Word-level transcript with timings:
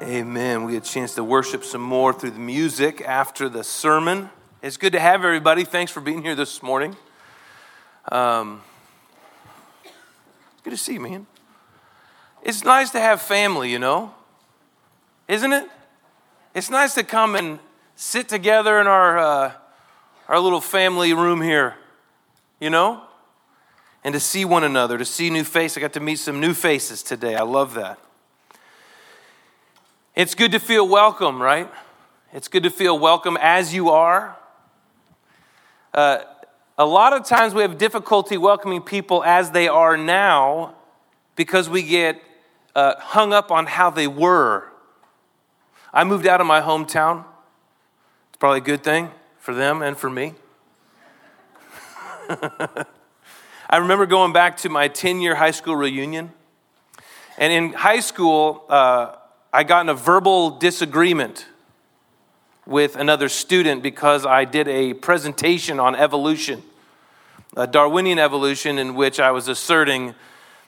Amen. 0.00 0.62
We 0.62 0.74
had 0.74 0.84
a 0.84 0.86
chance 0.86 1.16
to 1.16 1.24
worship 1.24 1.64
some 1.64 1.80
more 1.80 2.12
through 2.12 2.30
the 2.30 2.38
music 2.38 3.02
after 3.02 3.48
the 3.48 3.64
sermon. 3.64 4.30
It's 4.62 4.76
good 4.76 4.92
to 4.92 5.00
have 5.00 5.24
everybody. 5.24 5.64
Thanks 5.64 5.90
for 5.90 6.00
being 6.00 6.22
here 6.22 6.36
this 6.36 6.62
morning. 6.62 6.96
Um, 8.12 8.62
good 10.62 10.70
to 10.70 10.76
see 10.76 10.94
you, 10.94 11.00
man. 11.00 11.26
It's 12.44 12.62
nice 12.62 12.90
to 12.90 13.00
have 13.00 13.20
family, 13.20 13.72
you 13.72 13.80
know, 13.80 14.14
isn't 15.26 15.52
it? 15.52 15.68
It's 16.54 16.70
nice 16.70 16.94
to 16.94 17.02
come 17.02 17.34
and 17.34 17.58
sit 17.96 18.28
together 18.28 18.80
in 18.80 18.86
our, 18.86 19.18
uh, 19.18 19.52
our 20.28 20.38
little 20.38 20.60
family 20.60 21.12
room 21.12 21.42
here, 21.42 21.74
you 22.60 22.70
know, 22.70 23.02
and 24.04 24.12
to 24.12 24.20
see 24.20 24.44
one 24.44 24.62
another, 24.62 24.96
to 24.96 25.04
see 25.04 25.28
new 25.28 25.42
faces. 25.42 25.76
I 25.76 25.80
got 25.80 25.94
to 25.94 26.00
meet 26.00 26.20
some 26.20 26.38
new 26.38 26.54
faces 26.54 27.02
today. 27.02 27.34
I 27.34 27.42
love 27.42 27.74
that. 27.74 27.98
It's 30.18 30.34
good 30.34 30.50
to 30.50 30.58
feel 30.58 30.88
welcome, 30.88 31.40
right? 31.40 31.70
It's 32.32 32.48
good 32.48 32.64
to 32.64 32.70
feel 32.70 32.98
welcome 32.98 33.38
as 33.40 33.72
you 33.72 33.90
are. 33.90 34.36
Uh, 35.94 36.24
a 36.76 36.84
lot 36.84 37.12
of 37.12 37.24
times 37.24 37.54
we 37.54 37.62
have 37.62 37.78
difficulty 37.78 38.36
welcoming 38.36 38.82
people 38.82 39.22
as 39.22 39.52
they 39.52 39.68
are 39.68 39.96
now 39.96 40.74
because 41.36 41.68
we 41.68 41.84
get 41.84 42.20
uh, 42.74 42.94
hung 42.98 43.32
up 43.32 43.52
on 43.52 43.66
how 43.66 43.90
they 43.90 44.08
were. 44.08 44.66
I 45.94 46.02
moved 46.02 46.26
out 46.26 46.40
of 46.40 46.48
my 46.48 46.62
hometown. 46.62 47.24
It's 48.30 48.38
probably 48.38 48.58
a 48.58 48.62
good 48.62 48.82
thing 48.82 49.12
for 49.38 49.54
them 49.54 49.82
and 49.82 49.96
for 49.96 50.10
me. 50.10 50.34
I 52.28 53.76
remember 53.76 54.04
going 54.04 54.32
back 54.32 54.56
to 54.56 54.68
my 54.68 54.88
10 54.88 55.20
year 55.20 55.36
high 55.36 55.52
school 55.52 55.76
reunion. 55.76 56.32
And 57.38 57.52
in 57.52 57.72
high 57.72 58.00
school, 58.00 58.64
uh, 58.68 59.14
I 59.52 59.64
got 59.64 59.80
in 59.80 59.88
a 59.88 59.94
verbal 59.94 60.50
disagreement 60.50 61.46
with 62.66 62.96
another 62.96 63.28
student 63.30 63.82
because 63.82 64.26
I 64.26 64.44
did 64.44 64.68
a 64.68 64.92
presentation 64.92 65.80
on 65.80 65.94
evolution, 65.94 66.62
a 67.56 67.66
Darwinian 67.66 68.18
evolution, 68.18 68.78
in 68.78 68.94
which 68.94 69.18
I 69.18 69.30
was 69.30 69.48
asserting 69.48 70.14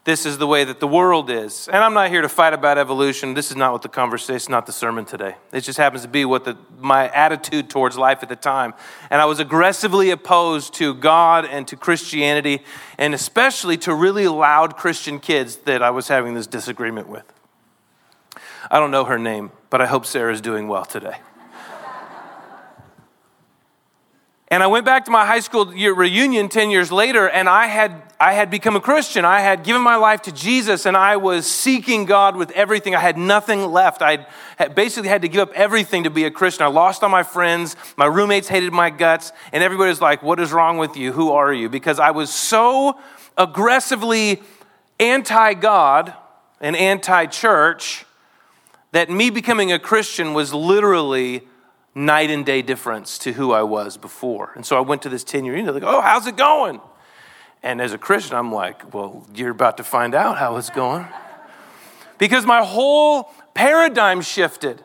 this 0.05 0.25
is 0.25 0.39
the 0.39 0.47
way 0.47 0.65
that 0.65 0.81
the 0.81 0.89
world 0.89 1.29
is. 1.29 1.69
And 1.69 1.77
I'm 1.77 1.93
not 1.93 2.09
here 2.09 2.23
to 2.23 2.29
fight 2.29 2.55
about 2.55 2.79
evolution. 2.79 3.35
This 3.35 3.51
is 3.51 3.57
not 3.57 3.73
what 3.73 3.83
the 3.83 3.91
conversation, 3.91 4.51
not 4.51 4.65
the 4.65 4.73
sermon 4.73 5.05
today. 5.05 5.35
It 5.53 5.61
just 5.61 5.77
happens 5.77 6.03
to 6.03 6.09
be 6.09 6.25
what 6.25 6.45
the, 6.47 6.57
my 6.79 7.11
attitude 7.11 7.69
towards 7.69 7.99
life 7.99 8.23
at 8.23 8.31
the 8.31 8.37
time. 8.37 8.73
And 9.11 9.21
I 9.21 9.27
was 9.27 9.41
aggressively 9.41 10.11
opposed 10.11 10.73
to 10.75 10.95
God 10.95 11.45
and 11.45 11.69
to 11.69 11.77
Christianity, 11.77 12.63
and 12.97 13.13
especially 13.13 13.77
to 13.79 13.95
really 13.95 14.27
loud 14.27 14.79
Christian 14.79 15.21
kids 15.21 15.57
that 15.57 15.83
I 15.83 15.91
was 15.91 16.09
having 16.09 16.33
this 16.33 16.47
disagreement 16.47 17.07
with. 17.07 17.31
I 18.69 18.81
don't 18.81 18.91
know 18.91 19.05
her 19.05 19.19
name, 19.19 19.53
but 19.71 19.81
I 19.81 19.87
hope 19.87 20.05
Sarah's 20.05 20.41
doing 20.41 20.67
well 20.67 20.85
today. 20.85 21.17
and 24.49 24.63
I 24.63 24.67
went 24.67 24.85
back 24.85 25.05
to 25.05 25.11
my 25.11 25.25
high 25.25 25.41
school 25.41 25.67
reunion 25.67 26.49
10 26.49 26.71
years 26.71 26.91
later, 26.91 27.29
and 27.29 27.49
I 27.49 27.67
had, 27.67 28.03
I 28.19 28.33
had 28.33 28.51
become 28.51 28.77
a 28.77 28.81
Christian. 28.81 29.25
I 29.25 29.41
had 29.41 29.63
given 29.63 29.81
my 29.81 29.97
life 29.97 30.23
to 30.23 30.33
Jesus, 30.33 30.85
and 30.85 30.97
I 30.97 31.17
was 31.17 31.47
seeking 31.47 32.05
God 32.05 32.37
with 32.37 32.51
everything. 32.51 32.95
I 32.95 33.01
had 33.01 33.17
nothing 33.17 33.67
left. 33.67 34.03
I 34.03 34.27
basically 34.75 35.09
had 35.09 35.23
to 35.23 35.29
give 35.29 35.49
up 35.49 35.55
everything 35.55 36.05
to 36.05 36.11
be 36.11 36.25
a 36.25 36.31
Christian. 36.31 36.65
I 36.65 36.69
lost 36.69 37.03
all 37.03 37.09
my 37.09 37.23
friends. 37.23 37.77
My 37.97 38.07
roommates 38.07 38.49
hated 38.49 38.73
my 38.73 38.91
guts, 38.91 39.33
and 39.53 39.63
everybody 39.63 39.89
was 39.89 40.01
like, 40.01 40.23
What 40.23 40.41
is 40.41 40.53
wrong 40.53 40.79
with 40.79 40.97
you? 40.97 41.13
Who 41.13 41.31
are 41.31 41.53
you? 41.53 41.69
Because 41.69 41.99
I 41.99 42.11
was 42.11 42.33
so 42.33 42.99
aggressively 43.39 44.43
anti 44.99 45.55
God 45.55 46.15
and 46.61 46.77
anti 46.77 47.27
church 47.27 48.05
that 48.93 49.11
me 49.11 49.31
becoming 49.31 49.73
a 49.73 49.79
Christian 49.79 50.35
was 50.35 50.53
literally 50.53 51.43
night 51.95 52.31
and 52.31 52.47
day 52.47 52.63
difference 52.63 53.19
to 53.19 53.33
who 53.33 53.53
I 53.53 53.63
was 53.63 53.97
before. 53.97 54.53
And 54.55 54.65
so 54.65 54.77
I 54.77 54.81
went 54.81 55.03
to 55.03 55.09
this 55.09 55.25
10 55.25 55.45
year, 55.45 55.61
know, 55.63 55.73
like, 55.73 55.83
oh, 55.83 56.01
how's 56.01 56.27
it 56.27 56.37
going? 56.37 56.81
And 57.63 57.81
as 57.81 57.93
a 57.93 57.99
Christian, 57.99 58.37
I'm 58.37 58.53
like, 58.53 58.95
well, 58.95 59.27
you're 59.35 59.51
about 59.51 59.77
to 59.77 59.85
find 59.85 60.15
out 60.15 60.39
how 60.39 60.57
it's 60.57 60.71
going. 60.71 61.07
because 62.19 62.47
my 62.47 62.65
whole 62.65 63.31
paradigm 63.55 64.21
shifted. 64.21 64.83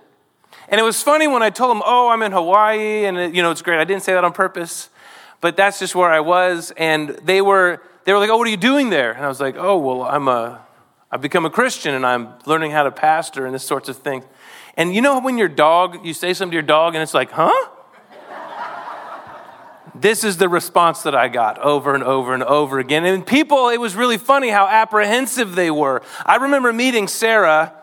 And 0.68 0.79
it 0.79 0.84
was 0.84 1.03
funny 1.03 1.28
when 1.28 1.44
I 1.44 1.52
told 1.52 1.75
them, 1.75 1.84
oh, 1.85 2.09
I'm 2.09 2.24
in 2.24 2.31
Hawaii, 2.31 3.06
and 3.06 3.18
it, 3.18 3.35
you 3.35 3.44
know, 3.44 3.52
it's 3.52 3.62
great. 3.62 3.79
I 3.79 3.84
didn't 3.84 4.03
say 4.03 4.13
that 4.13 4.24
on 4.24 4.34
purpose, 4.34 4.90
but 5.41 5.56
that's 5.56 5.78
just 5.78 5.94
where 5.94 6.09
I 6.09 6.22
was. 6.22 6.74
And 6.75 7.09
they 7.24 7.41
were, 7.41 7.81
they 8.06 8.13
were 8.13 8.19
like, 8.19 8.29
oh, 8.29 8.38
what 8.38 8.47
are 8.47 8.52
you 8.52 8.58
doing 8.58 8.90
there? 8.90 9.12
And 9.12 9.24
I 9.24 9.28
was 9.28 9.40
like, 9.40 9.56
oh, 9.58 9.78
well, 9.78 10.03
I'm 10.03 10.28
a, 10.28 10.65
I've 11.11 11.21
become 11.21 11.45
a 11.45 11.49
Christian 11.49 11.93
and 11.93 12.05
I'm 12.05 12.33
learning 12.45 12.71
how 12.71 12.83
to 12.83 12.91
pastor 12.91 13.45
and 13.45 13.55
this 13.55 13.63
sorts 13.63 13.89
of 13.89 13.97
things. 13.97 14.25
And 14.77 14.93
you 14.93 15.01
know 15.01 15.19
when 15.19 15.38
your 15.38 15.47
dog, 15.47 16.05
you 16.05 16.13
say 16.13 16.33
something 16.33 16.51
to 16.51 16.55
your 16.55 16.61
dog 16.63 16.95
and 16.95 17.01
it's 17.01 17.13
like, 17.13 17.31
huh? 17.31 17.69
this 19.93 20.23
is 20.23 20.38
the 20.38 20.49
response 20.49 21.03
that 21.03 21.16
I 21.16 21.27
got 21.27 21.57
over 21.59 21.93
and 21.93 22.03
over 22.03 22.33
and 22.33 22.43
over 22.43 22.79
again. 22.79 23.05
And 23.05 23.25
people, 23.25 23.69
it 23.69 23.79
was 23.79 23.95
really 23.95 24.17
funny 24.17 24.49
how 24.49 24.67
apprehensive 24.67 25.55
they 25.55 25.71
were. 25.71 26.01
I 26.25 26.35
remember 26.35 26.73
meeting 26.73 27.07
Sarah 27.07 27.73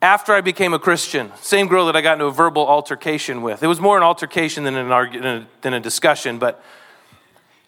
after 0.00 0.32
I 0.32 0.40
became 0.40 0.74
a 0.74 0.78
Christian, 0.78 1.32
same 1.40 1.66
girl 1.66 1.86
that 1.86 1.96
I 1.96 2.02
got 2.02 2.14
into 2.14 2.26
a 2.26 2.30
verbal 2.30 2.66
altercation 2.66 3.42
with. 3.42 3.62
It 3.62 3.66
was 3.66 3.80
more 3.80 3.96
an 3.96 4.02
altercation 4.02 4.64
than 4.64 4.76
an 4.76 5.46
than 5.62 5.74
a 5.74 5.80
discussion, 5.80 6.38
but 6.38 6.62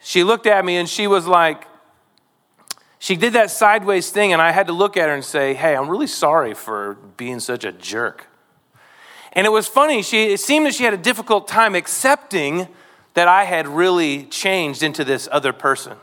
she 0.00 0.22
looked 0.22 0.46
at 0.46 0.64
me 0.64 0.76
and 0.76 0.88
she 0.88 1.06
was 1.06 1.26
like, 1.26 1.66
she 3.00 3.16
did 3.16 3.32
that 3.32 3.50
sideways 3.50 4.10
thing, 4.10 4.34
and 4.34 4.42
I 4.42 4.52
had 4.52 4.66
to 4.66 4.74
look 4.74 4.94
at 4.98 5.08
her 5.08 5.14
and 5.14 5.24
say, 5.24 5.54
Hey, 5.54 5.74
I'm 5.74 5.88
really 5.88 6.06
sorry 6.06 6.52
for 6.52 6.94
being 7.16 7.40
such 7.40 7.64
a 7.64 7.72
jerk. 7.72 8.26
And 9.32 9.46
it 9.46 9.50
was 9.50 9.66
funny, 9.66 10.02
she, 10.02 10.34
it 10.34 10.40
seemed 10.40 10.66
that 10.66 10.74
she 10.74 10.84
had 10.84 10.92
a 10.92 10.98
difficult 10.98 11.48
time 11.48 11.74
accepting 11.74 12.68
that 13.14 13.26
I 13.26 13.44
had 13.44 13.66
really 13.66 14.24
changed 14.24 14.82
into 14.82 15.02
this 15.02 15.28
other 15.32 15.54
person. 15.54 15.96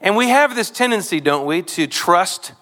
And 0.00 0.16
we 0.16 0.30
have 0.30 0.56
this 0.56 0.68
tendency, 0.68 1.20
don't 1.20 1.46
we, 1.46 1.62
to 1.62 1.86
trust 1.86 2.52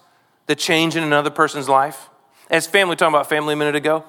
the 0.45 0.55
change 0.55 0.95
in 0.95 1.03
another 1.03 1.31
person's 1.31 1.67
life. 1.67 2.07
As 2.51 2.67
family, 2.67 2.95
talking 2.95 3.15
about 3.15 3.29
family 3.29 3.53
a 3.53 3.57
minute 3.57 3.75
ago. 3.75 4.05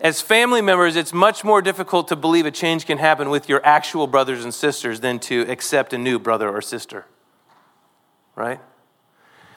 As 0.00 0.20
family 0.20 0.62
members, 0.62 0.94
it's 0.94 1.12
much 1.12 1.42
more 1.42 1.60
difficult 1.60 2.06
to 2.08 2.16
believe 2.16 2.46
a 2.46 2.52
change 2.52 2.86
can 2.86 2.98
happen 2.98 3.28
with 3.28 3.48
your 3.48 3.60
actual 3.66 4.06
brothers 4.06 4.44
and 4.44 4.54
sisters 4.54 5.00
than 5.00 5.18
to 5.20 5.42
accept 5.48 5.92
a 5.92 5.98
new 5.98 6.20
brother 6.20 6.48
or 6.48 6.62
sister 6.62 7.06
right? 8.36 8.60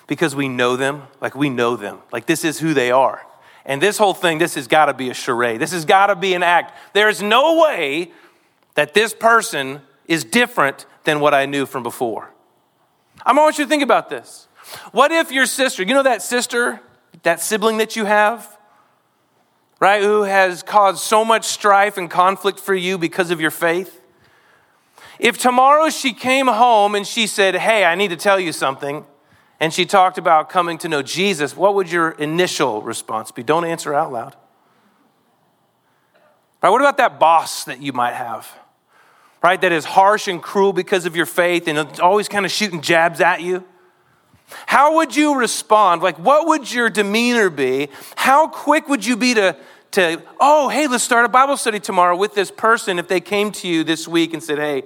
Because 0.07 0.35
we 0.35 0.47
know 0.47 0.75
them, 0.75 1.03
like 1.21 1.35
we 1.35 1.49
know 1.49 1.75
them, 1.75 1.99
like 2.11 2.25
this 2.25 2.43
is 2.43 2.59
who 2.59 2.73
they 2.73 2.91
are. 2.91 3.25
And 3.65 3.81
this 3.81 3.97
whole 3.97 4.13
thing, 4.13 4.39
this 4.39 4.55
has 4.55 4.67
got 4.67 4.87
to 4.87 4.93
be 4.93 5.09
a 5.09 5.13
charade. 5.13 5.61
This 5.61 5.71
has 5.71 5.85
got 5.85 6.07
to 6.07 6.15
be 6.15 6.33
an 6.33 6.43
act. 6.43 6.77
There 6.93 7.07
is 7.07 7.21
no 7.21 7.61
way 7.61 8.11
that 8.75 8.93
this 8.93 9.13
person 9.13 9.81
is 10.07 10.23
different 10.23 10.85
than 11.05 11.19
what 11.19 11.33
I 11.33 11.45
knew 11.45 11.65
from 11.65 11.83
before. 11.83 12.29
I 13.25 13.33
want 13.33 13.57
you 13.57 13.63
to 13.63 13.69
think 13.69 13.83
about 13.83 14.09
this. 14.09 14.47
What 14.91 15.11
if 15.11 15.31
your 15.31 15.45
sister, 15.45 15.83
you 15.83 15.93
know 15.93 16.03
that 16.03 16.21
sister, 16.21 16.81
that 17.23 17.39
sibling 17.39 17.77
that 17.77 17.95
you 17.95 18.05
have, 18.05 18.57
right, 19.79 20.01
who 20.01 20.23
has 20.23 20.63
caused 20.63 20.99
so 20.99 21.23
much 21.23 21.45
strife 21.45 21.97
and 21.97 22.09
conflict 22.09 22.59
for 22.59 22.75
you 22.75 22.97
because 22.97 23.31
of 23.31 23.39
your 23.39 23.51
faith? 23.51 24.01
If 25.19 25.37
tomorrow 25.37 25.89
she 25.89 26.13
came 26.13 26.47
home 26.47 26.95
and 26.95 27.05
she 27.05 27.27
said, 27.27 27.55
Hey, 27.55 27.85
I 27.85 27.95
need 27.95 28.09
to 28.09 28.15
tell 28.15 28.39
you 28.39 28.51
something, 28.51 29.05
and 29.59 29.73
she 29.73 29.85
talked 29.85 30.17
about 30.17 30.49
coming 30.49 30.77
to 30.79 30.89
know 30.89 31.01
Jesus, 31.01 31.55
what 31.55 31.75
would 31.75 31.91
your 31.91 32.11
initial 32.11 32.81
response 32.81 33.31
be? 33.31 33.43
Don't 33.43 33.65
answer 33.65 33.93
out 33.93 34.11
loud. 34.11 34.35
Right, 36.61 36.69
what 36.69 36.81
about 36.81 36.97
that 36.97 37.19
boss 37.19 37.65
that 37.65 37.81
you 37.81 37.93
might 37.93 38.13
have? 38.13 38.51
Right, 39.43 39.59
that 39.59 39.73
is 39.73 39.83
harsh 39.83 40.29
and 40.29 40.41
cruel 40.41 40.71
because 40.71 41.05
of 41.05 41.15
your 41.15 41.25
faith 41.25 41.67
and 41.67 41.77
always 41.99 42.29
kind 42.29 42.45
of 42.45 42.51
shooting 42.51 42.81
jabs 42.81 43.19
at 43.19 43.41
you? 43.41 43.65
How 44.65 44.95
would 44.95 45.15
you 45.15 45.37
respond? 45.37 46.01
Like, 46.01 46.17
what 46.19 46.47
would 46.47 46.71
your 46.71 46.89
demeanor 46.89 47.49
be? 47.49 47.89
How 48.15 48.47
quick 48.47 48.87
would 48.87 49.05
you 49.05 49.17
be 49.17 49.33
to, 49.33 49.57
to, 49.91 50.21
oh, 50.39 50.69
hey, 50.69 50.87
let's 50.87 51.03
start 51.03 51.25
a 51.25 51.29
Bible 51.29 51.57
study 51.57 51.79
tomorrow 51.79 52.15
with 52.15 52.33
this 52.33 52.51
person 52.51 52.99
if 52.99 53.07
they 53.07 53.19
came 53.19 53.51
to 53.53 53.67
you 53.67 53.83
this 53.83 54.07
week 54.07 54.33
and 54.33 54.41
said, 54.41 54.57
hey, 54.57 54.83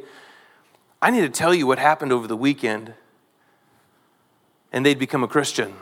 I 1.01 1.11
need 1.11 1.21
to 1.21 1.29
tell 1.29 1.53
you 1.53 1.67
what 1.67 1.79
happened 1.79 2.11
over 2.11 2.27
the 2.27 2.37
weekend. 2.37 2.93
And 4.71 4.85
they'd 4.85 4.99
become 4.99 5.23
a 5.23 5.27
Christian. 5.27 5.73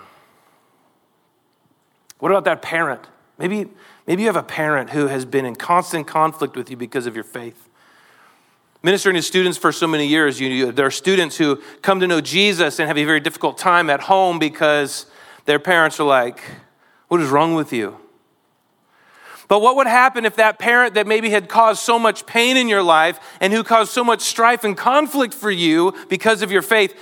What 2.20 2.32
about 2.32 2.46
that 2.46 2.62
parent? 2.62 3.02
Maybe, 3.38 3.68
maybe 4.08 4.22
you 4.22 4.28
have 4.28 4.36
a 4.36 4.44
parent 4.44 4.92
who 4.92 5.08
has 5.08 5.26
been 5.26 5.46
in 5.46 5.56
constant 5.56 6.08
conflict 6.08 6.56
with 6.56 6.70
you 6.70 6.78
because 6.78 7.06
of 7.06 7.16
your 7.16 7.24
faith. 7.24 7.70
Ministering 8.84 9.16
to 9.16 9.22
students 9.22 9.58
for 9.58 9.72
so 9.72 9.88
many 9.88 10.06
years, 10.06 10.40
you, 10.40 10.72
there 10.72 10.86
are 10.86 10.92
students 10.92 11.38
who 11.38 11.62
come 11.82 12.00
to 12.00 12.08
know 12.08 12.22
Jesus 12.22 12.80
and 12.80 12.88
have 12.88 12.98
a 12.98 13.04
very 13.04 13.20
difficult 13.20 13.58
time 13.58 13.90
at 13.90 14.02
home 14.02 14.38
because 14.38 15.08
their 15.46 15.60
parents 15.60 16.00
are 16.00 16.06
like, 16.06 16.42
What 17.08 17.20
is 17.20 17.30
wrong 17.30 17.56
with 17.56 17.74
you? 17.74 17.98
But 19.48 19.62
what 19.62 19.76
would 19.76 19.88
happen 19.88 20.26
if 20.26 20.36
that 20.38 20.58
parent 20.60 20.96
that 20.96 21.08
maybe 21.08 21.30
had 21.30 21.50
caused 21.50 21.82
so 21.82 22.00
much 22.00 22.26
pain 22.26 22.58
in 22.58 22.68
your 22.68 22.84
life 22.84 23.20
and 23.40 23.54
who 23.54 23.64
caused 23.64 23.92
so 23.92 24.04
much 24.04 24.22
strife 24.22 24.64
and 24.64 24.76
conflict 24.76 25.34
for 25.34 25.52
you 25.52 25.94
because 26.10 26.42
of 26.42 26.52
your 26.52 26.64
faith, 26.64 26.96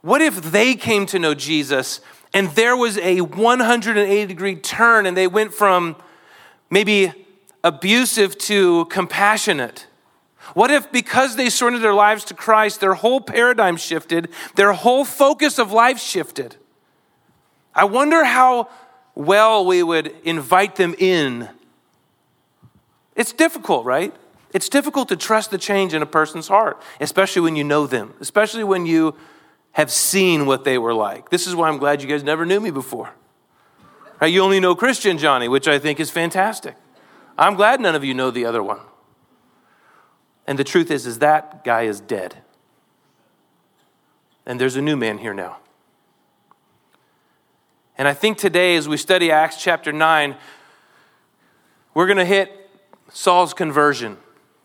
what 0.00 0.22
if 0.22 0.52
they 0.52 0.74
came 0.74 1.04
to 1.06 1.18
know 1.18 1.34
Jesus 1.34 2.00
And 2.32 2.48
there 2.50 2.76
was 2.76 2.96
a 2.98 3.22
180 3.22 4.26
degree 4.26 4.56
turn, 4.56 5.06
and 5.06 5.16
they 5.16 5.26
went 5.26 5.52
from 5.52 5.96
maybe 6.70 7.12
abusive 7.64 8.38
to 8.38 8.84
compassionate. 8.86 9.86
What 10.54 10.70
if, 10.70 10.90
because 10.90 11.36
they 11.36 11.50
surrendered 11.50 11.82
their 11.82 11.94
lives 11.94 12.24
to 12.26 12.34
Christ, 12.34 12.80
their 12.80 12.94
whole 12.94 13.20
paradigm 13.20 13.76
shifted, 13.76 14.28
their 14.54 14.72
whole 14.72 15.04
focus 15.04 15.58
of 15.58 15.72
life 15.72 15.98
shifted? 15.98 16.56
I 17.74 17.84
wonder 17.84 18.24
how 18.24 18.68
well 19.14 19.64
we 19.64 19.82
would 19.82 20.14
invite 20.24 20.76
them 20.76 20.94
in. 20.98 21.48
It's 23.16 23.32
difficult, 23.32 23.84
right? 23.84 24.14
It's 24.52 24.68
difficult 24.68 25.08
to 25.08 25.16
trust 25.16 25.50
the 25.50 25.58
change 25.58 25.94
in 25.94 26.02
a 26.02 26.06
person's 26.06 26.48
heart, 26.48 26.82
especially 27.00 27.42
when 27.42 27.56
you 27.56 27.64
know 27.64 27.86
them, 27.86 28.14
especially 28.20 28.64
when 28.64 28.86
you 28.86 29.14
have 29.72 29.90
seen 29.90 30.46
what 30.46 30.64
they 30.64 30.78
were 30.78 30.94
like. 30.94 31.30
This 31.30 31.46
is 31.46 31.54
why 31.54 31.68
I'm 31.68 31.78
glad 31.78 32.02
you 32.02 32.08
guys 32.08 32.24
never 32.24 32.44
knew 32.44 32.60
me 32.60 32.70
before. 32.70 33.10
Right? 34.20 34.32
You 34.32 34.42
only 34.42 34.60
know 34.60 34.74
Christian 34.74 35.18
Johnny, 35.18 35.48
which 35.48 35.68
I 35.68 35.78
think 35.78 36.00
is 36.00 36.10
fantastic. 36.10 36.74
I'm 37.38 37.54
glad 37.54 37.80
none 37.80 37.94
of 37.94 38.04
you 38.04 38.12
know 38.12 38.30
the 38.30 38.44
other 38.44 38.62
one. 38.62 38.80
And 40.46 40.58
the 40.58 40.64
truth 40.64 40.90
is, 40.90 41.06
is 41.06 41.20
that 41.20 41.64
guy 41.64 41.82
is 41.82 42.00
dead. 42.00 42.36
And 44.44 44.60
there's 44.60 44.76
a 44.76 44.82
new 44.82 44.96
man 44.96 45.18
here 45.18 45.32
now. 45.32 45.58
And 47.96 48.08
I 48.08 48.14
think 48.14 48.36
today, 48.38 48.76
as 48.76 48.88
we 48.88 48.96
study 48.96 49.30
Acts 49.30 49.62
chapter 49.62 49.92
9, 49.92 50.34
we're 51.94 52.06
going 52.06 52.18
to 52.18 52.24
hit 52.24 52.59
Saul's 53.12 53.54
conversion, 53.54 54.16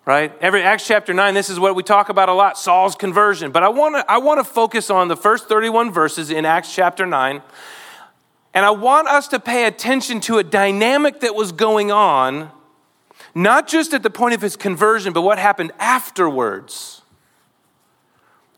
right? 0.05 0.33
Every 0.41 0.61
Acts 0.63 0.87
chapter 0.87 1.13
9, 1.13 1.33
this 1.33 1.49
is 1.49 1.59
what 1.59 1.75
we 1.75 1.83
talk 1.83 2.09
about 2.09 2.29
a 2.29 2.33
lot 2.33 2.57
Saul's 2.57 2.95
conversion. 2.95 3.51
But 3.51 3.63
I 3.63 3.69
want 3.69 3.95
to 3.95 4.11
I 4.11 4.17
want 4.19 4.39
to 4.39 4.43
focus 4.43 4.89
on 4.89 5.07
the 5.07 5.17
first 5.17 5.49
31 5.49 5.91
verses 5.91 6.29
in 6.31 6.45
Acts 6.45 6.73
chapter 6.73 7.05
9. 7.05 7.41
And 8.53 8.65
I 8.65 8.71
want 8.71 9.07
us 9.07 9.27
to 9.29 9.39
pay 9.39 9.65
attention 9.65 10.21
to 10.21 10.37
a 10.37 10.43
dynamic 10.43 11.19
that 11.19 11.35
was 11.35 11.51
going 11.51 11.91
on 11.91 12.51
not 13.33 13.67
just 13.67 13.93
at 13.93 14.01
the 14.01 14.09
point 14.09 14.33
of 14.33 14.41
his 14.41 14.55
conversion, 14.55 15.11
but 15.11 15.21
what 15.21 15.37
happened 15.37 15.73
afterwards. 15.77 17.01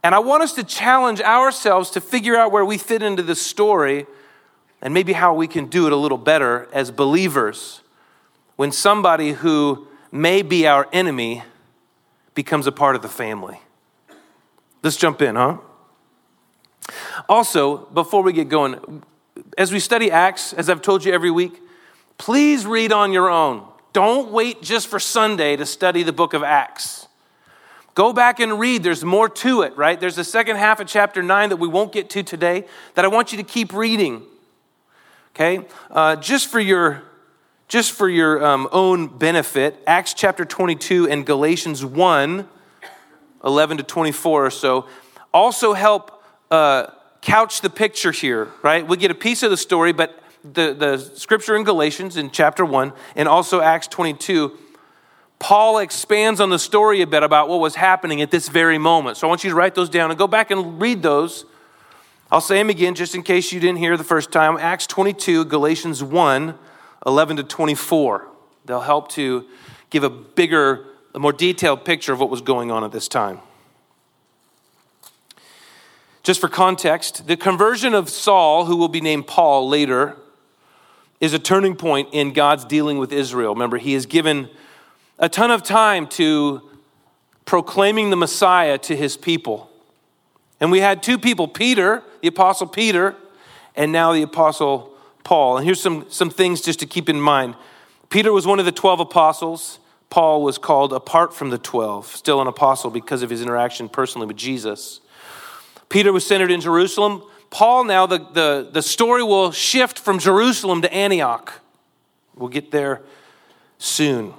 And 0.04 0.13
I 0.13 0.19
want 0.19 0.44
us 0.44 0.54
to 0.54 0.63
challenge 0.63 1.19
ourselves 1.19 1.89
to 1.92 2.01
figure 2.01 2.36
out 2.36 2.51
where 2.51 2.63
we 2.63 2.78
fit 2.78 3.01
into 3.01 3.24
this 3.24 3.42
story 3.42 4.06
and 4.81 4.94
maybe 4.94 5.13
how 5.13 5.34
we 5.34 5.48
can 5.48 5.66
do 5.66 5.88
it 5.88 5.94
a 5.94 5.95
little 5.95 6.19
better 6.19 6.68
as 6.72 6.92
believers 6.92 7.81
when 8.57 8.71
somebody 8.71 9.31
who 9.31 9.88
may 10.12 10.42
be 10.42 10.68
our 10.68 10.88
enemy 10.92 11.44
becomes 12.36 12.68
a 12.68 12.71
part 12.71 12.95
of 12.95 13.01
the 13.01 13.07
family. 13.07 13.62
Let's 14.83 14.98
jump 14.98 15.21
in, 15.21 15.36
huh? 15.36 15.57
Also, 17.30 17.77
before 17.77 18.21
we 18.24 18.33
get 18.33 18.50
going, 18.50 19.04
as 19.57 19.71
we 19.71 19.80
study 19.80 20.12
Acts, 20.12 20.54
as 20.54 20.69
I've 20.69 20.81
told 20.81 21.06
you 21.06 21.13
every 21.13 21.31
week, 21.31 21.62
please 22.18 22.65
read 22.65 22.92
on 22.92 23.12
your 23.13 23.30
own. 23.30 23.65
Don't 23.94 24.31
wait 24.31 24.62
just 24.62 24.88
for 24.88 25.00
Sunday 25.00 25.56
to 25.56 25.65
study 25.65 26.03
the 26.03 26.13
book 26.13 26.33
of 26.33 26.44
Acts. 26.44 27.07
Go 27.95 28.13
back 28.13 28.39
and 28.39 28.60
read. 28.60 28.83
There's 28.83 29.03
more 29.03 29.27
to 29.27 29.63
it, 29.63 29.75
right? 29.75 30.00
There's 30.00 30.15
the 30.15 30.24
second 30.24 30.57
half 30.57 30.80
of 30.80 30.88
chapter 30.88 31.24
9 31.24 31.50
that 31.50 31.57
we 31.57 31.68
won't 31.68 31.92
get 31.92 32.10
to 32.12 32.21
today 32.21 32.65
that 32.94 33.03
I 33.03 33.07
want 33.07 33.31
you 33.31 33.38
to 33.39 33.44
keep 33.44 33.74
reading. 33.74 34.21
Okay? 35.33 35.65
Uh, 35.89 36.15
just 36.15 36.48
for 36.48 36.60
your 36.60 37.03
just 37.67 37.91
for 37.91 38.07
your 38.07 38.45
um, 38.45 38.69
own 38.71 39.07
benefit, 39.07 39.81
Acts 39.85 40.13
chapter 40.13 40.45
22 40.45 41.09
and 41.09 41.25
Galatians 41.25 41.83
1, 41.83 42.47
11 43.43 43.77
to 43.77 43.83
24 43.83 44.45
or 44.45 44.49
so, 44.49 44.87
also 45.33 45.73
help 45.73 46.23
uh, 46.49 46.87
couch 47.21 47.61
the 47.61 47.69
picture 47.69 48.11
here, 48.11 48.47
right? 48.63 48.87
We 48.87 48.95
get 48.95 49.11
a 49.11 49.15
piece 49.15 49.43
of 49.43 49.51
the 49.51 49.57
story, 49.57 49.91
but 49.91 50.17
the, 50.43 50.73
the 50.73 50.97
scripture 50.97 51.55
in 51.57 51.65
Galatians 51.65 52.15
in 52.15 52.31
chapter 52.31 52.63
1 52.63 52.93
and 53.17 53.27
also 53.27 53.59
Acts 53.59 53.87
22, 53.87 54.57
Paul 55.39 55.79
expands 55.79 56.39
on 56.39 56.49
the 56.49 56.59
story 56.59 57.01
a 57.01 57.07
bit 57.07 57.21
about 57.21 57.49
what 57.49 57.59
was 57.59 57.75
happening 57.75 58.21
at 58.21 58.31
this 58.31 58.47
very 58.47 58.77
moment. 58.77 59.17
So 59.17 59.27
I 59.27 59.29
want 59.29 59.43
you 59.43 59.49
to 59.49 59.55
write 59.55 59.75
those 59.75 59.89
down 59.89 60.09
and 60.09 60.17
go 60.17 60.27
back 60.27 60.51
and 60.51 60.81
read 60.81 61.03
those. 61.03 61.45
I'll 62.31 62.41
say 62.41 62.57
them 62.57 62.69
again 62.69 62.95
just 62.95 63.13
in 63.13 63.23
case 63.23 63.51
you 63.51 63.59
didn't 63.59 63.77
hear 63.77 63.97
the 63.97 64.03
first 64.05 64.31
time. 64.31 64.57
Acts 64.57 64.87
22, 64.87 65.45
Galatians 65.45 66.01
1, 66.01 66.57
11 67.05 67.38
to 67.38 67.44
24. 67.44 68.27
They'll 68.65 68.81
help 68.81 69.09
to 69.11 69.45
give 69.89 70.03
a 70.03 70.09
bigger, 70.09 70.85
a 71.15 71.19
more 71.19 71.33
detailed 71.33 71.85
picture 71.85 72.13
of 72.13 72.19
what 72.19 72.29
was 72.29 72.41
going 72.41 72.71
on 72.71 72.83
at 72.83 72.91
this 72.91 73.07
time. 73.07 73.39
Just 76.23 76.41
for 76.41 76.49
context, 76.49 77.27
the 77.27 77.38
conversion 77.38 77.94
of 77.94 78.09
Saul, 78.09 78.65
who 78.65 78.75
will 78.75 78.89
be 78.89 78.99
named 78.99 79.27
Paul 79.27 79.69
later, 79.69 80.17
is 81.21 81.33
a 81.33 81.39
turning 81.39 81.75
point 81.75 82.09
in 82.11 82.33
God's 82.33 82.65
dealing 82.65 82.97
with 82.97 83.13
Israel. 83.13 83.53
Remember, 83.53 83.77
he 83.77 83.93
has 83.93 84.05
given 84.05 84.50
a 85.17 85.29
ton 85.29 85.51
of 85.51 85.63
time 85.63 86.05
to 86.07 86.61
proclaiming 87.45 88.09
the 88.09 88.17
Messiah 88.17 88.77
to 88.77 88.95
his 88.95 89.15
people. 89.15 89.71
And 90.59 90.69
we 90.69 90.79
had 90.79 91.01
two 91.01 91.17
people 91.17 91.47
Peter, 91.47 92.03
the 92.21 92.27
Apostle 92.27 92.67
Peter, 92.67 93.15
and 93.75 93.91
now 93.91 94.11
the 94.11 94.21
Apostle 94.21 94.96
Paul. 95.27 95.57
And 95.57 95.65
here's 95.65 95.81
some, 95.81 96.06
some 96.07 96.29
things 96.29 96.62
just 96.62 96.79
to 96.79 96.85
keep 96.85 97.09
in 97.09 97.19
mind 97.19 97.56
Peter 98.09 98.31
was 98.31 98.47
one 98.47 98.59
of 98.59 98.65
the 98.65 98.71
12 98.71 99.01
apostles. 99.01 99.79
Paul 100.09 100.41
was 100.41 100.57
called 100.57 100.94
apart 100.94 101.33
from 101.33 101.50
the 101.50 101.57
12, 101.57 102.07
still 102.07 102.39
an 102.39 102.47
apostle 102.47 102.89
because 102.89 103.24
of 103.24 103.29
his 103.29 103.41
interaction 103.41 103.89
personally 103.89 104.25
with 104.25 104.38
Jesus. 104.38 105.01
Peter 105.89 106.13
was 106.13 106.25
centered 106.25 106.50
in 106.50 106.62
Jerusalem. 106.62 107.21
Paul 107.50 107.83
now, 107.83 108.06
the, 108.06 108.19
the, 108.19 108.69
the 108.71 108.81
story 108.81 109.21
will 109.21 109.51
shift 109.51 110.00
from 110.00 110.18
Jerusalem 110.18 110.81
to 110.83 110.94
Antioch. 110.94 111.59
We'll 112.38 112.47
get 112.47 112.71
there 112.71 113.01
soon. 113.79 114.33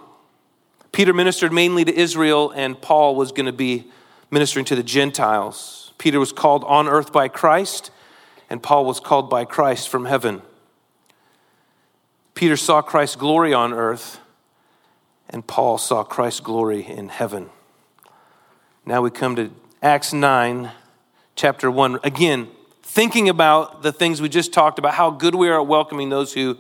Peter 0.91 1.13
ministered 1.13 1.53
mainly 1.53 1.85
to 1.85 1.95
Israel, 1.95 2.51
and 2.53 2.81
Paul 2.81 3.15
was 3.15 3.31
going 3.31 3.45
to 3.45 3.53
be 3.53 3.91
ministering 4.31 4.65
to 4.65 4.75
the 4.75 4.83
Gentiles. 4.83 5.93
Peter 5.99 6.19
was 6.19 6.33
called 6.33 6.65
on 6.65 6.89
earth 6.89 7.13
by 7.13 7.29
Christ, 7.29 7.91
and 8.49 8.63
Paul 8.63 8.87
was 8.87 9.01
called 9.01 9.29
by 9.29 9.45
Christ 9.45 9.91
from 9.91 10.07
heaven. 10.07 10.41
Peter 12.39 12.57
saw 12.57 12.81
Christ's 12.81 13.17
glory 13.17 13.53
on 13.53 13.73
earth, 13.73 14.21
and 15.29 15.45
Paul 15.45 15.77
saw 15.77 16.05
Christ's 16.05 16.39
glory 16.39 16.87
in 16.87 17.09
heaven. 17.09 17.51
Now 18.87 19.03
we 19.03 19.11
come 19.11 19.35
to 19.35 19.51
Acts 19.83 20.13
9, 20.13 20.71
chapter 21.35 21.69
1. 21.69 21.99
Again, 22.05 22.47
thinking 22.81 23.29
about 23.29 23.83
the 23.83 23.91
things 23.91 24.23
we 24.23 24.29
just 24.29 24.53
talked 24.53 24.79
about, 24.79 24.95
how 24.95 25.11
good 25.11 25.35
we 25.35 25.49
are 25.49 25.61
at 25.61 25.67
welcoming 25.67 26.11
those 26.11 26.33
who 26.33 26.57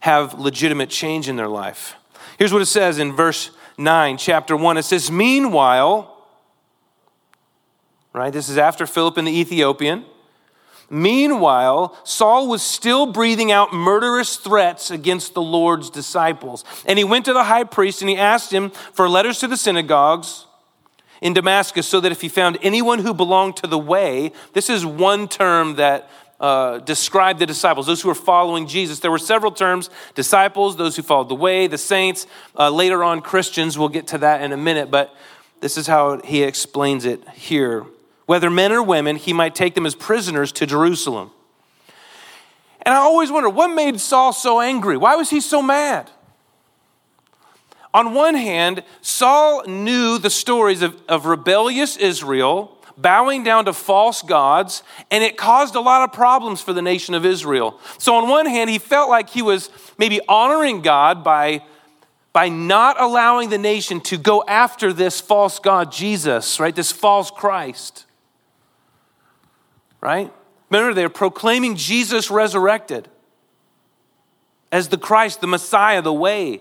have 0.00 0.34
legitimate 0.40 0.90
change 0.90 1.28
in 1.28 1.36
their 1.36 1.46
life. 1.46 1.94
Here's 2.36 2.52
what 2.52 2.60
it 2.60 2.66
says 2.66 2.98
in 2.98 3.12
verse 3.12 3.52
9, 3.78 4.16
chapter 4.16 4.56
1. 4.56 4.78
It 4.78 4.82
says, 4.82 5.12
Meanwhile, 5.12 6.26
right, 8.12 8.32
this 8.32 8.48
is 8.48 8.58
after 8.58 8.84
Philip 8.84 9.16
and 9.16 9.28
the 9.28 9.38
Ethiopian. 9.38 10.06
Meanwhile, 10.90 11.96
Saul 12.04 12.48
was 12.48 12.62
still 12.62 13.06
breathing 13.06 13.50
out 13.50 13.72
murderous 13.72 14.36
threats 14.36 14.90
against 14.90 15.34
the 15.34 15.42
Lord's 15.42 15.90
disciples. 15.90 16.64
And 16.86 16.98
he 16.98 17.04
went 17.04 17.24
to 17.24 17.32
the 17.32 17.44
high 17.44 17.64
priest 17.64 18.02
and 18.02 18.08
he 18.08 18.16
asked 18.16 18.52
him 18.52 18.70
for 18.70 19.08
letters 19.08 19.38
to 19.40 19.48
the 19.48 19.56
synagogues 19.56 20.46
in 21.20 21.32
Damascus 21.32 21.86
so 21.86 22.00
that 22.00 22.12
if 22.12 22.20
he 22.20 22.28
found 22.28 22.58
anyone 22.62 22.98
who 22.98 23.14
belonged 23.14 23.56
to 23.56 23.66
the 23.66 23.78
way, 23.78 24.32
this 24.52 24.68
is 24.68 24.84
one 24.84 25.26
term 25.26 25.76
that 25.76 26.10
uh, 26.38 26.78
described 26.80 27.38
the 27.38 27.46
disciples, 27.46 27.86
those 27.86 28.02
who 28.02 28.08
were 28.08 28.14
following 28.14 28.66
Jesus. 28.66 29.00
There 29.00 29.10
were 29.10 29.18
several 29.18 29.52
terms 29.52 29.88
disciples, 30.14 30.76
those 30.76 30.96
who 30.96 31.02
followed 31.02 31.30
the 31.30 31.34
way, 31.34 31.66
the 31.66 31.78
saints, 31.78 32.26
uh, 32.58 32.68
later 32.70 33.02
on, 33.02 33.22
Christians. 33.22 33.78
We'll 33.78 33.88
get 33.88 34.08
to 34.08 34.18
that 34.18 34.42
in 34.42 34.52
a 34.52 34.56
minute, 34.56 34.90
but 34.90 35.14
this 35.60 35.78
is 35.78 35.86
how 35.86 36.20
he 36.20 36.42
explains 36.42 37.06
it 37.06 37.26
here. 37.30 37.86
Whether 38.26 38.50
men 38.50 38.72
or 38.72 38.82
women, 38.82 39.16
he 39.16 39.32
might 39.32 39.54
take 39.54 39.74
them 39.74 39.86
as 39.86 39.94
prisoners 39.94 40.52
to 40.52 40.66
Jerusalem. 40.66 41.30
And 42.82 42.94
I 42.94 42.98
always 42.98 43.30
wonder 43.30 43.48
what 43.48 43.68
made 43.68 44.00
Saul 44.00 44.32
so 44.32 44.60
angry? 44.60 44.96
Why 44.96 45.16
was 45.16 45.30
he 45.30 45.40
so 45.40 45.62
mad? 45.62 46.10
On 47.94 48.12
one 48.12 48.34
hand, 48.34 48.82
Saul 49.02 49.64
knew 49.66 50.18
the 50.18 50.30
stories 50.30 50.82
of, 50.82 51.00
of 51.08 51.26
rebellious 51.26 51.96
Israel 51.96 52.76
bowing 52.96 53.42
down 53.42 53.64
to 53.64 53.72
false 53.72 54.22
gods, 54.22 54.82
and 55.10 55.24
it 55.24 55.36
caused 55.36 55.74
a 55.74 55.80
lot 55.80 56.02
of 56.02 56.12
problems 56.12 56.60
for 56.60 56.72
the 56.72 56.82
nation 56.82 57.14
of 57.14 57.24
Israel. 57.24 57.78
So, 57.98 58.14
on 58.16 58.28
one 58.28 58.46
hand, 58.46 58.70
he 58.70 58.78
felt 58.78 59.10
like 59.10 59.30
he 59.30 59.42
was 59.42 59.70
maybe 59.98 60.20
honoring 60.28 60.82
God 60.82 61.24
by, 61.24 61.62
by 62.32 62.48
not 62.48 63.00
allowing 63.00 63.48
the 63.48 63.58
nation 63.58 64.00
to 64.02 64.16
go 64.16 64.44
after 64.46 64.92
this 64.92 65.20
false 65.20 65.58
God, 65.58 65.90
Jesus, 65.90 66.60
right? 66.60 66.74
This 66.74 66.92
false 66.92 67.30
Christ, 67.30 68.06
right? 70.04 70.30
Remember, 70.68 70.92
they're 70.92 71.08
proclaiming 71.08 71.76
Jesus 71.76 72.30
resurrected 72.30 73.08
as 74.70 74.88
the 74.88 74.98
Christ, 74.98 75.40
the 75.40 75.46
Messiah, 75.46 76.02
the 76.02 76.12
way. 76.12 76.60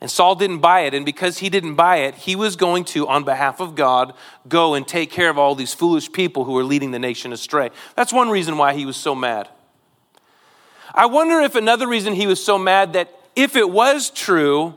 And 0.00 0.10
Saul 0.10 0.34
didn't 0.34 0.58
buy 0.58 0.80
it. 0.80 0.94
And 0.94 1.06
because 1.06 1.38
he 1.38 1.48
didn't 1.48 1.76
buy 1.76 1.98
it, 1.98 2.16
he 2.16 2.34
was 2.34 2.56
going 2.56 2.84
to, 2.86 3.06
on 3.06 3.22
behalf 3.22 3.60
of 3.60 3.76
God, 3.76 4.14
go 4.48 4.74
and 4.74 4.86
take 4.86 5.12
care 5.12 5.30
of 5.30 5.38
all 5.38 5.54
these 5.54 5.72
foolish 5.72 6.10
people 6.10 6.44
who 6.44 6.52
were 6.52 6.64
leading 6.64 6.90
the 6.90 6.98
nation 6.98 7.32
astray. 7.32 7.70
That's 7.94 8.12
one 8.12 8.30
reason 8.30 8.58
why 8.58 8.74
he 8.74 8.84
was 8.84 8.96
so 8.96 9.14
mad. 9.14 9.48
I 10.92 11.06
wonder 11.06 11.38
if 11.40 11.54
another 11.54 11.86
reason 11.86 12.14
he 12.14 12.26
was 12.26 12.44
so 12.44 12.58
mad 12.58 12.94
that 12.94 13.16
if 13.36 13.54
it 13.54 13.70
was 13.70 14.10
true, 14.10 14.74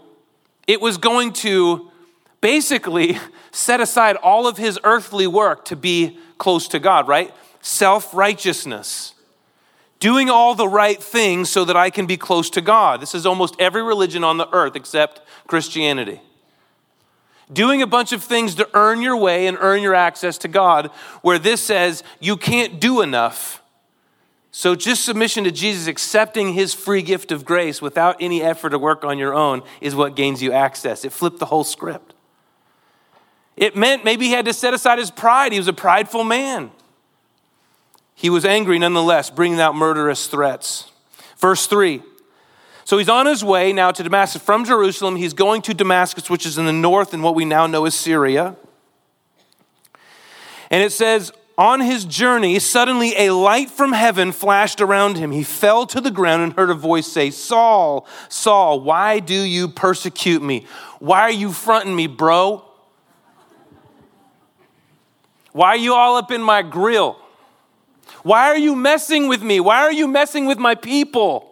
it 0.67 0.79
was 0.79 0.97
going 0.97 1.33
to 1.33 1.89
basically 2.45 3.17
set 3.51 3.81
aside 3.81 4.15
all 4.17 4.45
of 4.45 4.55
his 4.55 4.79
earthly 4.83 5.25
work 5.25 5.65
to 5.65 5.75
be 5.75 6.19
close 6.37 6.67
to 6.67 6.77
God, 6.77 7.07
right? 7.07 7.33
Self 7.59 8.13
righteousness. 8.13 9.15
Doing 9.99 10.29
all 10.29 10.53
the 10.53 10.67
right 10.67 11.01
things 11.01 11.49
so 11.49 11.65
that 11.65 11.75
I 11.75 11.89
can 11.89 12.05
be 12.05 12.17
close 12.17 12.51
to 12.51 12.61
God. 12.61 13.01
This 13.01 13.15
is 13.15 13.25
almost 13.25 13.55
every 13.57 13.81
religion 13.81 14.23
on 14.23 14.37
the 14.37 14.47
earth 14.53 14.75
except 14.75 15.21
Christianity. 15.47 16.21
Doing 17.51 17.81
a 17.81 17.87
bunch 17.87 18.11
of 18.11 18.23
things 18.23 18.53
to 18.55 18.69
earn 18.75 19.01
your 19.01 19.17
way 19.17 19.47
and 19.47 19.57
earn 19.59 19.81
your 19.81 19.95
access 19.95 20.37
to 20.39 20.47
God, 20.47 20.91
where 21.23 21.39
this 21.39 21.63
says 21.63 22.03
you 22.19 22.37
can't 22.37 22.79
do 22.79 23.01
enough 23.01 23.63
so, 24.57 24.73
just 24.73 25.03
submission 25.03 25.43
to 25.43 25.51
Jesus, 25.51 25.85
accepting 25.85 26.53
his 26.53 26.73
free 26.73 27.01
gift 27.01 27.33
of 27.33 27.43
grace 27.43 27.81
without 27.81 28.15
any 28.21 28.41
effort 28.41 28.73
or 28.73 28.79
work 28.79 29.03
on 29.03 29.17
your 29.17 29.33
own, 29.33 29.63
is 29.81 29.93
what 29.95 30.15
gains 30.15 30.41
you 30.41 30.53
access. 30.53 31.03
It 31.03 31.11
flipped 31.11 31.39
the 31.39 31.47
whole 31.47 31.65
script. 31.65 32.14
It 33.57 33.75
meant 33.75 34.03
maybe 34.03 34.25
he 34.25 34.31
had 34.31 34.45
to 34.45 34.53
set 34.53 34.73
aside 34.73 34.99
his 34.99 35.11
pride. 35.11 35.51
He 35.51 35.59
was 35.59 35.67
a 35.67 35.73
prideful 35.73 36.23
man. 36.23 36.71
He 38.13 38.29
was 38.29 38.45
angry 38.45 38.79
nonetheless, 38.79 39.29
bringing 39.29 39.59
out 39.59 39.75
murderous 39.75 40.27
threats. 40.27 40.91
Verse 41.37 41.67
3. 41.67 42.01
So 42.85 42.97
he's 42.97 43.09
on 43.09 43.25
his 43.25 43.43
way 43.43 43.73
now 43.73 43.91
to 43.91 44.03
Damascus 44.03 44.41
from 44.41 44.63
Jerusalem. 44.65 45.15
He's 45.15 45.33
going 45.33 45.61
to 45.63 45.73
Damascus, 45.73 46.29
which 46.29 46.45
is 46.45 46.57
in 46.57 46.65
the 46.65 46.73
north 46.73 47.13
in 47.13 47.21
what 47.21 47.35
we 47.35 47.43
now 47.43 47.65
know 47.65 47.85
as 47.85 47.95
Syria. 47.95 48.55
And 50.69 50.83
it 50.83 50.91
says, 50.91 51.31
on 51.57 51.79
his 51.79 52.03
journey, 52.05 52.59
suddenly 52.59 53.13
a 53.17 53.31
light 53.31 53.69
from 53.69 53.93
heaven 53.93 54.31
flashed 54.31 54.81
around 54.81 55.17
him. 55.17 55.31
He 55.31 55.41
fell 55.41 55.85
to 55.87 56.01
the 56.01 56.11
ground 56.11 56.43
and 56.43 56.53
heard 56.53 56.69
a 56.69 56.73
voice 56.73 57.07
say, 57.07 57.31
Saul, 57.31 58.05
Saul, 58.27 58.81
why 58.81 59.19
do 59.19 59.33
you 59.33 59.69
persecute 59.69 60.43
me? 60.43 60.65
Why 60.99 61.21
are 61.21 61.31
you 61.31 61.53
fronting 61.53 61.95
me, 61.95 62.07
bro? 62.07 62.64
Why 65.55 65.69
are 65.69 65.77
you 65.77 65.93
all 65.93 66.17
up 66.17 66.31
in 66.31 66.41
my 66.41 66.61
grill? 66.61 67.17
Why 68.23 68.49
are 68.49 68.57
you 68.57 68.75
messing 68.75 69.29
with 69.29 69.41
me? 69.41 69.61
Why 69.61 69.83
are 69.83 69.91
you 69.91 70.05
messing 70.05 70.47
with 70.47 70.57
my 70.57 70.75
people? 70.75 71.49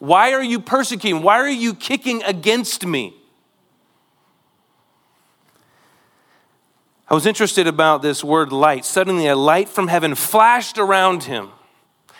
Why 0.00 0.32
are 0.32 0.42
you 0.42 0.58
persecuting? 0.58 1.22
Why 1.22 1.38
are 1.38 1.48
you 1.48 1.74
kicking 1.74 2.24
against 2.24 2.84
me? 2.84 3.14
I 7.06 7.14
was 7.14 7.24
interested 7.24 7.68
about 7.68 8.02
this 8.02 8.24
word 8.24 8.50
light. 8.50 8.84
Suddenly, 8.84 9.28
a 9.28 9.36
light 9.36 9.68
from 9.68 9.86
heaven 9.86 10.16
flashed 10.16 10.76
around 10.76 11.22
him. 11.22 11.50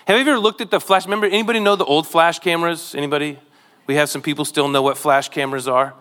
Have 0.07 0.17
you 0.17 0.21
ever 0.21 0.39
looked 0.39 0.61
at 0.61 0.71
the 0.71 0.79
flash? 0.79 1.07
Remember, 1.07 1.27
anybody 1.27 1.59
know 1.59 1.75
the 1.75 1.85
old 1.87 2.07
flash 2.07 2.39
cameras? 2.39 2.95
Anybody? 2.95 3.41
We 3.89 3.97
have 3.97 4.09
some 4.09 4.23
people 4.23 4.45
still 4.45 4.69
know 4.69 4.83
what 4.83 4.97
flash 4.97 5.29
cameras 5.29 5.67
are. 5.67 5.95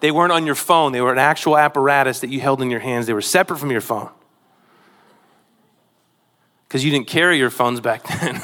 They 0.00 0.10
weren't 0.10 0.32
on 0.32 0.46
your 0.46 0.54
phone, 0.54 0.92
they 0.92 1.00
were 1.00 1.12
an 1.12 1.18
actual 1.18 1.56
apparatus 1.56 2.20
that 2.20 2.30
you 2.30 2.40
held 2.40 2.62
in 2.62 2.70
your 2.70 2.80
hands. 2.80 3.06
They 3.06 3.12
were 3.12 3.20
separate 3.20 3.58
from 3.58 3.70
your 3.70 3.80
phone. 3.80 4.10
Because 6.66 6.84
you 6.84 6.90
didn't 6.90 7.06
carry 7.06 7.38
your 7.38 7.50
phones 7.50 7.80
back 7.80 8.06
then, 8.20 8.40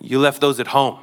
you 0.00 0.18
left 0.18 0.40
those 0.40 0.58
at 0.58 0.68
home. 0.68 0.98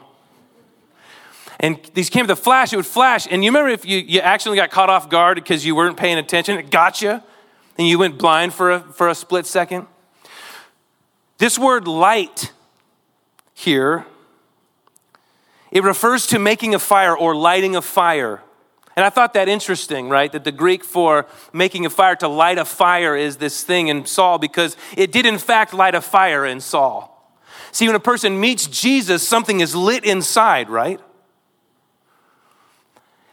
And 1.60 1.80
these 1.94 2.10
came 2.10 2.26
to 2.28 2.36
flash, 2.36 2.74
it 2.74 2.76
would 2.76 2.88
flash. 2.88 3.28
And 3.30 3.44
you 3.44 3.52
remember 3.52 3.70
if 3.70 3.86
you, 3.86 4.00
you 4.00 4.20
actually 4.20 4.56
got 4.56 4.72
caught 4.72 4.90
off 4.90 5.10
guard 5.10 5.36
because 5.36 5.64
you 5.64 5.76
weren't 5.76 5.96
paying 5.96 6.18
attention, 6.18 6.58
it 6.58 6.72
got 6.72 7.02
you 7.02 7.22
and 7.78 7.88
you 7.88 8.00
went 8.00 8.18
blind 8.18 8.54
for 8.54 8.72
a, 8.72 8.80
for 8.80 9.10
a 9.10 9.16
split 9.16 9.46
second? 9.46 9.88
This 11.38 11.58
word 11.58 11.88
light 11.88 12.52
here, 13.54 14.06
it 15.72 15.84
refers 15.84 16.28
to 16.28 16.40
making 16.40 16.76
a 16.76 16.80
fire 16.80 17.16
or 17.16 17.36
lighting 17.36 17.76
a 17.76 17.82
fire. 17.82 18.42
And 19.02 19.08
I 19.08 19.10
thought 19.10 19.34
that 19.34 19.50
interesting, 19.50 20.10
right? 20.10 20.32
That 20.32 20.44
the 20.44 20.52
Greek 20.52 20.84
for 20.84 21.26
making 21.52 21.88
a 21.88 21.90
fire, 21.90 22.16
to 22.18 22.28
light 22.28 22.60
a 22.60 22.66
fire, 22.66 23.18
is 23.18 23.38
this 23.38 23.64
thing 23.64 23.88
in 23.88 24.06
Saul 24.06 24.38
because 24.38 24.78
it 24.96 25.12
did, 25.12 25.26
in 25.26 25.40
fact, 25.40 25.74
light 25.74 25.96
a 25.96 26.02
fire 26.02 26.46
in 26.46 26.62
Saul. 26.62 27.36
See, 27.72 27.88
when 27.88 27.96
a 27.96 28.00
person 28.00 28.40
meets 28.40 28.68
Jesus, 28.68 29.28
something 29.28 29.60
is 29.60 29.76
lit 29.76 30.06
inside, 30.06 30.70
right? 30.70 31.00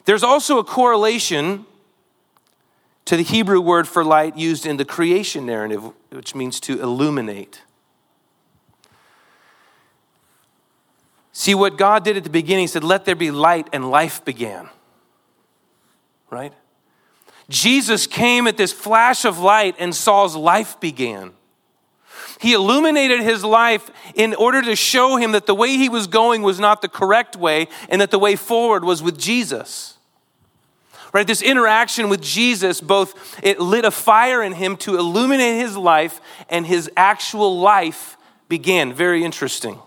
There's 0.07 0.23
also 0.23 0.59
a 0.59 0.65
correlation 0.65 1.67
to 3.05 3.19
the 3.19 3.23
Hebrew 3.23 3.61
word 3.61 3.87
for 3.87 4.03
light 4.03 4.39
used 4.39 4.65
in 4.65 4.79
the 4.79 4.87
creation 4.87 5.45
narrative, 5.45 5.83
which 6.09 6.35
means 6.35 6.61
to 6.61 6.81
illuminate. 6.81 7.61
See, 11.33 11.55
what 11.55 11.77
God 11.77 12.05
did 12.05 12.17
at 12.17 12.25
the 12.25 12.31
beginning, 12.31 12.63
He 12.63 12.69
said, 12.69 12.85
Let 12.85 13.05
there 13.05 13.15
be 13.15 13.31
light, 13.31 13.69
and 13.71 13.91
life 13.91 14.25
began. 14.25 14.71
Right? 16.31 16.53
Jesus 17.49 18.07
came 18.07 18.47
at 18.47 18.57
this 18.57 18.73
flash 18.73 19.25
of 19.25 19.39
light, 19.39 19.75
and 19.79 19.95
Saul's 19.95 20.37
life 20.37 20.79
began. 20.81 21.33
He 22.41 22.53
illuminated 22.53 23.21
his 23.21 23.43
life 23.43 23.91
in 24.15 24.35
order 24.35 24.63
to 24.63 24.77
show 24.77 25.17
him 25.17 25.33
that 25.33 25.47
the 25.47 25.55
way 25.55 25.77
he 25.77 25.89
was 25.89 26.07
going 26.07 26.43
was 26.43 26.61
not 26.61 26.83
the 26.83 26.89
correct 26.89 27.37
way, 27.37 27.69
and 27.89 28.01
that 28.01 28.11
the 28.11 28.19
way 28.19 28.37
forward 28.37 28.85
was 28.85 29.03
with 29.03 29.19
Jesus. 29.19 29.99
Right? 31.13 31.27
This 31.27 31.41
interaction 31.41 32.11
with 32.11 32.21
jesus 32.21 32.83
both 32.83 33.41
it 33.43 33.59
lit 33.59 33.87
a 33.87 33.91
fire 33.91 34.43
in 34.43 34.53
him 34.53 34.77
to 34.79 34.99
illuminate 34.99 35.59
his 35.59 35.75
life 35.75 36.21
and 36.51 36.67
his 36.67 36.91
actual 36.99 37.59
life 37.59 38.19
began. 38.49 38.93
Very 38.93 39.25
interesting. 39.25 39.79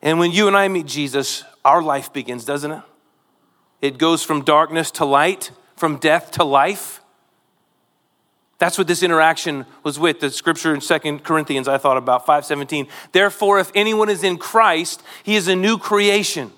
And 0.00 0.18
when 0.18 0.32
you 0.32 0.48
and 0.48 0.56
i 0.56 0.68
meet 0.68 0.86
jesus 0.86 1.44
our 1.64 1.82
life 1.82 2.12
begins 2.12 2.46
doesn't 2.46 2.70
it 2.70 2.82
it 3.82 3.98
goes 3.98 4.22
from 4.22 4.42
darkness 4.42 4.90
to 4.90 5.04
light 5.04 5.50
from 5.76 5.98
death 5.98 6.30
to 6.30 6.44
life 6.44 7.00
that's 8.58 8.78
what 8.78 8.86
this 8.86 9.02
interaction 9.02 9.66
was 9.82 9.98
with 9.98 10.20
the 10.20 10.30
scripture 10.30 10.74
in 10.74 10.80
Second 10.80 11.24
corinthians 11.24 11.68
i 11.68 11.76
thought 11.76 11.98
about 11.98 12.24
517 12.24 12.88
therefore 13.12 13.58
if 13.58 13.70
anyone 13.74 14.08
is 14.08 14.24
in 14.24 14.38
christ 14.38 15.02
he 15.22 15.36
is 15.36 15.48
a 15.48 15.56
new 15.56 15.76
creation 15.76 16.50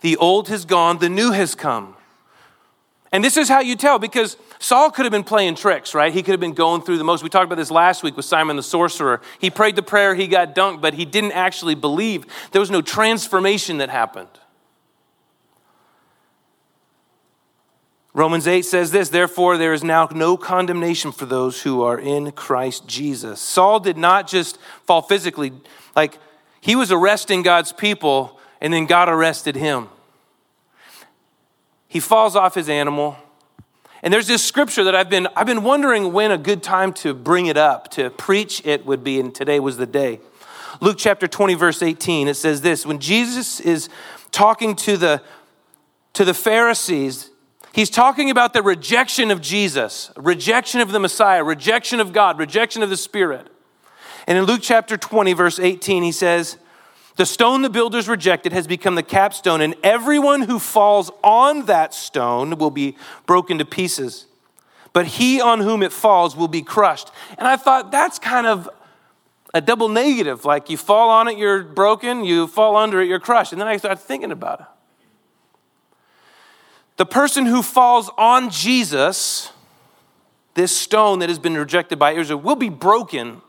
the 0.00 0.16
old 0.16 0.48
has 0.48 0.64
gone, 0.64 0.98
the 0.98 1.08
new 1.08 1.30
has 1.32 1.54
come. 1.54 1.94
And 3.12 3.24
this 3.24 3.36
is 3.36 3.48
how 3.48 3.60
you 3.60 3.74
tell 3.74 3.98
because 3.98 4.36
Saul 4.60 4.90
could 4.90 5.04
have 5.04 5.12
been 5.12 5.24
playing 5.24 5.56
tricks, 5.56 5.94
right? 5.94 6.12
He 6.12 6.22
could 6.22 6.32
have 6.32 6.40
been 6.40 6.54
going 6.54 6.82
through 6.82 6.98
the 6.98 7.04
most. 7.04 7.22
We 7.22 7.28
talked 7.28 7.46
about 7.46 7.56
this 7.56 7.70
last 7.70 8.02
week 8.02 8.16
with 8.16 8.24
Simon 8.24 8.56
the 8.56 8.62
sorcerer. 8.62 9.20
He 9.40 9.50
prayed 9.50 9.76
the 9.76 9.82
prayer, 9.82 10.14
he 10.14 10.28
got 10.28 10.54
dunked, 10.54 10.80
but 10.80 10.94
he 10.94 11.04
didn't 11.04 11.32
actually 11.32 11.74
believe. 11.74 12.24
There 12.52 12.60
was 12.60 12.70
no 12.70 12.82
transformation 12.82 13.78
that 13.78 13.90
happened. 13.90 14.28
Romans 18.12 18.48
8 18.48 18.64
says 18.64 18.90
this, 18.90 19.08
therefore, 19.08 19.56
there 19.56 19.72
is 19.72 19.84
now 19.84 20.08
no 20.12 20.36
condemnation 20.36 21.12
for 21.12 21.26
those 21.26 21.62
who 21.62 21.82
are 21.82 21.98
in 21.98 22.32
Christ 22.32 22.88
Jesus. 22.88 23.40
Saul 23.40 23.78
did 23.78 23.96
not 23.96 24.26
just 24.26 24.58
fall 24.84 25.02
physically, 25.02 25.52
like, 25.94 26.18
he 26.60 26.74
was 26.74 26.90
arresting 26.90 27.42
God's 27.42 27.72
people 27.72 28.38
and 28.60 28.72
then 28.72 28.86
God 28.86 29.08
arrested 29.08 29.56
him. 29.56 29.88
He 31.88 32.00
falls 32.00 32.36
off 32.36 32.54
his 32.54 32.68
animal. 32.68 33.16
And 34.02 34.12
there's 34.12 34.26
this 34.26 34.44
scripture 34.44 34.84
that 34.84 34.94
I've 34.94 35.10
been, 35.10 35.28
I've 35.36 35.46
been 35.46 35.62
wondering 35.62 36.12
when 36.12 36.30
a 36.30 36.38
good 36.38 36.62
time 36.62 36.92
to 36.94 37.14
bring 37.14 37.46
it 37.46 37.56
up, 37.56 37.90
to 37.92 38.10
preach 38.10 38.64
it 38.64 38.84
would 38.86 39.04
be, 39.04 39.20
and 39.20 39.34
today 39.34 39.60
was 39.60 39.76
the 39.76 39.86
day. 39.86 40.20
Luke 40.80 40.96
chapter 40.98 41.26
20, 41.26 41.54
verse 41.54 41.82
18, 41.82 42.28
it 42.28 42.34
says 42.34 42.60
this 42.60 42.86
When 42.86 42.98
Jesus 42.98 43.60
is 43.60 43.88
talking 44.30 44.74
to 44.76 44.96
the, 44.96 45.22
to 46.14 46.24
the 46.24 46.34
Pharisees, 46.34 47.29
he's 47.72 47.90
talking 47.90 48.30
about 48.30 48.52
the 48.52 48.62
rejection 48.62 49.30
of 49.30 49.40
Jesus, 49.40 50.10
rejection 50.16 50.80
of 50.80 50.92
the 50.92 51.00
Messiah, 51.00 51.44
rejection 51.44 52.00
of 52.00 52.12
God, 52.12 52.38
rejection 52.38 52.82
of 52.82 52.90
the 52.90 52.96
Spirit. 52.96 53.48
And 54.26 54.38
in 54.38 54.44
Luke 54.44 54.60
chapter 54.62 54.96
20, 54.96 55.32
verse 55.32 55.58
18, 55.58 56.02
he 56.02 56.12
says, 56.12 56.58
the 57.16 57.26
stone 57.26 57.60
the 57.60 57.68
builders 57.68 58.08
rejected 58.08 58.52
has 58.52 58.66
become 58.66 58.94
the 58.94 59.02
capstone, 59.02 59.60
and 59.60 59.74
everyone 59.82 60.42
who 60.42 60.58
falls 60.58 61.10
on 61.22 61.66
that 61.66 61.92
stone 61.92 62.56
will 62.56 62.70
be 62.70 62.96
broken 63.26 63.58
to 63.58 63.64
pieces. 63.66 64.26
But 64.92 65.06
he 65.06 65.40
on 65.40 65.60
whom 65.60 65.82
it 65.82 65.92
falls 65.92 66.34
will 66.34 66.48
be 66.48 66.62
crushed. 66.62 67.10
And 67.36 67.46
I 67.46 67.56
thought 67.56 67.90
that's 67.92 68.18
kind 68.18 68.46
of 68.46 68.70
a 69.52 69.60
double 69.60 69.88
negative. 69.88 70.44
Like 70.44 70.70
you 70.70 70.76
fall 70.76 71.10
on 71.10 71.28
it, 71.28 71.36
you're 71.36 71.62
broken, 71.62 72.24
you 72.24 72.46
fall 72.46 72.76
under 72.76 73.00
it, 73.00 73.08
you're 73.08 73.20
crushed. 73.20 73.52
And 73.52 73.60
then 73.60 73.68
I 73.68 73.76
started 73.76 74.00
thinking 74.00 74.32
about 74.32 74.60
it. 74.60 74.66
The 77.00 77.06
person 77.06 77.46
who 77.46 77.62
falls 77.62 78.10
on 78.18 78.50
Jesus, 78.50 79.52
this 80.52 80.76
stone 80.76 81.20
that 81.20 81.30
has 81.30 81.38
been 81.38 81.56
rejected 81.56 81.98
by 81.98 82.12
Israel, 82.12 82.40
will 82.40 82.56
be 82.56 82.68
broken 82.68 83.40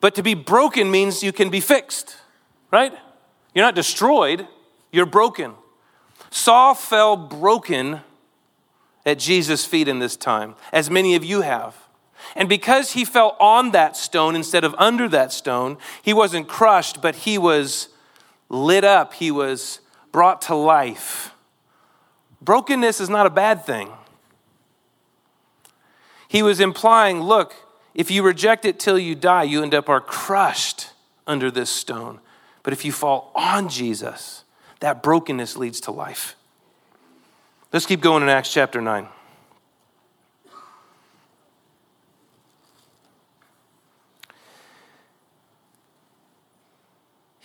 but 0.00 0.14
to 0.14 0.22
be 0.22 0.32
broken 0.32 0.90
means 0.90 1.22
you 1.22 1.30
can 1.30 1.50
be 1.50 1.60
fixed, 1.60 2.16
right? 2.70 2.94
You're 3.54 3.66
not 3.66 3.74
destroyed, 3.74 4.48
you're 4.90 5.04
broken. 5.04 5.52
Saul 6.30 6.74
fell 6.74 7.18
broken 7.18 8.00
at 9.04 9.18
Jesus' 9.18 9.66
feet 9.66 9.88
in 9.88 9.98
this 9.98 10.16
time, 10.16 10.54
as 10.72 10.90
many 10.90 11.16
of 11.16 11.22
you 11.22 11.42
have. 11.42 11.76
And 12.34 12.48
because 12.48 12.92
he 12.92 13.04
fell 13.04 13.36
on 13.38 13.72
that 13.72 13.94
stone 13.94 14.34
instead 14.34 14.64
of 14.64 14.74
under 14.78 15.06
that 15.10 15.34
stone, 15.34 15.76
he 16.02 16.14
wasn't 16.14 16.48
crushed, 16.48 17.02
but 17.02 17.14
he 17.14 17.36
was 17.36 17.90
lit 18.48 18.84
up. 18.84 19.12
He 19.12 19.30
was 19.30 19.80
brought 20.16 20.40
to 20.40 20.54
life. 20.54 21.34
Brokenness 22.40 23.02
is 23.02 23.10
not 23.10 23.26
a 23.26 23.30
bad 23.30 23.66
thing. 23.66 23.90
He 26.26 26.42
was 26.42 26.58
implying, 26.58 27.20
look, 27.20 27.54
if 27.92 28.10
you 28.10 28.22
reject 28.22 28.64
it 28.64 28.80
till 28.80 28.98
you 28.98 29.14
die, 29.14 29.42
you 29.42 29.62
end 29.62 29.74
up 29.74 29.90
are 29.90 30.00
crushed 30.00 30.88
under 31.26 31.50
this 31.50 31.68
stone. 31.68 32.20
But 32.62 32.72
if 32.72 32.82
you 32.82 32.92
fall 32.92 33.30
on 33.34 33.68
Jesus, 33.68 34.44
that 34.80 35.02
brokenness 35.02 35.58
leads 35.58 35.82
to 35.82 35.90
life. 35.90 36.34
Let's 37.70 37.84
keep 37.84 38.00
going 38.00 38.22
in 38.22 38.30
Acts 38.30 38.50
chapter 38.50 38.80
9. 38.80 39.08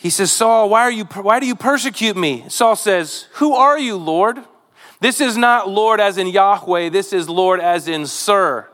He 0.02 0.10
says, 0.10 0.32
Saul, 0.32 0.68
why, 0.68 0.82
are 0.82 0.92
you, 0.92 1.04
why 1.04 1.40
do 1.40 1.46
you 1.46 1.54
persecute 1.54 2.18
me? 2.18 2.46
Saul 2.48 2.76
says, 2.76 3.28
Who 3.34 3.54
are 3.54 3.78
you, 3.78 3.98
Lord? 3.98 4.40
This 5.00 5.22
is 5.22 5.38
not 5.38 5.70
Lord 5.70 6.00
as 6.00 6.18
in 6.18 6.26
Yahweh, 6.26 6.90
this 6.90 7.14
is 7.14 7.30
Lord 7.30 7.60
as 7.60 7.88
in 7.88 8.08
Sir. 8.08 8.68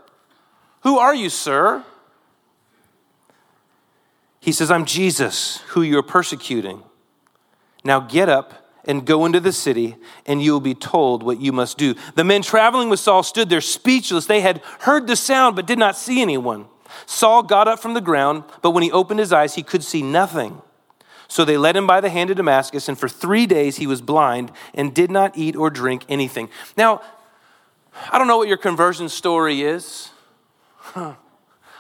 Who 0.84 0.98
are 0.98 1.14
you, 1.14 1.30
sir? 1.30 1.84
He 4.40 4.54
says, 4.54 4.72
I'm 4.72 4.86
Jesus, 4.86 5.58
who 5.68 5.82
you're 5.82 6.02
persecuting. 6.02 6.82
Now 7.84 8.00
get 8.00 8.30
up 8.30 8.72
and 8.86 9.06
go 9.06 9.26
into 9.26 9.42
the 9.42 9.52
city, 9.52 9.98
and 10.26 10.42
you 10.42 10.54
will 10.54 10.62
be 10.62 10.76
told 10.76 11.24
what 11.24 11.42
you 11.42 11.52
must 11.52 11.78
do. 11.78 11.94
The 12.16 12.24
men 12.24 12.42
traveling 12.42 12.88
with 12.88 13.02
Saul 13.02 13.22
stood 13.22 13.50
there 13.50 13.60
speechless. 13.60 14.28
They 14.28 14.40
had 14.40 14.62
heard 14.80 15.08
the 15.08 15.18
sound, 15.18 15.58
but 15.58 15.68
did 15.68 15.78
not 15.78 15.98
see 15.98 16.22
anyone. 16.22 16.68
Saul 17.06 17.44
got 17.44 17.68
up 17.68 17.80
from 17.80 17.96
the 17.96 18.02
ground, 18.02 18.46
but 18.62 18.72
when 18.72 18.84
he 18.84 18.92
opened 18.94 19.20
his 19.20 19.34
eyes, 19.34 19.56
he 19.56 19.64
could 19.64 19.84
see 19.84 20.02
nothing. 20.02 20.62
So 21.28 21.44
they 21.44 21.58
led 21.58 21.76
him 21.76 21.86
by 21.86 22.00
the 22.00 22.10
hand 22.10 22.30
to 22.30 22.36
Damascus, 22.36 22.88
and 22.88 22.98
for 22.98 23.10
three 23.10 23.46
days 23.46 23.78
he 23.78 23.88
was 23.88 24.02
blind 24.02 24.52
and 24.74 24.94
did 24.94 25.12
not 25.12 25.38
eat 25.38 25.56
or 25.56 25.70
drink 25.70 26.06
anything. 26.08 26.50
Now, 26.78 27.02
I 28.12 28.18
don't 28.18 28.28
know 28.28 28.38
what 28.38 28.48
your 28.48 28.58
conversion 28.58 29.10
story 29.10 29.62
is. 29.62 30.10
Huh. 30.78 31.16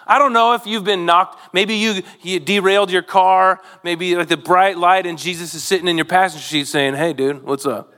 I 0.05 0.19
don't 0.19 0.33
know 0.33 0.53
if 0.53 0.65
you've 0.65 0.85
been 0.85 1.05
knocked. 1.05 1.53
Maybe 1.53 1.75
you, 1.75 2.01
you 2.21 2.39
derailed 2.39 2.91
your 2.91 3.01
car. 3.01 3.61
Maybe 3.83 4.15
like 4.15 4.29
the 4.29 4.37
bright 4.37 4.77
light, 4.77 5.05
and 5.05 5.17
Jesus 5.17 5.53
is 5.53 5.63
sitting 5.63 5.87
in 5.87 5.97
your 5.97 6.05
passenger 6.05 6.43
seat 6.43 6.67
saying, 6.67 6.95
Hey, 6.95 7.13
dude, 7.13 7.43
what's 7.43 7.65
up? 7.65 7.93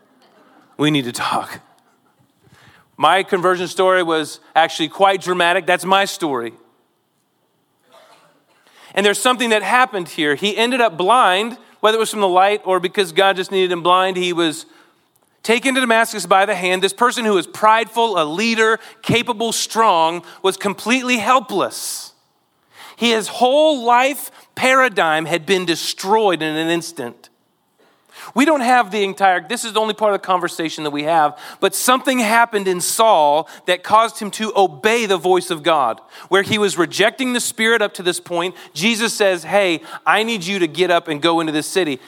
We 0.78 0.92
need 0.92 1.06
to 1.06 1.12
talk. 1.12 1.62
My 2.98 3.24
conversion 3.24 3.68
story 3.68 4.04
was 4.04 4.40
actually 4.56 4.90
quite 4.90 5.22
dramatic. 5.22 5.66
That's 5.66 5.86
my 5.86 6.06
story. 6.06 6.54
And 8.94 9.06
there's 9.06 9.20
something 9.20 9.50
that 9.52 9.64
happened 9.64 10.10
here. 10.10 10.36
He 10.36 10.58
ended 10.58 10.82
up 10.82 10.98
blind, 10.98 11.58
whether 11.80 11.98
it 11.98 12.00
was 12.00 12.12
from 12.12 12.22
the 12.22 12.28
light 12.28 12.62
or 12.66 12.80
because 12.80 13.12
God 13.12 13.36
just 13.36 13.52
needed 13.52 13.72
him 13.72 13.84
blind. 13.84 14.18
He 14.18 14.34
was 14.34 14.66
taken 15.44 15.76
to 15.76 15.82
Damascus 15.82 16.26
by 16.26 16.46
the 16.46 16.56
hand. 16.56 16.82
This 16.82 16.94
person 16.94 17.26
who 17.26 17.34
was 17.34 17.48
prideful, 17.48 18.22
a 18.22 18.26
leader, 18.26 18.80
capable, 19.02 19.52
strong, 19.52 20.24
was 20.44 20.58
completely 20.58 21.18
helpless. 21.18 22.14
His 22.98 23.28
whole 23.30 23.86
life 23.86 24.32
paradigm 24.56 25.26
had 25.26 25.46
been 25.46 25.66
destroyed 25.66 26.42
in 26.42 26.56
an 26.56 26.68
instant. 26.68 27.29
We 28.36 28.46
don't 28.46 28.62
have 28.62 28.92
the 28.92 29.04
entire, 29.04 29.46
this 29.48 29.66
is 29.66 29.74
the 29.74 29.80
only 29.80 29.94
part 29.94 30.14
of 30.14 30.22
the 30.22 30.26
conversation 30.26 30.84
that 30.84 30.92
we 30.92 31.04
have, 31.04 31.38
but 31.60 31.74
something 31.74 32.20
happened 32.20 32.68
in 32.68 32.82
Saul 32.82 33.50
that 33.66 33.84
caused 33.84 34.20
him 34.20 34.32
to 34.32 34.54
obey 34.56 35.06
the 35.06 35.18
voice 35.18 35.50
of 35.50 35.64
God. 35.64 36.02
Where 36.30 36.44
he 36.44 36.58
was 36.58 36.78
rejecting 36.78 37.34
the 37.34 37.40
Spirit 37.40 37.82
up 37.82 37.94
to 37.96 38.04
this 38.04 38.20
point, 38.20 38.56
Jesus 38.74 39.14
says, 39.14 39.44
Hey, 39.44 39.82
I 40.06 40.24
need 40.24 40.44
you 40.44 40.60
to 40.60 40.68
get 40.68 40.92
up 40.92 41.08
and 41.08 41.22
go 41.22 41.40
into 41.40 41.52
this 41.52 41.68
city 41.68 42.00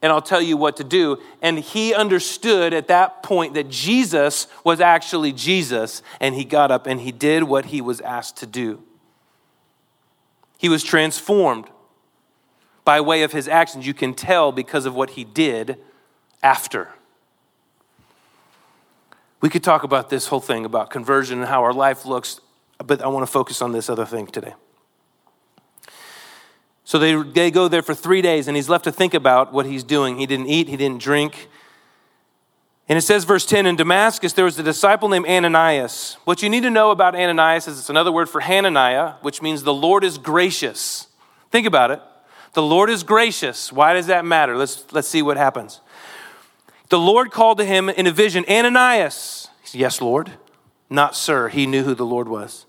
and 0.00 0.12
I'll 0.12 0.22
tell 0.22 0.40
you 0.40 0.56
what 0.56 0.76
to 0.76 0.84
do. 0.84 1.18
And 1.42 1.58
he 1.58 1.92
understood 1.92 2.72
at 2.72 2.88
that 2.88 3.22
point 3.22 3.54
that 3.54 3.68
Jesus 3.68 4.46
was 4.64 4.80
actually 4.80 5.32
Jesus, 5.32 6.02
and 6.20 6.34
he 6.34 6.44
got 6.44 6.70
up 6.70 6.86
and 6.86 7.00
he 7.00 7.10
did 7.10 7.44
what 7.44 7.66
he 7.66 7.80
was 7.80 8.00
asked 8.02 8.36
to 8.38 8.46
do. 8.46 8.82
He 10.56 10.68
was 10.68 10.82
transformed 10.82 11.66
by 12.88 13.02
way 13.02 13.22
of 13.22 13.32
his 13.32 13.48
actions. 13.48 13.86
You 13.86 13.92
can 13.92 14.14
tell 14.14 14.50
because 14.50 14.86
of 14.86 14.94
what 14.94 15.10
he 15.10 15.22
did 15.22 15.76
after. 16.42 16.88
We 19.42 19.50
could 19.50 19.62
talk 19.62 19.82
about 19.82 20.08
this 20.08 20.28
whole 20.28 20.40
thing 20.40 20.64
about 20.64 20.88
conversion 20.88 21.40
and 21.40 21.48
how 21.48 21.62
our 21.64 21.74
life 21.74 22.06
looks, 22.06 22.40
but 22.78 23.02
I 23.02 23.08
want 23.08 23.26
to 23.26 23.30
focus 23.30 23.60
on 23.60 23.72
this 23.72 23.90
other 23.90 24.06
thing 24.06 24.26
today. 24.26 24.54
So 26.84 26.98
they, 26.98 27.14
they 27.22 27.50
go 27.50 27.68
there 27.68 27.82
for 27.82 27.92
three 27.92 28.22
days, 28.22 28.48
and 28.48 28.56
he's 28.56 28.70
left 28.70 28.84
to 28.84 28.92
think 28.92 29.12
about 29.12 29.52
what 29.52 29.66
he's 29.66 29.84
doing. 29.84 30.16
He 30.16 30.24
didn't 30.24 30.46
eat, 30.46 30.66
he 30.68 30.78
didn't 30.78 31.02
drink. 31.02 31.50
And 32.88 32.96
it 32.96 33.02
says, 33.02 33.24
verse 33.24 33.44
10 33.44 33.66
In 33.66 33.76
Damascus, 33.76 34.32
there 34.32 34.46
was 34.46 34.58
a 34.58 34.62
disciple 34.62 35.10
named 35.10 35.26
Ananias. 35.26 36.16
What 36.24 36.42
you 36.42 36.48
need 36.48 36.62
to 36.62 36.70
know 36.70 36.90
about 36.90 37.14
Ananias 37.14 37.68
is 37.68 37.80
it's 37.80 37.90
another 37.90 38.12
word 38.12 38.30
for 38.30 38.40
Hananiah, 38.40 39.16
which 39.20 39.42
means 39.42 39.62
the 39.62 39.74
Lord 39.74 40.04
is 40.04 40.16
gracious. 40.16 41.08
Think 41.50 41.66
about 41.66 41.90
it. 41.90 42.00
The 42.54 42.62
Lord 42.62 42.90
is 42.90 43.02
gracious. 43.02 43.72
Why 43.72 43.92
does 43.92 44.06
that 44.06 44.24
matter? 44.24 44.56
Let's, 44.56 44.84
let's 44.92 45.08
see 45.08 45.22
what 45.22 45.36
happens. 45.36 45.80
The 46.88 46.98
Lord 46.98 47.30
called 47.30 47.58
to 47.58 47.64
him 47.64 47.88
in 47.88 48.06
a 48.06 48.12
vision, 48.12 48.44
Ananias. 48.48 49.48
He 49.60 49.68
said, 49.68 49.80
yes, 49.80 50.00
Lord. 50.00 50.32
Not, 50.88 51.14
sir. 51.14 51.48
He 51.48 51.66
knew 51.66 51.82
who 51.82 51.94
the 51.94 52.06
Lord 52.06 52.28
was. 52.28 52.66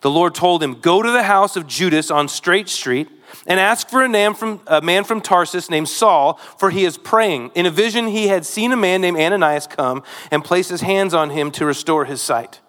The 0.00 0.10
Lord 0.10 0.34
told 0.34 0.62
him, 0.62 0.80
Go 0.80 1.02
to 1.02 1.10
the 1.10 1.24
house 1.24 1.56
of 1.56 1.66
Judas 1.66 2.10
on 2.10 2.28
Straight 2.28 2.68
Street 2.68 3.08
and 3.46 3.60
ask 3.60 3.90
for 3.90 4.02
a 4.02 4.08
man, 4.08 4.34
from, 4.34 4.60
a 4.66 4.80
man 4.80 5.04
from 5.04 5.20
Tarsus 5.20 5.68
named 5.68 5.88
Saul, 5.88 6.34
for 6.56 6.70
he 6.70 6.84
is 6.84 6.96
praying. 6.96 7.50
In 7.54 7.66
a 7.66 7.70
vision, 7.70 8.06
he 8.06 8.28
had 8.28 8.46
seen 8.46 8.72
a 8.72 8.76
man 8.76 9.00
named 9.00 9.18
Ananias 9.18 9.66
come 9.66 10.02
and 10.30 10.44
place 10.44 10.68
his 10.68 10.80
hands 10.80 11.14
on 11.14 11.30
him 11.30 11.50
to 11.52 11.66
restore 11.66 12.04
his 12.04 12.22
sight. 12.22 12.60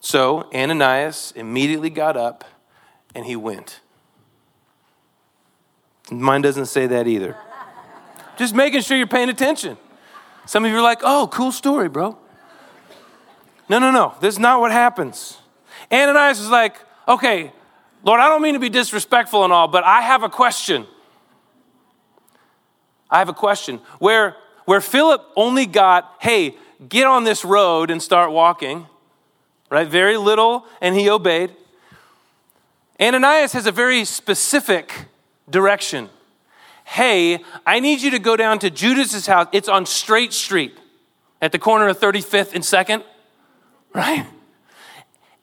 So 0.00 0.48
Ananias 0.54 1.32
immediately 1.34 1.90
got 1.90 2.16
up 2.16 2.44
and 3.14 3.24
he 3.24 3.36
went. 3.36 3.80
Mine 6.10 6.42
doesn't 6.42 6.66
say 6.66 6.86
that 6.86 7.06
either. 7.06 7.36
Just 8.36 8.54
making 8.54 8.80
sure 8.82 8.96
you're 8.96 9.06
paying 9.06 9.28
attention. 9.28 9.76
Some 10.46 10.64
of 10.64 10.70
you 10.70 10.78
are 10.78 10.82
like, 10.82 11.00
oh, 11.02 11.28
cool 11.32 11.52
story, 11.52 11.88
bro. 11.88 12.18
No, 13.68 13.78
no, 13.78 13.90
no. 13.90 14.14
This 14.20 14.34
is 14.34 14.40
not 14.40 14.60
what 14.60 14.72
happens. 14.72 15.38
Ananias 15.90 16.40
is 16.40 16.50
like, 16.50 16.76
okay, 17.06 17.52
Lord, 18.02 18.20
I 18.20 18.28
don't 18.28 18.42
mean 18.42 18.54
to 18.54 18.60
be 18.60 18.68
disrespectful 18.68 19.44
and 19.44 19.52
all, 19.52 19.68
but 19.68 19.84
I 19.84 20.00
have 20.00 20.22
a 20.22 20.28
question. 20.28 20.86
I 23.10 23.18
have 23.18 23.28
a 23.28 23.34
question. 23.34 23.80
Where, 23.98 24.36
where 24.64 24.80
Philip 24.80 25.24
only 25.36 25.66
got, 25.66 26.16
hey, 26.20 26.56
get 26.88 27.06
on 27.06 27.24
this 27.24 27.44
road 27.44 27.90
and 27.90 28.02
start 28.02 28.32
walking, 28.32 28.86
right? 29.70 29.86
Very 29.86 30.16
little, 30.16 30.66
and 30.80 30.96
he 30.96 31.08
obeyed. 31.08 31.54
Ananias 33.00 33.52
has 33.52 33.66
a 33.66 33.72
very 33.72 34.04
specific 34.04 34.92
direction. 35.48 36.08
Hey, 36.84 37.40
I 37.66 37.80
need 37.80 38.02
you 38.02 38.10
to 38.10 38.18
go 38.18 38.36
down 38.36 38.58
to 38.60 38.70
Judas's 38.70 39.26
house. 39.26 39.48
It's 39.52 39.68
on 39.68 39.86
Straight 39.86 40.32
Street 40.32 40.76
at 41.40 41.52
the 41.52 41.58
corner 41.58 41.88
of 41.88 41.98
35th 41.98 42.54
and 42.54 42.62
2nd, 42.62 43.04
right? 43.94 44.26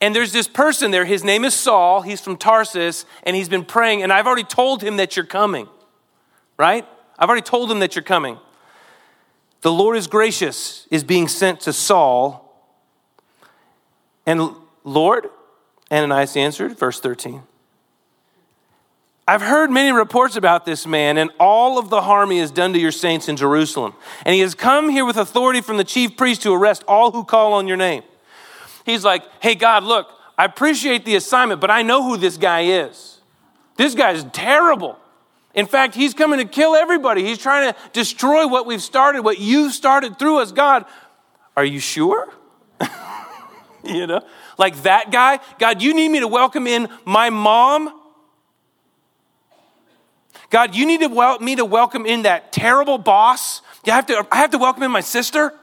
And 0.02 0.16
there's 0.16 0.32
this 0.32 0.48
person 0.48 0.92
there. 0.92 1.06
His 1.06 1.24
name 1.24 1.44
is 1.44 1.54
Saul. 1.54 2.02
He's 2.02 2.22
from 2.22 2.38
Tarsus, 2.38 3.06
and 3.24 3.36
he's 3.36 3.50
been 3.50 3.66
praying. 3.66 4.02
And 4.02 4.14
I've 4.14 4.28
already 4.28 4.44
told 4.44 4.82
him 4.82 4.98
that 4.98 5.16
you're 5.16 5.26
coming, 5.26 5.68
right? 6.58 6.86
I've 7.18 7.28
already 7.28 7.44
told 7.44 7.70
him 7.70 7.80
that 7.80 7.96
you're 7.96 8.04
coming. 8.04 8.38
The 9.62 9.72
Lord 9.72 9.98
is 9.98 10.08
gracious, 10.08 10.88
is 10.90 11.04
being 11.04 11.28
sent 11.28 11.60
to 11.62 11.74
Saul. 11.74 12.64
And 14.26 14.56
Lord, 14.86 15.30
Ananias 15.92 16.38
answered, 16.38 16.78
verse 16.78 17.02
13. 17.02 17.44
I've 19.30 19.44
heard 19.44 19.70
many 19.70 19.92
reports 19.92 20.36
about 20.38 20.65
this 20.65 20.88
man 20.88 21.20
and 21.20 21.30
all 21.39 21.78
of 21.78 21.92
the 21.92 22.02
harm 22.02 22.32
he 22.32 22.39
has 22.39 22.50
done 22.50 22.74
to 22.74 22.80
your 22.80 22.92
saints 22.92 23.30
in 23.30 23.38
Jerusalem. 23.38 23.94
And 24.26 24.34
he 24.34 24.42
has 24.42 24.56
come 24.56 24.89
here 24.89 25.06
with 25.06 25.18
authority 25.18 25.62
from 25.62 25.78
the 25.78 25.84
chief 25.84 26.18
priest 26.18 26.42
to 26.42 26.52
arrest 26.56 26.84
all 26.88 27.12
who 27.12 27.24
call 27.24 27.54
on 27.54 27.68
your 27.68 27.78
name. 27.78 28.02
He's 28.88 29.06
like, 29.06 29.22
hey, 29.39 29.54
God, 29.54 29.84
look, 29.84 30.10
I 30.36 30.46
appreciate 30.46 31.06
the 31.06 31.15
assignment, 31.15 31.62
but 31.62 31.70
I 31.70 31.84
know 31.84 32.02
who 32.02 32.18
this 32.18 32.38
guy 32.38 32.62
is. 32.62 33.20
This 33.78 33.94
guy's 33.94 34.24
terrible. 34.34 34.98
In 35.54 35.68
fact, 35.68 35.94
he's 35.94 36.15
coming 36.15 36.39
to 36.39 36.46
kill 36.46 36.74
everybody. 36.74 37.24
He's 37.24 37.38
trying 37.38 37.72
to 37.72 37.80
destroy 37.94 38.48
what 38.48 38.65
we've 38.65 38.82
started, 38.82 39.22
what 39.22 39.38
you've 39.38 39.74
started 39.74 40.18
through 40.18 40.39
us. 40.39 40.52
God, 40.52 40.86
are 41.56 41.65
you 41.65 41.80
sure? 41.80 42.34
you 43.84 44.08
know, 44.08 44.22
like 44.58 44.82
that 44.82 45.12
guy. 45.12 45.39
God, 45.60 45.84
you 45.84 45.94
need 45.94 46.10
me 46.10 46.20
to 46.20 46.28
welcome 46.28 46.65
in 46.65 46.89
my 47.06 47.30
mom? 47.30 47.94
God, 50.50 50.76
you 50.76 50.86
need 50.86 51.02
to 51.02 51.08
wel- 51.08 51.40
me 51.40 51.56
to 51.56 51.66
welcome 51.66 52.06
in 52.06 52.24
that 52.24 52.52
terrible 52.52 52.98
boss. 52.98 53.62
You 53.86 53.94
have 53.94 54.08
to, 54.08 54.26
I 54.32 54.38
have 54.38 54.52
to 54.52 54.58
welcome 54.58 54.84
in 54.84 54.92
my 54.92 55.02
sister. 55.02 55.54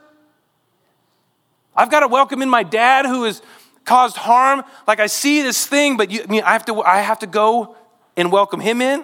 I've 1.75 1.91
got 1.91 1.99
to 1.99 2.07
welcome 2.07 2.41
in 2.41 2.49
my 2.49 2.63
dad 2.63 3.05
who 3.05 3.23
has 3.23 3.41
caused 3.85 4.17
harm. 4.17 4.63
Like 4.87 4.99
I 4.99 5.07
see 5.07 5.41
this 5.41 5.67
thing, 5.67 5.97
but 5.97 6.09
you, 6.09 6.23
I, 6.23 6.25
mean, 6.27 6.43
I, 6.43 6.53
have 6.53 6.65
to, 6.65 6.81
I 6.81 6.99
have 6.99 7.19
to 7.19 7.27
go 7.27 7.75
and 8.15 8.31
welcome 8.31 8.59
him 8.59 8.81
in. 8.81 9.03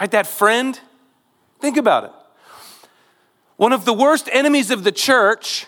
Right? 0.00 0.10
That 0.10 0.26
friend. 0.26 0.78
Think 1.60 1.76
about 1.76 2.04
it. 2.04 2.12
One 3.56 3.74
of 3.74 3.84
the 3.84 3.92
worst 3.92 4.30
enemies 4.32 4.70
of 4.70 4.84
the 4.84 4.92
church, 4.92 5.66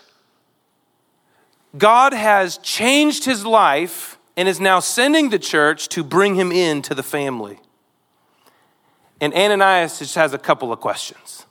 God 1.77 2.15
has 2.15 2.57
changed 2.59 3.27
his 3.27 3.45
life 3.45 4.19
and 4.37 4.49
is 4.49 4.61
now 4.61 4.81
sending 4.81 5.31
the 5.31 5.39
church 5.39 5.89
to 5.89 6.03
bring 6.03 6.35
him 6.35 6.51
into 6.51 6.95
the 6.95 7.03
family. 7.03 7.61
And 9.21 9.33
Ananias 9.35 9.99
just 9.99 10.15
has 10.15 10.33
a 10.33 10.39
couple 10.39 10.73
of 10.73 10.81
questions. 10.81 11.47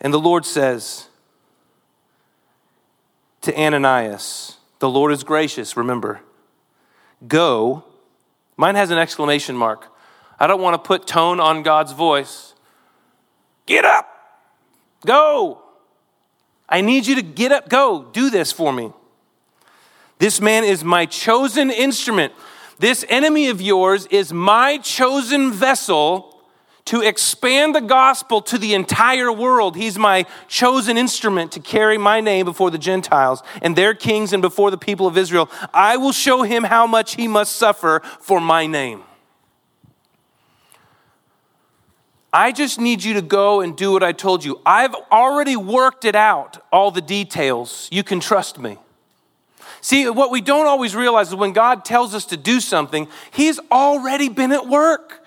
And 0.00 0.14
the 0.14 0.20
Lord 0.20 0.46
says 0.46 1.08
to 3.42 3.60
Ananias, 3.60 4.56
The 4.78 4.88
Lord 4.88 5.12
is 5.12 5.24
gracious, 5.24 5.76
remember. 5.76 6.20
Go. 7.26 7.84
Mine 8.56 8.76
has 8.76 8.90
an 8.90 8.98
exclamation 8.98 9.56
mark. 9.56 9.92
I 10.38 10.46
don't 10.46 10.62
want 10.62 10.74
to 10.74 10.86
put 10.86 11.06
tone 11.06 11.40
on 11.40 11.62
God's 11.62 11.92
voice. 11.92 12.54
Get 13.66 13.84
up. 13.84 14.08
Go. 15.04 15.62
I 16.68 16.80
need 16.80 17.06
you 17.06 17.16
to 17.16 17.22
get 17.22 17.50
up. 17.50 17.68
Go. 17.68 18.08
Do 18.12 18.30
this 18.30 18.52
for 18.52 18.72
me. 18.72 18.92
This 20.18 20.40
man 20.40 20.64
is 20.64 20.82
my 20.82 21.06
chosen 21.06 21.70
instrument. 21.70 22.32
This 22.78 23.04
enemy 23.08 23.48
of 23.48 23.60
yours 23.60 24.06
is 24.06 24.32
my 24.32 24.78
chosen 24.78 25.52
vessel 25.52 26.34
to 26.86 27.02
expand 27.02 27.74
the 27.74 27.80
gospel 27.82 28.40
to 28.40 28.56
the 28.56 28.72
entire 28.72 29.30
world. 29.30 29.76
He's 29.76 29.98
my 29.98 30.24
chosen 30.48 30.96
instrument 30.96 31.52
to 31.52 31.60
carry 31.60 31.98
my 31.98 32.20
name 32.20 32.46
before 32.46 32.70
the 32.70 32.78
Gentiles 32.78 33.42
and 33.60 33.76
their 33.76 33.94
kings 33.94 34.32
and 34.32 34.40
before 34.40 34.70
the 34.70 34.78
people 34.78 35.06
of 35.06 35.18
Israel. 35.18 35.50
I 35.74 35.98
will 35.98 36.12
show 36.12 36.42
him 36.42 36.64
how 36.64 36.86
much 36.86 37.16
he 37.16 37.28
must 37.28 37.56
suffer 37.56 38.00
for 38.20 38.40
my 38.40 38.66
name. 38.66 39.02
I 42.32 42.52
just 42.52 42.80
need 42.80 43.04
you 43.04 43.14
to 43.14 43.22
go 43.22 43.60
and 43.60 43.76
do 43.76 43.92
what 43.92 44.02
I 44.02 44.12
told 44.12 44.44
you. 44.44 44.60
I've 44.64 44.94
already 45.12 45.56
worked 45.56 46.04
it 46.04 46.14
out, 46.14 46.64
all 46.72 46.90
the 46.90 47.00
details. 47.00 47.88
You 47.90 48.02
can 48.02 48.20
trust 48.20 48.58
me. 48.58 48.78
See, 49.80 50.08
what 50.08 50.30
we 50.30 50.40
don't 50.40 50.66
always 50.66 50.94
realize 50.94 51.28
is 51.28 51.34
when 51.34 51.52
God 51.52 51.84
tells 51.84 52.14
us 52.14 52.24
to 52.26 52.36
do 52.36 52.60
something, 52.60 53.08
He's 53.30 53.58
already 53.70 54.28
been 54.28 54.52
at 54.52 54.66
work. 54.66 55.24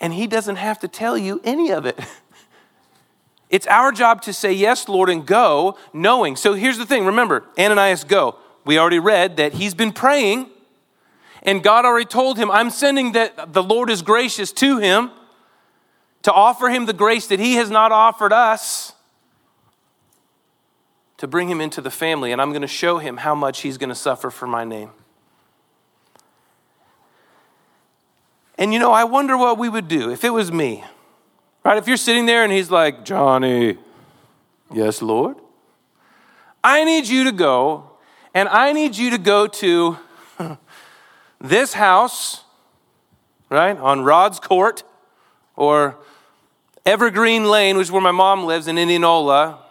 And 0.00 0.12
He 0.12 0.26
doesn't 0.26 0.56
have 0.56 0.80
to 0.80 0.88
tell 0.88 1.16
you 1.16 1.40
any 1.44 1.70
of 1.70 1.86
it. 1.86 1.98
It's 3.50 3.68
our 3.68 3.92
job 3.92 4.22
to 4.22 4.32
say, 4.32 4.52
Yes, 4.52 4.88
Lord, 4.88 5.08
and 5.08 5.24
go, 5.24 5.78
knowing. 5.92 6.34
So 6.34 6.54
here's 6.54 6.76
the 6.76 6.86
thing 6.86 7.06
remember, 7.06 7.44
Ananias, 7.56 8.02
go. 8.02 8.36
We 8.64 8.78
already 8.78 8.98
read 8.98 9.36
that 9.36 9.52
he's 9.52 9.74
been 9.74 9.92
praying, 9.92 10.48
and 11.42 11.62
God 11.62 11.84
already 11.84 12.06
told 12.06 12.36
him, 12.36 12.50
I'm 12.50 12.70
sending 12.70 13.12
that 13.12 13.52
the 13.52 13.62
Lord 13.62 13.90
is 13.90 14.02
gracious 14.02 14.50
to 14.54 14.78
him 14.78 15.12
to 16.22 16.32
offer 16.32 16.68
him 16.68 16.86
the 16.86 16.94
grace 16.94 17.28
that 17.28 17.38
he 17.38 17.54
has 17.54 17.70
not 17.70 17.92
offered 17.92 18.32
us 18.32 18.93
to 21.18 21.26
bring 21.28 21.48
him 21.48 21.60
into 21.60 21.80
the 21.80 21.90
family, 21.90 22.32
and 22.32 22.40
I'm 22.40 22.50
going 22.50 22.62
to 22.62 22.68
show 22.68 22.98
him 22.98 23.18
how 23.18 23.34
much 23.34 23.60
he's 23.60 23.78
going 23.78 23.88
to 23.88 23.94
suffer 23.94 24.30
for 24.30 24.46
my 24.46 24.64
name. 24.64 24.90
And 28.56 28.72
you 28.72 28.78
know, 28.78 28.92
I 28.92 29.04
wonder 29.04 29.36
what 29.36 29.58
we 29.58 29.68
would 29.68 29.88
do 29.88 30.10
if 30.10 30.24
it 30.24 30.30
was 30.30 30.52
me. 30.52 30.84
Right? 31.64 31.78
If 31.78 31.88
you're 31.88 31.96
sitting 31.96 32.26
there 32.26 32.44
and 32.44 32.52
he's 32.52 32.70
like, 32.70 33.04
Johnny, 33.04 33.78
yes, 34.72 35.00
Lord, 35.00 35.36
I 36.62 36.84
need 36.84 37.06
you 37.06 37.24
to 37.24 37.32
go, 37.32 37.90
and 38.34 38.48
I 38.48 38.72
need 38.72 38.96
you 38.96 39.10
to 39.10 39.18
go 39.18 39.46
to 39.46 39.98
this 41.40 41.74
house, 41.74 42.44
right, 43.50 43.76
on 43.76 44.02
Rod's 44.02 44.40
Court, 44.40 44.82
or 45.56 45.96
Evergreen 46.84 47.44
Lane, 47.44 47.76
which 47.76 47.86
is 47.86 47.92
where 47.92 48.02
my 48.02 48.10
mom 48.10 48.44
lives 48.44 48.68
in 48.68 48.76
Indianola. 48.76 49.63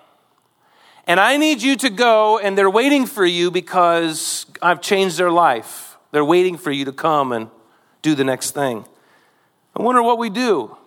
And 1.05 1.19
I 1.19 1.37
need 1.37 1.61
you 1.61 1.75
to 1.77 1.89
go, 1.89 2.39
and 2.39 2.57
they're 2.57 2.69
waiting 2.69 3.05
for 3.05 3.25
you 3.25 3.51
because 3.51 4.45
I've 4.61 4.81
changed 4.81 5.17
their 5.17 5.31
life. 5.31 5.97
They're 6.11 6.23
waiting 6.23 6.57
for 6.57 6.71
you 6.71 6.85
to 6.85 6.93
come 6.93 7.31
and 7.31 7.49
do 8.01 8.15
the 8.15 8.23
next 8.23 8.51
thing. 8.51 8.85
I 9.75 9.81
wonder 9.81 10.01
what 10.01 10.17
we 10.17 10.29
do. 10.29 10.77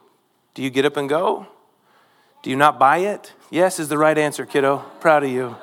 Do 0.54 0.62
you 0.62 0.70
get 0.70 0.84
up 0.84 0.96
and 0.96 1.08
go? 1.08 1.46
Do 2.42 2.50
you 2.50 2.56
not 2.56 2.78
buy 2.78 2.98
it? 2.98 3.32
Yes 3.50 3.78
is 3.78 3.88
the 3.88 3.98
right 3.98 4.16
answer, 4.16 4.46
kiddo. 4.46 4.78
Proud 5.00 5.24
of 5.24 5.30
you. 5.30 5.56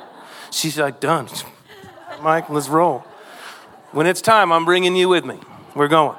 She's 0.51 0.77
like, 0.77 0.99
done. 0.99 1.29
Mike, 2.21 2.49
let's 2.49 2.69
roll. 2.69 2.99
When 3.91 4.05
it's 4.05 4.21
time, 4.21 4.51
I'm 4.51 4.65
bringing 4.65 4.95
you 4.95 5.09
with 5.09 5.25
me. 5.25 5.39
We're 5.73 5.87
going. 5.87 6.17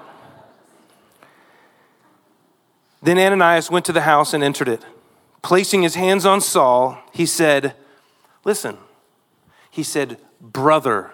Then 3.03 3.18
Ananias 3.18 3.70
went 3.70 3.85
to 3.85 3.92
the 3.92 4.01
house 4.01 4.33
and 4.33 4.42
entered 4.42 4.68
it. 4.68 4.83
Placing 5.42 5.83
his 5.83 5.94
hands 5.94 6.25
on 6.25 6.40
Saul, 6.40 6.99
he 7.12 7.27
said, 7.27 7.75
Listen, 8.45 8.79
he 9.71 9.83
said, 9.83 10.19
Brother 10.41 11.11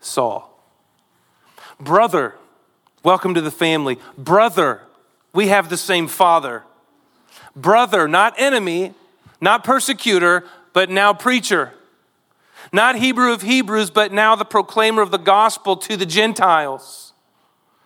Saul. 0.00 0.48
Brother, 1.78 2.34
welcome 3.02 3.34
to 3.34 3.40
the 3.40 3.50
family. 3.50 3.98
Brother, 4.16 4.82
we 5.32 5.48
have 5.48 5.68
the 5.68 5.76
same 5.76 6.08
father. 6.08 6.64
Brother, 7.54 8.08
not 8.08 8.34
enemy, 8.38 8.94
not 9.40 9.64
persecutor, 9.64 10.44
but 10.72 10.90
now 10.90 11.12
preacher. 11.12 11.74
Not 12.72 12.96
Hebrew 12.96 13.32
of 13.32 13.42
Hebrews, 13.42 13.90
but 13.90 14.12
now 14.12 14.34
the 14.34 14.44
proclaimer 14.44 15.02
of 15.02 15.10
the 15.10 15.18
gospel 15.18 15.76
to 15.78 15.96
the 15.96 16.06
Gentiles. 16.06 17.12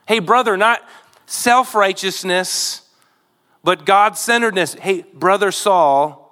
Hey, 0.06 0.20
brother, 0.20 0.56
not 0.56 0.82
self 1.26 1.74
righteousness 1.74 2.82
but 3.66 3.84
God 3.84 4.16
centeredness. 4.16 4.74
Hey, 4.74 5.04
brother 5.12 5.50
Saul, 5.50 6.25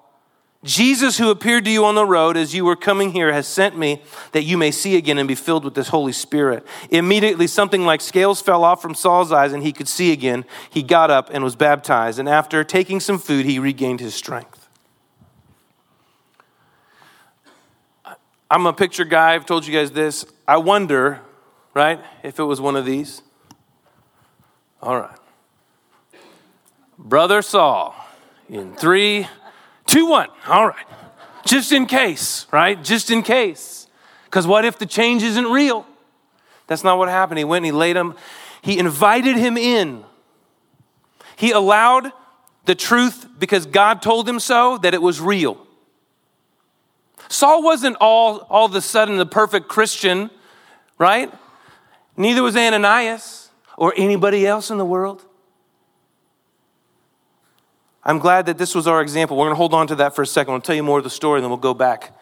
Jesus, 0.65 1.19
who 1.19 1.31
appeared 1.31 1.67
to 1.67 1.71
you 1.71 1.85
on 1.85 1.95
the 1.95 2.07
road 2.07 2.39
as 2.39 2.55
you 2.55 2.65
were 2.65 2.75
coming 2.75 3.13
here, 3.13 3.33
has 3.33 3.47
sent 3.47 3.77
me 3.77 4.03
that 4.33 4.45
you 4.45 4.57
may 4.57 4.71
see 4.71 4.97
again 4.97 5.19
and 5.19 5.29
be 5.29 5.35
filled 5.35 5.63
with 5.63 5.75
this 5.75 5.89
Holy 5.89 6.13
Spirit. 6.13 6.67
Immediately, 6.91 7.47
something 7.49 7.85
like 7.85 8.01
scales 8.01 8.41
fell 8.41 8.65
off 8.65 8.81
from 8.81 8.95
Saul's 8.95 9.31
eyes 9.31 9.53
and 9.53 9.63
he 9.63 9.73
could 9.73 9.89
see 9.89 10.11
again. 10.11 10.47
He 10.71 10.83
got 10.83 11.11
up 11.11 11.29
and 11.31 11.45
was 11.45 11.55
baptized. 11.55 12.19
And 12.19 12.29
after 12.29 12.65
taking 12.65 12.99
some 12.99 13.19
food, 13.19 13.45
he 13.45 13.59
regained 13.59 14.01
his 14.01 14.15
strength. 14.15 14.69
I'm 18.51 18.67
a 18.67 18.73
picture 18.73 19.05
guy. 19.05 19.35
I've 19.35 19.47
told 19.47 19.67
you 19.67 19.73
guys 19.73 19.93
this. 19.93 20.25
I 20.49 20.57
wonder, 20.57 21.21
right, 21.75 22.01
if 22.23 22.39
it 22.39 22.45
was 22.45 22.61
one 22.61 22.77
of 22.77 22.87
these. 22.87 23.21
All 24.81 24.99
right. 24.99 25.19
Brother 26.99 27.43
Saul 27.43 27.95
in 28.49 28.75
three, 28.75 29.27
two, 29.87 30.07
one. 30.07 30.29
All 30.47 30.67
right. 30.67 30.87
Just 31.47 31.73
in 31.73 31.87
case, 31.87 32.47
right? 32.51 32.83
Just 32.83 33.11
in 33.11 33.23
case. 33.23 33.87
Because 34.25 34.47
what 34.47 34.65
if 34.65 34.79
the 34.79 34.87
change 34.87 35.23
isn't 35.23 35.47
real? 35.47 35.87
That's 36.67 36.83
not 36.83 36.99
what 36.99 37.09
happened. 37.09 37.39
He 37.39 37.45
went 37.45 37.65
and 37.65 37.75
he 37.75 37.79
laid 37.79 37.97
him, 37.97 38.15
he 38.63 38.79
invited 38.79 39.37
him 39.37 39.57
in. 39.57 40.05
He 41.37 41.51
allowed 41.51 42.13
the 42.65 42.75
truth 42.75 43.27
because 43.39 43.67
God 43.67 44.01
told 44.01 44.29
him 44.29 44.41
so 44.41 44.79
that 44.79 44.95
it 44.95 45.03
was 45.03 45.21
real. 45.21 45.65
Saul 47.29 47.63
wasn't 47.63 47.97
all, 48.01 48.39
all 48.51 48.67
of 48.67 48.75
a 48.75 48.81
sudden 48.81 49.17
the 49.17 49.27
perfect 49.27 49.69
Christian, 49.69 50.31
right? 50.99 51.33
Neither 52.17 52.43
was 52.43 52.57
Ananias 52.57 53.51
or 53.77 53.93
anybody 53.97 54.47
else 54.47 54.71
in 54.71 54.79
the 54.79 54.85
world. 54.85 55.25
I'm 58.05 58.19
glad 58.19 58.47
that 58.47 58.59
this 58.59 58.75
was 58.75 58.87
our 58.87 59.01
example. 59.01 59.37
We're 59.37 59.47
going 59.47 59.55
to 59.55 59.59
hold 59.59 59.73
on 59.73 59.87
to 59.87 59.95
that 59.97 60.15
for 60.15 60.23
a 60.23 60.27
second. 60.27 60.55
I'll 60.55 60.61
tell 60.61 60.75
you 60.75 60.83
more 60.83 60.99
of 60.99 61.05
the 61.05 61.11
story, 61.11 61.39
and 61.39 61.45
then 61.45 61.51
we'll 61.51 61.57
go 61.57 61.75
back 61.75 62.17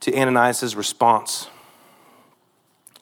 to 0.00 0.16
Ananias' 0.16 0.76
response. 0.76 1.48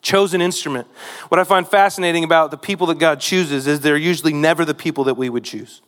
Chosen 0.01 0.41
instrument. 0.41 0.87
What 1.29 1.39
I 1.39 1.43
find 1.43 1.67
fascinating 1.67 2.23
about 2.23 2.51
the 2.51 2.57
people 2.57 2.87
that 2.87 2.97
God 2.97 3.19
chooses 3.19 3.67
is 3.67 3.81
they're 3.81 3.95
usually 3.95 4.33
never 4.33 4.65
the 4.65 4.73
people 4.73 5.03
that 5.05 5.13
we 5.13 5.29
would 5.29 5.43
choose. 5.43 5.81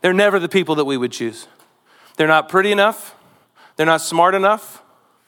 They're 0.00 0.12
never 0.12 0.38
the 0.38 0.48
people 0.48 0.74
that 0.76 0.84
we 0.84 0.96
would 0.96 1.12
choose. 1.12 1.48
They're 2.16 2.28
not 2.28 2.48
pretty 2.48 2.72
enough, 2.72 3.14
they're 3.76 3.86
not 3.86 4.00
smart 4.00 4.34
enough. 4.34 4.82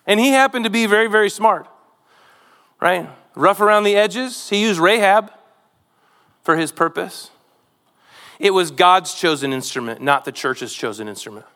And 0.06 0.20
he 0.20 0.30
happened 0.30 0.64
to 0.64 0.70
be 0.70 0.84
very, 0.84 1.06
very 1.06 1.30
smart, 1.30 1.66
right? 2.80 3.08
Rough 3.34 3.60
around 3.60 3.84
the 3.84 3.96
edges. 3.96 4.50
He 4.50 4.60
used 4.60 4.78
Rahab 4.78 5.32
for 6.44 6.56
his 6.56 6.70
purpose. 6.70 7.30
It 8.38 8.50
was 8.52 8.70
God's 8.70 9.14
chosen 9.14 9.52
instrument, 9.52 10.00
not 10.00 10.24
the 10.24 10.32
church's 10.32 10.72
chosen 10.72 11.08
instrument. 11.08 11.46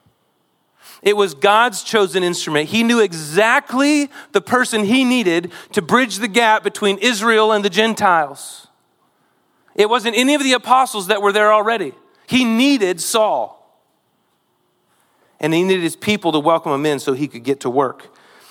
It 1.03 1.17
was 1.17 1.35
God's 1.35 1.85
chosen 1.85 2.25
instrument. 2.25 2.71
He 2.71 2.83
knew 2.83 3.01
exactly 3.01 4.11
the 4.33 4.41
person 4.41 4.85
he 4.85 5.05
needed 5.05 5.53
to 5.73 5.83
bridge 5.83 6.17
the 6.17 6.29
gap 6.29 6.65
between 6.65 6.99
Israel 6.99 7.53
and 7.53 7.65
the 7.65 7.71
Gentiles. 7.71 8.67
It 9.75 9.89
wasn't 9.89 10.17
any 10.17 10.35
of 10.35 10.43
the 10.43 10.55
apostles 10.55 11.07
that 11.07 11.23
were 11.23 11.33
there 11.33 11.53
already. 11.53 11.93
He 12.27 12.45
needed 12.45 13.01
Saul. 13.01 13.55
And 15.39 15.55
he 15.55 15.63
needed 15.63 15.83
his 15.83 15.95
people 15.95 16.33
to 16.33 16.41
welcome 16.41 16.73
him 16.73 16.85
in 16.85 16.99
so 16.99 17.13
he 17.13 17.29
could 17.29 17.45
get 17.45 17.61
to 17.61 17.71
work. 17.71 18.09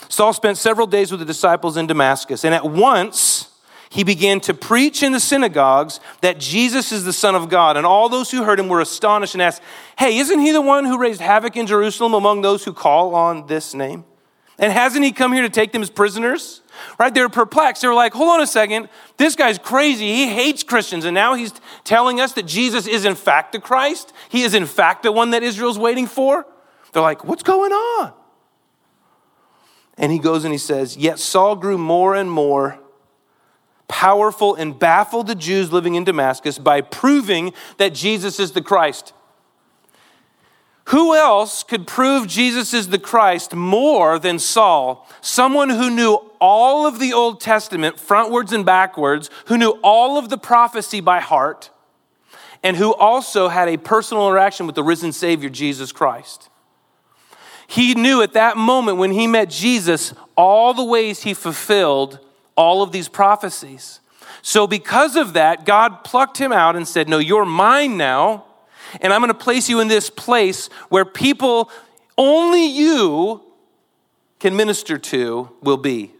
Saul 0.07 0.31
spent 0.31 0.57
several 0.57 0.87
days 0.87 1.11
with 1.11 1.19
the 1.19 1.25
disciples 1.25 1.75
in 1.75 1.85
Damascus, 1.85 2.45
and 2.45 2.55
at 2.55 2.63
once 2.63 3.49
he 3.89 4.03
began 4.03 4.39
to 4.41 4.53
preach 4.53 5.01
in 5.01 5.11
the 5.11 5.19
synagogues 5.19 5.99
that 6.21 6.39
Jesus 6.39 6.91
is 6.91 7.05
the 7.05 7.13
Son 7.13 7.35
of 7.35 7.49
God. 7.49 7.77
And 7.77 7.85
all 7.85 8.09
those 8.09 8.31
who 8.31 8.43
heard 8.43 8.59
him 8.59 8.67
were 8.67 8.81
astonished 8.81 9.33
and 9.33 9.41
asked, 9.41 9.61
Hey, 9.97 10.17
isn't 10.17 10.39
he 10.39 10.51
the 10.51 10.61
one 10.61 10.85
who 10.85 10.97
raised 10.97 11.21
havoc 11.21 11.55
in 11.55 11.67
Jerusalem 11.67 12.13
among 12.13 12.41
those 12.41 12.65
who 12.65 12.73
call 12.73 13.15
on 13.15 13.47
this 13.47 13.73
name? 13.73 14.03
And 14.59 14.73
hasn't 14.73 15.05
he 15.05 15.11
come 15.11 15.33
here 15.33 15.43
to 15.43 15.49
take 15.49 15.71
them 15.71 15.83
as 15.83 15.89
prisoners? 15.89 16.61
Right? 16.99 17.13
They 17.13 17.21
were 17.21 17.29
perplexed. 17.29 17.81
They 17.81 17.87
were 17.87 17.93
like, 17.93 18.13
hold 18.13 18.29
on 18.29 18.41
a 18.41 18.47
second. 18.47 18.89
This 19.17 19.35
guy's 19.35 19.59
crazy. 19.59 20.07
He 20.07 20.27
hates 20.27 20.63
Christians. 20.63 21.05
And 21.05 21.13
now 21.13 21.35
he's 21.35 21.53
telling 21.83 22.19
us 22.19 22.33
that 22.33 22.47
Jesus 22.47 22.87
is 22.87 23.05
in 23.05 23.15
fact 23.15 23.51
the 23.51 23.59
Christ. 23.59 24.13
He 24.29 24.41
is 24.41 24.53
in 24.53 24.65
fact 24.65 25.03
the 25.03 25.11
one 25.11 25.31
that 25.31 25.43
Israel's 25.43 25.77
waiting 25.77 26.07
for. 26.07 26.45
They're 26.91 27.03
like, 27.03 27.23
what's 27.23 27.43
going 27.43 27.71
on? 27.71 28.13
And 29.97 30.11
he 30.11 30.19
goes 30.19 30.43
and 30.43 30.51
he 30.51 30.59
says, 30.59 30.97
Yet 30.97 31.19
Saul 31.19 31.55
grew 31.55 31.77
more 31.77 32.15
and 32.15 32.29
more 32.29 32.79
powerful 33.87 34.55
and 34.55 34.77
baffled 34.77 35.27
the 35.27 35.35
Jews 35.35 35.71
living 35.71 35.95
in 35.95 36.03
Damascus 36.03 36.57
by 36.57 36.81
proving 36.81 37.53
that 37.77 37.93
Jesus 37.93 38.39
is 38.39 38.51
the 38.51 38.61
Christ. 38.61 39.13
Who 40.85 41.15
else 41.15 41.63
could 41.63 41.85
prove 41.85 42.27
Jesus 42.27 42.73
is 42.73 42.87
the 42.87 42.99
Christ 42.99 43.53
more 43.53 44.17
than 44.19 44.39
Saul? 44.39 45.05
Someone 45.19 45.69
who 45.69 45.89
knew 45.89 46.15
all 46.39 46.87
of 46.87 46.99
the 46.99 47.11
Old 47.11 47.41
Testament, 47.41 47.97
frontwards 47.97 48.53
and 48.53 48.65
backwards, 48.65 49.29
who 49.47 49.57
knew 49.57 49.71
all 49.83 50.17
of 50.17 50.29
the 50.29 50.37
prophecy 50.37 51.01
by 51.01 51.19
heart, 51.19 51.71
and 52.63 52.77
who 52.77 52.93
also 52.93 53.49
had 53.49 53.67
a 53.67 53.77
personal 53.77 54.27
interaction 54.27 54.65
with 54.65 54.75
the 54.75 54.83
risen 54.83 55.11
Savior, 55.11 55.49
Jesus 55.49 55.91
Christ. 55.91 56.49
He 57.67 57.93
knew 57.93 58.21
at 58.21 58.33
that 58.33 58.55
moment 58.55 58.97
when 58.97 59.11
he 59.11 59.27
met 59.27 59.49
Jesus 59.49 60.13
all 60.37 60.73
the 60.73 60.85
ways 60.85 61.23
he 61.23 61.33
fulfilled 61.33 62.19
all 62.57 62.81
of 62.81 62.91
these 62.91 63.07
prophecies. 63.07 64.01
So, 64.41 64.67
because 64.67 65.15
of 65.15 65.33
that, 65.33 65.65
God 65.65 66.03
plucked 66.03 66.37
him 66.37 66.51
out 66.51 66.75
and 66.75 66.87
said, 66.87 67.07
No, 67.07 67.19
you're 67.19 67.45
mine 67.45 67.95
now, 67.95 68.45
and 68.99 69.13
I'm 69.13 69.21
going 69.21 69.29
to 69.29 69.37
place 69.37 69.69
you 69.69 69.79
in 69.79 69.87
this 69.87 70.09
place 70.09 70.67
where 70.89 71.05
people 71.05 71.71
only 72.17 72.65
you 72.65 73.43
can 74.39 74.55
minister 74.55 74.97
to 74.97 75.49
will 75.61 75.77
be. 75.77 76.11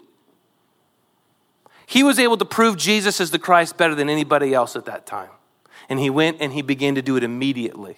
He 1.86 2.04
was 2.04 2.20
able 2.20 2.38
to 2.38 2.46
prove 2.46 2.78
Jesus 2.78 3.22
as 3.22 3.32
the 3.32 3.40
Christ 3.40 3.78
better 3.78 3.96
than 3.96 4.10
anybody 4.10 4.54
else 4.54 4.76
at 4.76 4.86
that 4.86 5.06
time. 5.06 5.30
And 5.90 6.00
he 6.00 6.10
went 6.10 6.38
and 6.42 6.52
he 6.52 6.62
began 6.62 6.96
to 6.96 7.02
do 7.02 7.16
it 7.16 7.24
immediately. 7.24 7.98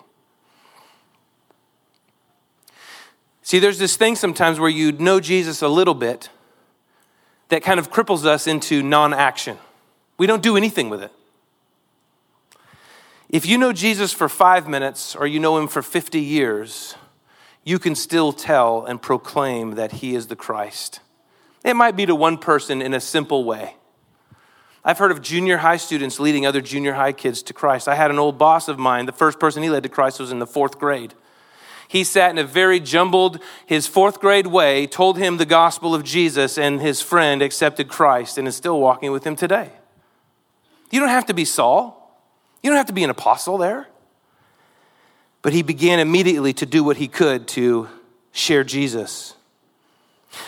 See, 3.41 3.57
there's 3.57 3.79
this 3.79 3.97
thing 3.97 4.15
sometimes 4.15 4.59
where 4.59 4.69
you 4.69 4.91
know 4.91 5.19
Jesus 5.19 5.63
a 5.63 5.67
little 5.67 5.95
bit, 5.95 6.29
that 7.49 7.63
kind 7.63 7.79
of 7.79 7.91
cripples 7.91 8.25
us 8.25 8.47
into 8.47 8.81
non 8.81 9.13
action. 9.13 9.57
We 10.17 10.27
don't 10.27 10.43
do 10.43 10.55
anything 10.55 10.89
with 10.89 11.03
it. 11.03 11.11
If 13.29 13.45
you 13.45 13.57
know 13.57 13.73
Jesus 13.73 14.11
for 14.11 14.27
five 14.27 14.67
minutes 14.67 15.15
or 15.15 15.27
you 15.27 15.39
know 15.39 15.57
him 15.57 15.67
for 15.67 15.81
50 15.81 16.19
years, 16.19 16.95
you 17.63 17.77
can 17.77 17.93
still 17.93 18.33
tell 18.33 18.85
and 18.85 19.01
proclaim 19.01 19.75
that 19.75 19.93
he 19.93 20.15
is 20.15 20.27
the 20.27 20.35
Christ. 20.35 20.99
It 21.63 21.75
might 21.75 21.95
be 21.95 22.05
to 22.05 22.15
one 22.15 22.37
person 22.37 22.81
in 22.81 22.93
a 22.93 22.99
simple 22.99 23.43
way. 23.43 23.75
I've 24.83 24.97
heard 24.97 25.11
of 25.11 25.21
junior 25.21 25.57
high 25.57 25.77
students 25.77 26.19
leading 26.19 26.45
other 26.45 26.61
junior 26.61 26.93
high 26.93 27.11
kids 27.11 27.43
to 27.43 27.53
Christ. 27.53 27.87
I 27.87 27.95
had 27.95 28.11
an 28.11 28.17
old 28.17 28.37
boss 28.37 28.67
of 28.67 28.79
mine, 28.79 29.05
the 29.05 29.11
first 29.11 29.39
person 29.39 29.61
he 29.61 29.69
led 29.69 29.83
to 29.83 29.89
Christ 29.89 30.19
was 30.19 30.31
in 30.31 30.39
the 30.39 30.47
fourth 30.47 30.79
grade 30.79 31.13
he 31.89 32.03
sat 32.03 32.29
in 32.29 32.37
a 32.37 32.43
very 32.43 32.79
jumbled, 32.79 33.39
his 33.65 33.87
fourth 33.87 34.19
grade 34.19 34.45
way, 34.45 34.85
told 34.85 35.17
him 35.17 35.37
the 35.37 35.45
gospel 35.45 35.95
of 35.95 36.03
Jesus, 36.03 36.55
and 36.55 36.79
his 36.79 37.01
friend 37.01 37.41
accepted 37.41 37.87
Christ 37.87 38.37
and 38.37 38.47
is 38.47 38.55
still 38.55 38.79
walking 38.79 39.11
with 39.11 39.25
him 39.25 39.35
today. 39.35 39.71
You 40.91 40.99
don't 40.99 41.09
have 41.09 41.25
to 41.25 41.33
be 41.33 41.45
Saul, 41.45 42.15
you 42.61 42.69
don't 42.69 42.77
have 42.77 42.85
to 42.85 42.93
be 42.93 43.03
an 43.03 43.09
apostle 43.09 43.57
there. 43.57 43.87
But 45.41 45.53
he 45.53 45.63
began 45.63 45.99
immediately 45.99 46.53
to 46.53 46.65
do 46.67 46.83
what 46.83 46.97
he 46.97 47.07
could 47.07 47.47
to 47.49 47.89
share 48.33 48.63
Jesus. 48.63 49.33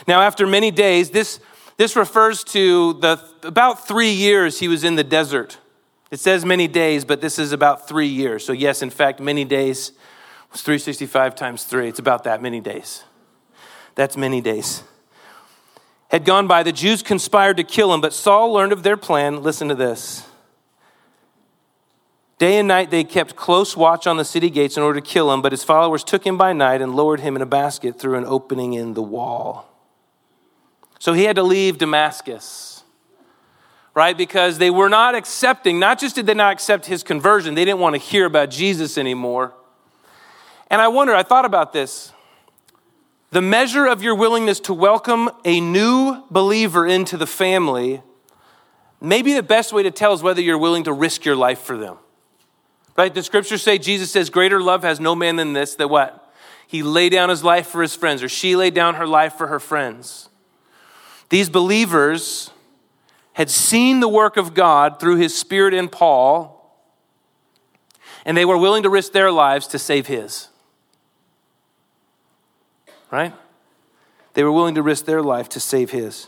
Now, 0.08 0.22
after 0.22 0.46
many 0.46 0.70
days, 0.70 1.10
this, 1.10 1.40
this 1.78 1.96
refers 1.96 2.44
to 2.46 2.94
the 2.94 3.20
about 3.42 3.88
three 3.88 4.12
years 4.12 4.60
he 4.60 4.68
was 4.68 4.84
in 4.84 4.94
the 4.94 5.04
desert. 5.04 5.58
It 6.12 6.20
says 6.20 6.46
many 6.46 6.68
days, 6.68 7.04
but 7.04 7.20
this 7.20 7.40
is 7.40 7.52
about 7.52 7.88
three 7.88 8.10
years. 8.10 8.46
So, 8.46 8.54
yes, 8.54 8.84
in 8.84 8.92
fact, 8.92 9.20
many 9.20 9.44
days 9.44 9.94
it's 10.52 10.62
365 10.62 11.36
times 11.36 11.64
three. 11.64 11.88
It's 11.88 12.00
about 12.00 12.24
that 12.26 12.42
many 12.42 12.60
days. 12.60 13.04
That's 13.96 14.18
many 14.18 14.42
days. 14.42 14.84
Had 16.10 16.26
gone 16.26 16.46
by, 16.46 16.64
the 16.64 16.74
Jews 16.74 17.02
conspired 17.02 17.58
to 17.58 17.64
kill 17.64 17.94
him, 17.94 18.02
but 18.02 18.14
Saul 18.14 18.52
learned 18.52 18.74
of 18.74 18.84
their 18.84 18.98
plan. 18.98 19.44
Listen 19.44 19.70
to 19.70 19.76
this. 19.76 20.28
Day 22.38 22.58
and 22.58 22.68
night 22.68 22.92
they 22.92 23.04
kept 23.04 23.36
close 23.36 23.78
watch 23.78 24.08
on 24.08 24.18
the 24.18 24.26
city 24.26 24.50
gates 24.50 24.76
in 24.76 24.84
order 24.84 25.00
to 25.00 25.06
kill 25.06 25.32
him, 25.32 25.42
but 25.42 25.54
his 25.54 25.64
followers 25.64 26.04
took 26.04 26.26
him 26.26 26.38
by 26.38 26.54
night 26.54 26.82
and 26.82 26.96
lowered 26.96 27.20
him 27.20 27.36
in 27.36 27.42
a 27.42 27.46
basket 27.46 28.00
through 28.00 28.16
an 28.18 28.26
opening 28.26 28.74
in 28.74 28.94
the 28.94 29.02
wall. 29.02 29.70
So 31.00 31.14
he 31.14 31.24
had 31.24 31.36
to 31.38 31.44
leave 31.44 31.78
Damascus, 31.78 32.84
right? 33.94 34.18
Because 34.18 34.58
they 34.58 34.70
were 34.70 34.90
not 34.90 35.16
accepting, 35.16 35.80
not 35.80 36.00
just 36.00 36.16
did 36.16 36.26
they 36.26 36.34
not 36.34 36.52
accept 36.52 36.88
his 36.88 37.04
conversion, 37.04 37.54
they 37.54 37.64
didn't 37.64 37.80
want 37.80 37.96
to 37.96 38.02
hear 38.02 38.26
about 38.26 38.50
Jesus 38.50 38.98
anymore. 38.98 39.54
And 40.72 40.80
I 40.80 40.88
wonder, 40.88 41.14
I 41.14 41.22
thought 41.22 41.44
about 41.44 41.74
this. 41.74 42.14
The 43.32 43.42
measure 43.42 43.86
of 43.86 44.02
your 44.02 44.16
willingness 44.16 44.62
to 44.62 44.74
welcome 44.74 45.30
a 45.44 45.60
new 45.60 46.24
believer 46.32 46.88
into 46.88 47.18
the 47.18 47.28
family, 47.28 48.02
maybe 49.02 49.34
the 49.34 49.44
best 49.44 49.74
way 49.74 49.84
to 49.84 49.92
tell 49.92 50.14
is 50.14 50.24
whether 50.24 50.42
you're 50.42 50.58
willing 50.58 50.86
to 50.86 50.94
risk 50.94 51.26
your 51.26 51.36
life 51.36 51.60
for 51.60 51.76
them. 51.78 51.98
Right? 52.98 53.14
The 53.14 53.22
scriptures 53.22 53.62
say, 53.62 53.80
Jesus 53.80 54.12
says, 54.12 54.30
Greater 54.30 54.62
love 54.62 54.84
has 54.84 55.02
no 55.02 55.14
man 55.14 55.36
than 55.36 55.52
this, 55.52 55.76
that 55.76 55.90
what? 55.90 56.34
He 56.66 56.84
laid 56.84 57.10
down 57.10 57.28
his 57.28 57.44
life 57.44 57.68
for 57.68 57.82
his 57.82 57.94
friends, 57.94 58.24
or 58.24 58.30
she 58.30 58.56
laid 58.56 58.74
down 58.74 58.96
her 58.96 59.08
life 59.08 59.34
for 59.34 59.48
her 59.48 59.60
friends. 59.60 60.30
These 61.28 61.50
believers 61.50 62.50
had 63.34 63.50
seen 63.50 64.00
the 64.00 64.08
work 64.08 64.38
of 64.38 64.54
God 64.54 65.02
through 65.02 65.18
his 65.18 65.38
spirit 65.38 65.74
in 65.74 65.90
Paul, 65.90 66.80
and 68.24 68.38
they 68.38 68.46
were 68.46 68.58
willing 68.58 68.84
to 68.84 68.90
risk 68.90 69.12
their 69.12 69.34
lives 69.34 69.68
to 69.68 69.78
save 69.78 70.08
his 70.08 70.48
right? 73.12 73.34
They 74.34 74.44
were 74.44 74.52
willing 74.52 74.76
to 74.76 74.82
risk 74.82 75.06
their 75.06 75.22
life 75.22 75.50
to 75.50 75.60
save 75.60 75.92
his. 75.92 76.28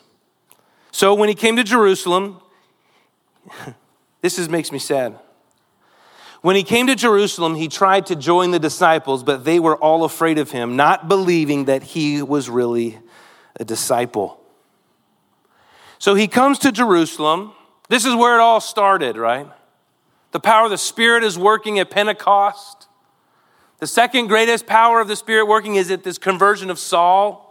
So 0.92 1.16
when 1.16 1.30
he 1.30 1.36
came 1.36 1.56
to 1.56 1.64
Jerusalem, 1.64 2.40
this 4.22 4.38
is, 4.38 4.50
makes 4.50 4.72
me 4.72 4.80
sad. 4.80 5.18
When 6.42 6.58
he 6.58 6.64
came 6.64 6.88
to 6.88 6.96
Jerusalem, 6.96 7.56
he 7.56 7.70
tried 7.70 8.08
to 8.08 8.18
join 8.18 8.52
the 8.52 8.60
disciples, 8.60 9.24
but 9.24 9.46
they 9.46 9.62
were 9.62 9.78
all 9.78 10.04
afraid 10.04 10.38
of 10.38 10.52
him, 10.52 10.76
not 10.76 11.08
believing 11.08 11.66
that 11.66 11.84
he 11.84 12.22
was 12.22 12.50
really 12.50 13.00
a 13.56 13.64
disciple. 13.64 14.42
So 16.00 16.16
he 16.16 16.28
comes 16.28 16.60
to 16.60 16.72
Jerusalem. 16.74 17.54
This 17.88 18.04
is 18.04 18.14
where 18.14 18.38
it 18.38 18.42
all 18.42 18.60
started, 18.60 19.16
right? 19.16 19.48
The 20.32 20.42
power 20.42 20.66
of 20.66 20.72
the 20.72 20.78
Spirit 20.78 21.24
is 21.24 21.38
working 21.38 21.80
at 21.80 21.90
Pentecost. 21.90 22.88
The 23.80 23.88
second 23.88 24.28
greatest 24.28 24.66
power 24.66 25.02
of 25.02 25.08
the 25.08 25.16
Spirit 25.16 25.46
working 25.46 25.76
is 25.76 25.92
at 25.92 26.04
this 26.04 26.18
conversion 26.18 26.70
of 26.70 26.80
Saul. 26.80 27.50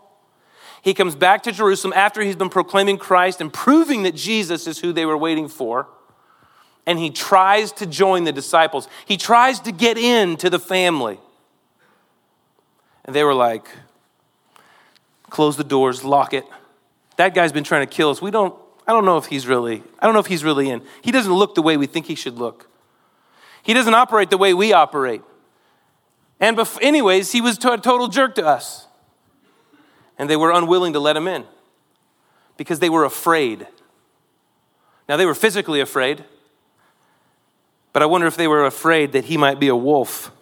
He 0.83 0.95
comes 0.95 1.15
back 1.15 1.43
to 1.45 1.53
Jerusalem 1.53 1.93
after 1.95 2.23
he's 2.23 2.37
been 2.37 2.49
proclaiming 2.49 2.99
Christ 2.99 3.41
and 3.41 3.53
proving 3.53 4.03
that 4.03 4.15
Jesus 4.15 4.67
is 4.67 4.79
who 4.81 4.93
they 4.93 5.07
were 5.07 5.17
waiting 5.17 5.49
for. 5.49 5.89
And 6.87 6.99
he 6.99 7.11
tries 7.11 7.71
to 7.73 7.87
join 7.87 8.25
the 8.25 8.33
disciples. 8.33 8.89
He 9.07 9.17
tries 9.17 9.61
to 9.61 9.73
get 9.73 9.97
into 9.97 10.51
the 10.51 10.59
family. 10.59 11.21
And 13.05 13.15
they 13.15 13.23
were 13.23 13.35
like, 13.35 13.69
close 15.31 15.57
the 15.57 15.65
doors, 15.65 16.03
lock 16.03 16.35
it. 16.35 16.45
That 17.17 17.35
guy's 17.35 17.53
been 17.53 17.65
trying 17.65 17.87
to 17.87 17.93
kill 17.93 18.11
us. 18.11 18.21
We 18.21 18.31
don't, 18.31 18.55
I 18.87 18.93
don't 18.93 19.05
know 19.05 19.19
if 19.19 19.27
he's 19.27 19.47
really, 19.47 19.83
I 20.01 20.07
don't 20.07 20.15
know 20.15 20.21
if 20.21 20.27
he's 20.27 20.43
really 20.43 20.71
in. 20.71 20.83
He 21.03 21.13
doesn't 21.13 21.33
look 21.33 21.55
the 21.55 21.63
way 21.63 21.77
we 21.77 21.87
think 21.87 22.07
he 22.07 22.15
should 22.15 22.39
look. 22.39 22.69
He 23.63 23.75
doesn't 23.75 23.95
operate 23.95 24.31
the 24.31 24.39
way 24.39 24.55
we 24.55 24.73
operate. 24.73 25.23
And 26.43 26.57
bef- 26.57 26.79
anyways, 26.83 27.31
he 27.31 27.41
was 27.41 27.57
a 27.57 27.79
total 27.79 28.09
jerk 28.09 28.35
to 28.35 28.45
us. 28.45 28.89
And 30.19 30.29
they 30.29 30.37
were 30.37 30.51
unwilling 30.51 30.93
to 30.93 30.99
let 30.99 31.17
him 31.17 31.29
in 31.29 31.45
because 32.57 32.81
they 32.81 32.91
were 32.91 33.05
afraid. 33.05 33.69
Now, 35.09 35.17
they 35.17 35.25
were 35.25 35.37
physically 35.37 35.81
afraid, 35.81 36.25
but 37.93 38.03
I 38.03 38.07
wonder 38.07 38.27
if 38.27 38.37
they 38.37 38.49
were 38.49 38.67
afraid 38.67 39.13
that 39.13 39.27
he 39.27 39.37
might 39.37 39.61
be 39.61 39.69
a 39.69 39.77
wolf. 39.77 40.33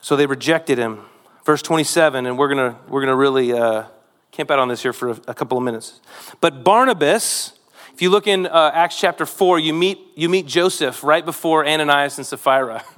So 0.00 0.16
they 0.16 0.26
rejected 0.26 0.78
him. 0.78 1.02
Verse 1.44 1.62
27, 1.62 2.26
and 2.26 2.36
we're 2.36 2.52
going 2.52 2.72
to 2.72 2.78
we're 2.88 3.02
gonna 3.02 3.16
really 3.16 3.52
uh, 3.52 3.84
camp 4.32 4.50
out 4.50 4.58
on 4.58 4.68
this 4.68 4.82
here 4.82 4.92
for 4.92 5.10
a, 5.10 5.20
a, 5.28 5.34
couple 5.34 5.58
of 5.58 5.64
minutes. 5.64 6.00
But 6.40 6.64
Barnabas, 6.64 7.52
if 7.94 8.02
you 8.02 8.10
look 8.10 8.26
in 8.26 8.46
uh, 8.46 8.72
Acts 8.74 8.98
chapter 8.98 9.24
4, 9.24 9.60
you 9.60 9.72
meet, 9.72 10.00
you 10.16 10.28
meet 10.28 10.46
Joseph 10.46 11.04
right 11.04 11.24
before 11.24 11.64
Ananias 11.66 12.18
and 12.18 12.26
Sapphira. 12.26 12.84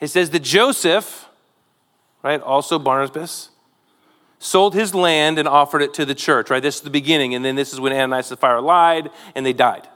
It 0.00 0.08
says 0.08 0.28
that 0.30 0.40
Joseph, 0.40 1.30
right, 2.22 2.42
also 2.42 2.78
Barnabas, 2.78 3.48
sold 4.38 4.74
his 4.74 4.94
land 4.94 5.38
and 5.38 5.48
offered 5.48 5.80
it 5.80 5.94
to 5.94 6.04
the 6.04 6.14
church, 6.14 6.50
right? 6.50 6.62
This 6.62 6.76
is 6.76 6.80
the 6.82 6.90
beginning. 6.90 7.34
And 7.34 7.42
then 7.42 7.54
this 7.54 7.72
is 7.72 7.80
when 7.80 7.92
Ananias 7.92 8.30
and 8.30 8.38
Sapphira 8.38 8.60
lied 8.60 9.08
and 9.34 9.46
they 9.46 9.54
died. 9.54 9.88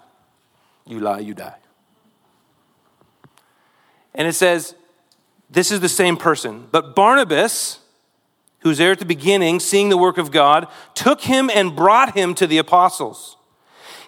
You 0.87 1.01
lie, 1.01 1.19
you 1.19 1.35
die. 1.35 1.57
And 4.15 4.27
it 4.27 4.33
says, 4.33 4.75
this 5.51 5.71
is 5.71 5.81
the 5.81 5.89
same 5.91 6.17
person. 6.17 6.69
But 6.71 6.95
Barnabas, 6.95 7.81
who's 8.61 8.79
there 8.79 8.93
at 8.93 9.01
the 9.01 9.05
beginning, 9.05 9.61
seeing 9.61 9.91
the 9.91 9.99
work 9.99 10.17
of 10.17 10.31
God, 10.31 10.69
took 10.95 11.23
him 11.23 11.51
and 11.53 11.77
brought 11.77 12.17
him 12.17 12.35
to 12.37 12.47
the 12.47 12.57
apostles. 12.57 13.38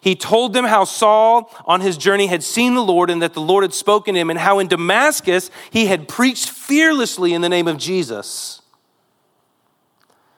He 0.01 0.15
told 0.15 0.55
them 0.55 0.65
how 0.65 0.85
Saul 0.85 1.51
on 1.67 1.81
his 1.83 1.99
journey 1.99 2.27
had 2.27 2.43
seen 2.43 2.75
the 2.75 2.83
Lord 2.83 3.11
and 3.11 3.21
that 3.21 3.35
the 3.35 3.41
Lord 3.41 3.65
had 3.65 3.75
spoken 3.75 4.15
to 4.15 4.21
him, 4.21 4.31
and 4.31 4.39
how 4.39 4.59
in 4.59 4.67
Damascus 4.67 5.51
he 5.71 5.87
had 5.87 6.09
preached 6.09 6.49
fearlessly 6.49 7.35
in 7.35 7.43
the 7.43 7.49
name 7.49 7.69
of 7.69 7.77
Jesus. 7.77 8.63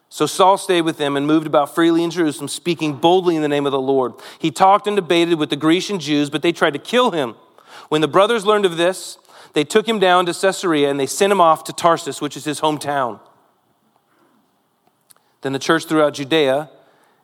So 0.09 0.27
Saul 0.27 0.59
stayed 0.59 0.83
with 0.83 0.98
them 0.98 1.16
and 1.16 1.27
moved 1.27 1.46
about 1.46 1.75
freely 1.75 2.05
in 2.05 2.11
Jerusalem, 2.11 2.48
speaking 2.48 2.96
boldly 2.96 3.35
in 3.35 3.40
the 3.40 3.48
name 3.48 3.64
of 3.64 3.72
the 3.72 3.81
Lord. 3.81 4.12
He 4.38 4.51
talked 4.51 4.87
and 4.87 4.94
debated 4.94 5.38
with 5.38 5.48
the 5.48 5.57
Grecian 5.57 5.98
Jews, 5.98 6.29
but 6.29 6.42
they 6.42 6.53
tried 6.53 6.75
to 6.75 6.79
kill 6.79 7.12
him. 7.12 7.35
When 7.88 8.03
the 8.03 8.09
brothers 8.09 8.44
learned 8.44 8.66
of 8.66 8.77
this, 8.77 9.16
they 9.55 9.64
took 9.64 9.88
him 9.88 9.98
down 9.98 10.27
to 10.27 10.35
Caesarea 10.35 10.90
and 10.90 11.01
they 11.01 11.07
sent 11.07 11.33
him 11.33 11.40
off 11.40 11.64
to 11.64 11.72
Tarsus, 11.72 12.20
which 12.20 12.37
is 12.37 12.44
his 12.44 12.61
hometown. 12.61 13.20
Then 15.40 15.53
the 15.53 15.59
church 15.59 15.87
throughout 15.87 16.14
Judea, 16.14 16.68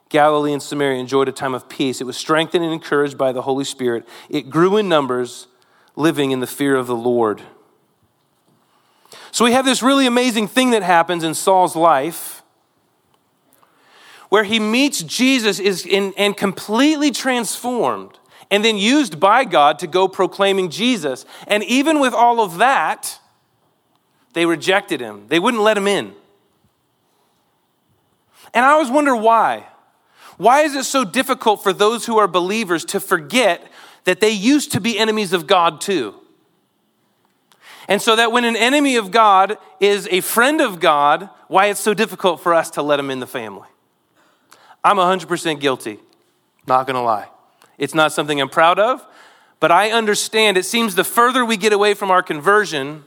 Galilee, 0.08 0.52
and 0.52 0.62
Samaria 0.62 0.98
enjoyed 0.98 1.28
a 1.28 1.32
time 1.32 1.54
of 1.54 1.68
peace. 1.68 2.00
It 2.00 2.04
was 2.04 2.16
strengthened 2.16 2.64
and 2.64 2.72
encouraged 2.72 3.18
by 3.18 3.32
the 3.32 3.42
Holy 3.42 3.64
Spirit. 3.64 4.08
It 4.28 4.50
grew 4.50 4.76
in 4.76 4.88
numbers, 4.88 5.48
living 5.96 6.30
in 6.30 6.40
the 6.40 6.46
fear 6.46 6.76
of 6.76 6.86
the 6.86 6.96
Lord. 6.96 7.42
So 9.30 9.44
we 9.44 9.52
have 9.52 9.64
this 9.64 9.82
really 9.82 10.06
amazing 10.06 10.48
thing 10.48 10.70
that 10.70 10.82
happens 10.82 11.24
in 11.24 11.34
Saul's 11.34 11.76
life 11.76 12.42
where 14.28 14.44
he 14.44 14.60
meets 14.60 15.02
Jesus 15.02 15.58
is 15.58 15.86
in, 15.86 16.12
and 16.16 16.36
completely 16.36 17.10
transformed 17.10 18.18
and 18.50 18.64
then 18.64 18.76
used 18.76 19.20
by 19.20 19.44
God 19.44 19.78
to 19.80 19.86
go 19.86 20.08
proclaiming 20.08 20.70
Jesus. 20.70 21.24
And 21.46 21.62
even 21.64 22.00
with 22.00 22.14
all 22.14 22.40
of 22.40 22.58
that, 22.58 23.20
they 24.32 24.46
rejected 24.46 25.00
him. 25.00 25.26
They 25.28 25.38
wouldn't 25.38 25.62
let 25.62 25.76
him 25.76 25.86
in. 25.86 26.14
And 28.54 28.64
I 28.64 28.70
always 28.70 28.90
wonder 28.90 29.14
why. 29.14 29.66
Why 30.38 30.62
is 30.62 30.74
it 30.74 30.84
so 30.84 31.04
difficult 31.04 31.62
for 31.62 31.72
those 31.72 32.06
who 32.06 32.16
are 32.18 32.28
believers 32.28 32.84
to 32.86 33.00
forget 33.00 33.70
that 34.04 34.20
they 34.20 34.30
used 34.30 34.72
to 34.72 34.80
be 34.80 34.98
enemies 34.98 35.32
of 35.32 35.46
God 35.46 35.80
too? 35.80 36.14
And 37.88 38.00
so 38.00 38.16
that 38.16 38.32
when 38.32 38.44
an 38.44 38.56
enemy 38.56 38.96
of 38.96 39.10
God 39.10 39.58
is 39.80 40.06
a 40.10 40.20
friend 40.20 40.60
of 40.60 40.78
God, 40.78 41.28
why 41.48 41.66
it's 41.66 41.80
so 41.80 41.92
difficult 41.92 42.40
for 42.40 42.54
us 42.54 42.70
to 42.70 42.82
let 42.82 43.00
him 43.00 43.10
in 43.10 43.18
the 43.18 43.26
family. 43.26 43.68
I'm 44.84 44.96
100% 44.96 45.58
guilty, 45.58 45.98
not 46.66 46.86
gonna 46.86 47.02
lie. 47.02 47.28
It's 47.76 47.94
not 47.94 48.12
something 48.12 48.40
I'm 48.40 48.48
proud 48.48 48.78
of, 48.78 49.04
but 49.58 49.72
I 49.72 49.90
understand 49.90 50.56
it 50.56 50.64
seems 50.64 50.94
the 50.94 51.04
further 51.04 51.44
we 51.44 51.56
get 51.56 51.72
away 51.72 51.94
from 51.94 52.10
our 52.10 52.22
conversion, 52.22 53.04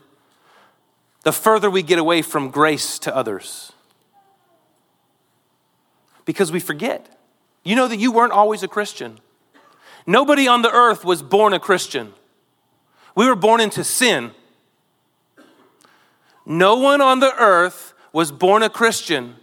the 1.23 1.31
further 1.31 1.69
we 1.69 1.81
get 1.81 1.99
away 1.99 2.21
from 2.21 2.49
grace 2.49 2.99
to 2.99 3.15
others. 3.15 3.71
Because 6.25 6.51
we 6.51 6.59
forget. 6.59 7.20
You 7.63 7.75
know 7.75 7.87
that 7.87 7.97
you 7.97 8.11
weren't 8.11 8.33
always 8.33 8.63
a 8.63 8.67
Christian. 8.67 9.19
Nobody 10.07 10.47
on 10.47 10.61
the 10.61 10.71
earth 10.71 11.05
was 11.05 11.21
born 11.21 11.53
a 11.53 11.59
Christian. 11.59 12.13
We 13.15 13.27
were 13.27 13.35
born 13.35 13.61
into 13.61 13.83
sin. 13.83 14.31
No 16.45 16.75
one 16.75 17.01
on 17.01 17.19
the 17.19 17.33
earth 17.37 17.93
was 18.11 18.31
born 18.31 18.63
a 18.63 18.69
Christian. 18.69 19.35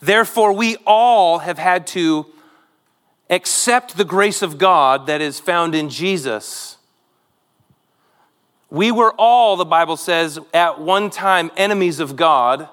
Therefore, 0.00 0.52
we 0.52 0.76
all 0.86 1.40
have 1.40 1.58
had 1.58 1.86
to 1.88 2.26
accept 3.30 3.96
the 3.96 4.04
grace 4.04 4.42
of 4.42 4.58
God 4.58 5.06
that 5.06 5.20
is 5.20 5.38
found 5.38 5.74
in 5.74 5.88
Jesus. 5.88 6.76
We 8.68 8.90
were 8.90 9.12
all, 9.18 9.56
the 9.56 9.64
Bible 9.64 9.96
says, 9.96 10.38
at 10.52 10.80
one 10.80 11.10
time 11.10 11.50
enemies 11.56 12.00
of 12.00 12.16
God, 12.16 12.68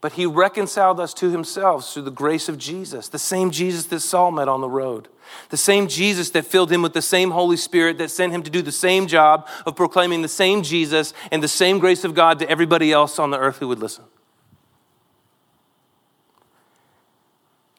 but 0.00 0.12
He 0.12 0.26
reconciled 0.26 1.00
us 1.00 1.12
to 1.14 1.30
Himself 1.30 1.92
through 1.92 2.02
the 2.02 2.10
grace 2.10 2.48
of 2.48 2.58
Jesus, 2.58 3.08
the 3.08 3.18
same 3.18 3.50
Jesus 3.50 3.86
that 3.86 4.00
Saul 4.00 4.30
met 4.30 4.48
on 4.48 4.60
the 4.60 4.68
road, 4.68 5.08
the 5.50 5.56
same 5.56 5.88
Jesus 5.88 6.30
that 6.30 6.46
filled 6.46 6.72
him 6.72 6.82
with 6.82 6.92
the 6.92 7.02
same 7.02 7.30
Holy 7.30 7.56
Spirit 7.56 7.98
that 7.98 8.10
sent 8.10 8.32
him 8.32 8.42
to 8.42 8.50
do 8.50 8.62
the 8.62 8.72
same 8.72 9.06
job 9.06 9.48
of 9.66 9.76
proclaiming 9.76 10.22
the 10.22 10.28
same 10.28 10.62
Jesus 10.62 11.12
and 11.30 11.42
the 11.42 11.48
same 11.48 11.78
grace 11.78 12.04
of 12.04 12.14
God 12.14 12.38
to 12.38 12.48
everybody 12.48 12.92
else 12.92 13.18
on 13.18 13.30
the 13.30 13.38
earth 13.38 13.58
who 13.58 13.68
would 13.68 13.78
listen. 13.78 14.04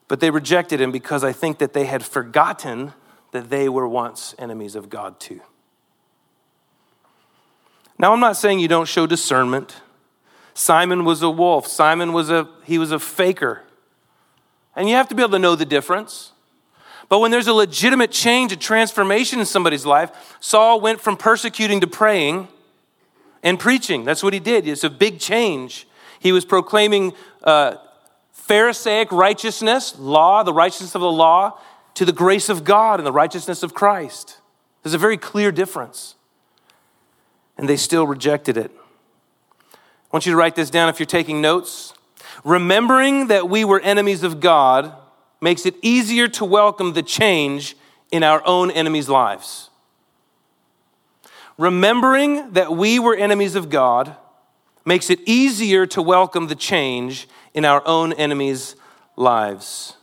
But 0.08 0.20
they 0.20 0.30
rejected 0.30 0.80
him 0.80 0.90
because 0.90 1.22
I 1.22 1.32
think 1.32 1.58
that 1.58 1.72
they 1.72 1.84
had 1.84 2.04
forgotten 2.04 2.94
that 3.30 3.48
they 3.48 3.68
were 3.68 3.86
once 3.86 4.34
enemies 4.38 4.74
of 4.74 4.90
God 4.90 5.20
too. 5.20 5.40
Now, 7.96 8.12
I'm 8.12 8.20
not 8.20 8.36
saying 8.36 8.58
you 8.58 8.66
don't 8.66 8.88
show 8.88 9.06
discernment. 9.06 9.76
Simon 10.54 11.04
was 11.04 11.22
a 11.22 11.30
wolf. 11.30 11.66
Simon 11.66 12.12
was 12.12 12.30
a 12.30 12.48
he 12.64 12.78
was 12.78 12.92
a 12.92 12.98
faker. 12.98 13.62
And 14.76 14.88
you 14.88 14.94
have 14.94 15.08
to 15.08 15.14
be 15.14 15.22
able 15.22 15.32
to 15.32 15.38
know 15.38 15.56
the 15.56 15.66
difference. 15.66 16.32
But 17.08 17.18
when 17.18 17.32
there's 17.32 17.48
a 17.48 17.52
legitimate 17.52 18.12
change, 18.12 18.52
a 18.52 18.56
transformation 18.56 19.40
in 19.40 19.46
somebody's 19.46 19.84
life, 19.84 20.36
Saul 20.38 20.80
went 20.80 21.00
from 21.00 21.16
persecuting 21.16 21.80
to 21.80 21.88
praying 21.88 22.46
and 23.42 23.58
preaching. 23.58 24.04
That's 24.04 24.22
what 24.22 24.32
he 24.32 24.38
did. 24.38 24.68
It's 24.68 24.84
a 24.84 24.90
big 24.90 25.18
change. 25.18 25.88
He 26.20 26.30
was 26.30 26.44
proclaiming 26.44 27.12
uh, 27.42 27.76
Pharisaic 28.30 29.10
righteousness, 29.10 29.98
law, 29.98 30.42
the 30.44 30.52
righteousness 30.52 30.94
of 30.94 31.00
the 31.00 31.10
law, 31.10 31.58
to 31.94 32.04
the 32.04 32.12
grace 32.12 32.48
of 32.48 32.62
God 32.64 33.00
and 33.00 33.06
the 33.06 33.12
righteousness 33.12 33.62
of 33.62 33.74
Christ. 33.74 34.38
There's 34.82 34.94
a 34.94 34.98
very 34.98 35.16
clear 35.16 35.50
difference. 35.50 36.14
And 37.58 37.68
they 37.68 37.76
still 37.76 38.06
rejected 38.06 38.56
it. 38.56 38.70
I 40.10 40.16
want 40.16 40.26
you 40.26 40.32
to 40.32 40.36
write 40.36 40.56
this 40.56 40.70
down 40.70 40.88
if 40.88 40.98
you're 40.98 41.06
taking 41.06 41.40
notes. 41.40 41.94
Remembering 42.42 43.28
that 43.28 43.48
we 43.48 43.64
were 43.64 43.78
enemies 43.78 44.24
of 44.24 44.40
God 44.40 44.92
makes 45.40 45.64
it 45.64 45.76
easier 45.82 46.26
to 46.26 46.44
welcome 46.44 46.94
the 46.94 47.02
change 47.02 47.76
in 48.10 48.24
our 48.24 48.44
own 48.44 48.72
enemies' 48.72 49.08
lives. 49.08 49.70
Remembering 51.56 52.50
that 52.54 52.72
we 52.72 52.98
were 52.98 53.14
enemies 53.14 53.54
of 53.54 53.70
God 53.70 54.16
makes 54.84 55.10
it 55.10 55.20
easier 55.26 55.86
to 55.86 56.02
welcome 56.02 56.48
the 56.48 56.56
change 56.56 57.28
in 57.54 57.64
our 57.64 57.86
own 57.86 58.12
enemies' 58.14 58.74
lives. 59.14 59.96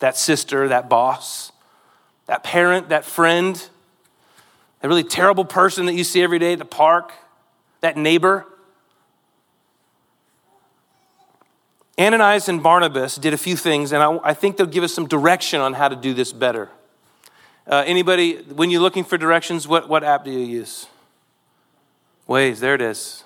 That 0.00 0.16
sister, 0.16 0.66
that 0.66 0.88
boss, 0.88 1.52
that 2.26 2.42
parent, 2.42 2.88
that 2.88 3.04
friend, 3.04 3.54
that 4.80 4.88
really 4.88 5.04
terrible 5.04 5.44
person 5.44 5.86
that 5.86 5.94
you 5.94 6.02
see 6.02 6.20
every 6.20 6.40
day 6.40 6.54
at 6.54 6.58
the 6.58 6.64
park, 6.64 7.12
that 7.80 7.96
neighbor. 7.96 8.44
Ananias 11.98 12.48
and 12.48 12.62
Barnabas 12.62 13.16
did 13.16 13.32
a 13.32 13.38
few 13.38 13.56
things, 13.56 13.92
and 13.92 14.02
I, 14.02 14.18
I 14.22 14.34
think 14.34 14.56
they'll 14.56 14.66
give 14.66 14.84
us 14.84 14.92
some 14.92 15.06
direction 15.06 15.60
on 15.60 15.72
how 15.72 15.88
to 15.88 15.96
do 15.96 16.12
this 16.12 16.32
better. 16.32 16.68
Uh, 17.66 17.82
anybody, 17.86 18.36
when 18.42 18.70
you're 18.70 18.82
looking 18.82 19.02
for 19.02 19.16
directions, 19.16 19.66
what, 19.66 19.88
what 19.88 20.04
app 20.04 20.24
do 20.24 20.30
you 20.30 20.40
use? 20.40 20.86
Waze, 22.28 22.58
there 22.58 22.74
it 22.74 22.82
is. 22.82 23.24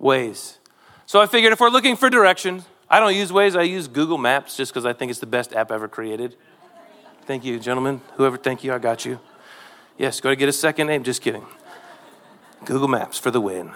Waze. 0.00 0.56
So 1.04 1.20
I 1.20 1.26
figured 1.26 1.52
if 1.52 1.60
we're 1.60 1.68
looking 1.68 1.96
for 1.96 2.08
directions, 2.08 2.64
I 2.88 2.98
don't 2.98 3.14
use 3.14 3.30
Waze, 3.30 3.56
I 3.56 3.62
use 3.62 3.88
Google 3.88 4.18
Maps 4.18 4.56
just 4.56 4.72
because 4.72 4.86
I 4.86 4.92
think 4.92 5.10
it's 5.10 5.20
the 5.20 5.26
best 5.26 5.52
app 5.52 5.70
ever 5.70 5.86
created. 5.86 6.36
Thank 7.26 7.44
you, 7.44 7.58
gentlemen. 7.58 8.00
Whoever, 8.14 8.36
thank 8.36 8.64
you, 8.64 8.72
I 8.72 8.78
got 8.78 9.04
you. 9.04 9.20
Yes, 9.98 10.20
go 10.20 10.30
to 10.30 10.36
get 10.36 10.48
a 10.48 10.52
second 10.52 10.86
name. 10.86 11.02
Just 11.02 11.22
kidding. 11.22 11.44
Google 12.64 12.88
Maps 12.88 13.18
for 13.18 13.30
the 13.30 13.40
win. 13.40 13.72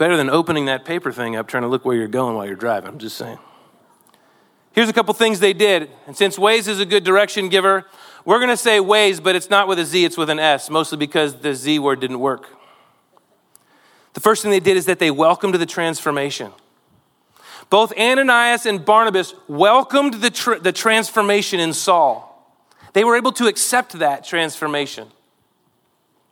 Better 0.00 0.16
than 0.16 0.30
opening 0.30 0.64
that 0.64 0.86
paper 0.86 1.12
thing 1.12 1.36
up 1.36 1.46
trying 1.46 1.62
to 1.62 1.68
look 1.68 1.84
where 1.84 1.94
you're 1.94 2.08
going 2.08 2.34
while 2.34 2.46
you're 2.46 2.56
driving. 2.56 2.88
I'm 2.88 2.98
just 2.98 3.18
saying. 3.18 3.38
Here's 4.72 4.88
a 4.88 4.94
couple 4.94 5.12
things 5.12 5.40
they 5.40 5.52
did. 5.52 5.90
And 6.06 6.16
since 6.16 6.38
Waze 6.38 6.68
is 6.68 6.80
a 6.80 6.86
good 6.86 7.04
direction 7.04 7.50
giver, 7.50 7.84
we're 8.24 8.38
going 8.38 8.48
to 8.48 8.56
say 8.56 8.78
Waze, 8.78 9.22
but 9.22 9.36
it's 9.36 9.50
not 9.50 9.68
with 9.68 9.78
a 9.78 9.84
Z, 9.84 10.06
it's 10.06 10.16
with 10.16 10.30
an 10.30 10.38
S, 10.38 10.70
mostly 10.70 10.96
because 10.96 11.42
the 11.42 11.54
Z 11.54 11.80
word 11.80 12.00
didn't 12.00 12.18
work. 12.18 12.48
The 14.14 14.20
first 14.20 14.40
thing 14.40 14.50
they 14.50 14.58
did 14.58 14.78
is 14.78 14.86
that 14.86 15.00
they 15.00 15.10
welcomed 15.10 15.56
the 15.56 15.66
transformation. 15.66 16.50
Both 17.68 17.92
Ananias 17.98 18.64
and 18.64 18.82
Barnabas 18.82 19.34
welcomed 19.48 20.14
the, 20.14 20.30
tr- 20.30 20.54
the 20.54 20.72
transformation 20.72 21.60
in 21.60 21.74
Saul. 21.74 22.26
They 22.94 23.04
were 23.04 23.16
able 23.16 23.32
to 23.32 23.48
accept 23.48 23.92
that 23.98 24.24
transformation. 24.24 25.08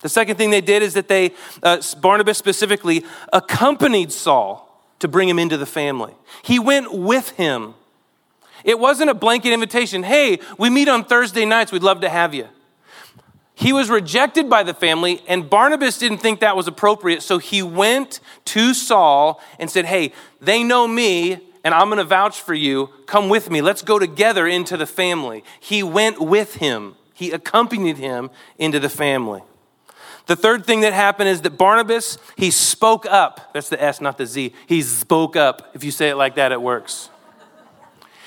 The 0.00 0.08
second 0.08 0.36
thing 0.36 0.50
they 0.50 0.60
did 0.60 0.82
is 0.82 0.94
that 0.94 1.08
they, 1.08 1.32
uh, 1.62 1.80
Barnabas 2.00 2.38
specifically, 2.38 3.04
accompanied 3.32 4.12
Saul 4.12 4.64
to 5.00 5.08
bring 5.08 5.28
him 5.28 5.38
into 5.38 5.56
the 5.56 5.66
family. 5.66 6.14
He 6.42 6.58
went 6.58 6.92
with 6.92 7.30
him. 7.30 7.74
It 8.64 8.78
wasn't 8.78 9.10
a 9.10 9.14
blanket 9.14 9.52
invitation. 9.52 10.02
Hey, 10.02 10.40
we 10.56 10.70
meet 10.70 10.88
on 10.88 11.04
Thursday 11.04 11.44
nights. 11.44 11.72
We'd 11.72 11.82
love 11.82 12.00
to 12.02 12.08
have 12.08 12.34
you. 12.34 12.48
He 13.54 13.72
was 13.72 13.90
rejected 13.90 14.48
by 14.48 14.62
the 14.62 14.74
family, 14.74 15.20
and 15.26 15.50
Barnabas 15.50 15.98
didn't 15.98 16.18
think 16.18 16.38
that 16.40 16.56
was 16.56 16.68
appropriate. 16.68 17.22
So 17.22 17.38
he 17.38 17.60
went 17.60 18.20
to 18.46 18.72
Saul 18.72 19.40
and 19.58 19.68
said, 19.68 19.84
Hey, 19.84 20.12
they 20.40 20.62
know 20.62 20.86
me, 20.86 21.40
and 21.64 21.74
I'm 21.74 21.88
going 21.88 21.98
to 21.98 22.04
vouch 22.04 22.40
for 22.40 22.54
you. 22.54 22.90
Come 23.06 23.28
with 23.28 23.50
me. 23.50 23.60
Let's 23.60 23.82
go 23.82 23.98
together 23.98 24.46
into 24.46 24.76
the 24.76 24.86
family. 24.86 25.42
He 25.58 25.82
went 25.82 26.20
with 26.20 26.56
him, 26.56 26.94
he 27.14 27.32
accompanied 27.32 27.98
him 27.98 28.30
into 28.58 28.78
the 28.78 28.88
family. 28.88 29.42
The 30.28 30.36
third 30.36 30.66
thing 30.66 30.82
that 30.82 30.92
happened 30.92 31.30
is 31.30 31.40
that 31.40 31.56
Barnabas, 31.56 32.18
he 32.36 32.50
spoke 32.50 33.06
up. 33.06 33.50
That's 33.54 33.70
the 33.70 33.82
S, 33.82 34.00
not 34.00 34.18
the 34.18 34.26
Z. 34.26 34.52
He 34.66 34.82
spoke 34.82 35.36
up. 35.36 35.70
If 35.74 35.82
you 35.82 35.90
say 35.90 36.10
it 36.10 36.16
like 36.16 36.34
that, 36.34 36.52
it 36.52 36.60
works. 36.60 37.08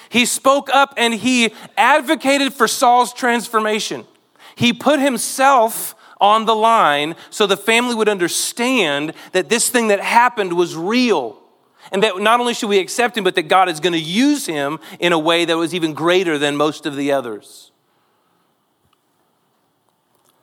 He 0.10 0.26
spoke 0.26 0.70
up 0.74 0.96
and 0.98 1.14
he 1.14 1.54
advocated 1.78 2.54
for 2.54 2.68
Saul's 2.68 3.14
transformation. 3.14 4.08
He 4.56 4.74
put 4.74 5.00
himself 5.00 5.96
on 6.20 6.46
the 6.46 6.56
line 6.56 7.16
so 7.30 7.46
the 7.46 7.56
family 7.56 7.94
would 7.94 8.10
understand 8.10 9.14
that 9.32 9.50
this 9.50 9.70
thing 9.70 9.90
that 9.90 10.00
happened 10.00 10.54
was 10.54 10.76
real. 10.76 11.40
And 11.92 12.02
that 12.02 12.20
not 12.20 12.40
only 12.40 12.56
should 12.56 12.70
we 12.70 12.80
accept 12.80 13.16
him, 13.16 13.24
but 13.24 13.36
that 13.36 13.44
God 13.44 13.70
is 13.70 13.80
going 13.80 13.94
to 13.94 14.00
use 14.00 14.48
him 14.48 14.80
in 15.00 15.14
a 15.14 15.20
way 15.20 15.46
that 15.46 15.56
was 15.56 15.76
even 15.76 15.94
greater 15.94 16.40
than 16.40 16.56
most 16.56 16.88
of 16.88 16.96
the 16.96 17.12
others. 17.12 17.71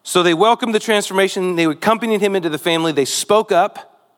So 0.09 0.23
they 0.23 0.33
welcomed 0.33 0.75
the 0.75 0.81
transformation. 0.81 1.57
They 1.57 1.67
accompanied 1.67 2.23
him 2.23 2.35
into 2.35 2.49
the 2.49 2.57
family. 2.57 2.93
They 2.93 3.05
spoke 3.05 3.53
up 3.53 4.09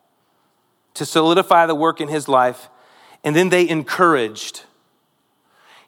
to 0.95 1.05
solidify 1.05 1.67
the 1.67 1.75
work 1.75 2.01
in 2.01 2.07
his 2.07 2.29
life. 2.29 2.69
And 3.25 3.35
then 3.35 3.49
they 3.49 3.69
encouraged. 3.69 4.63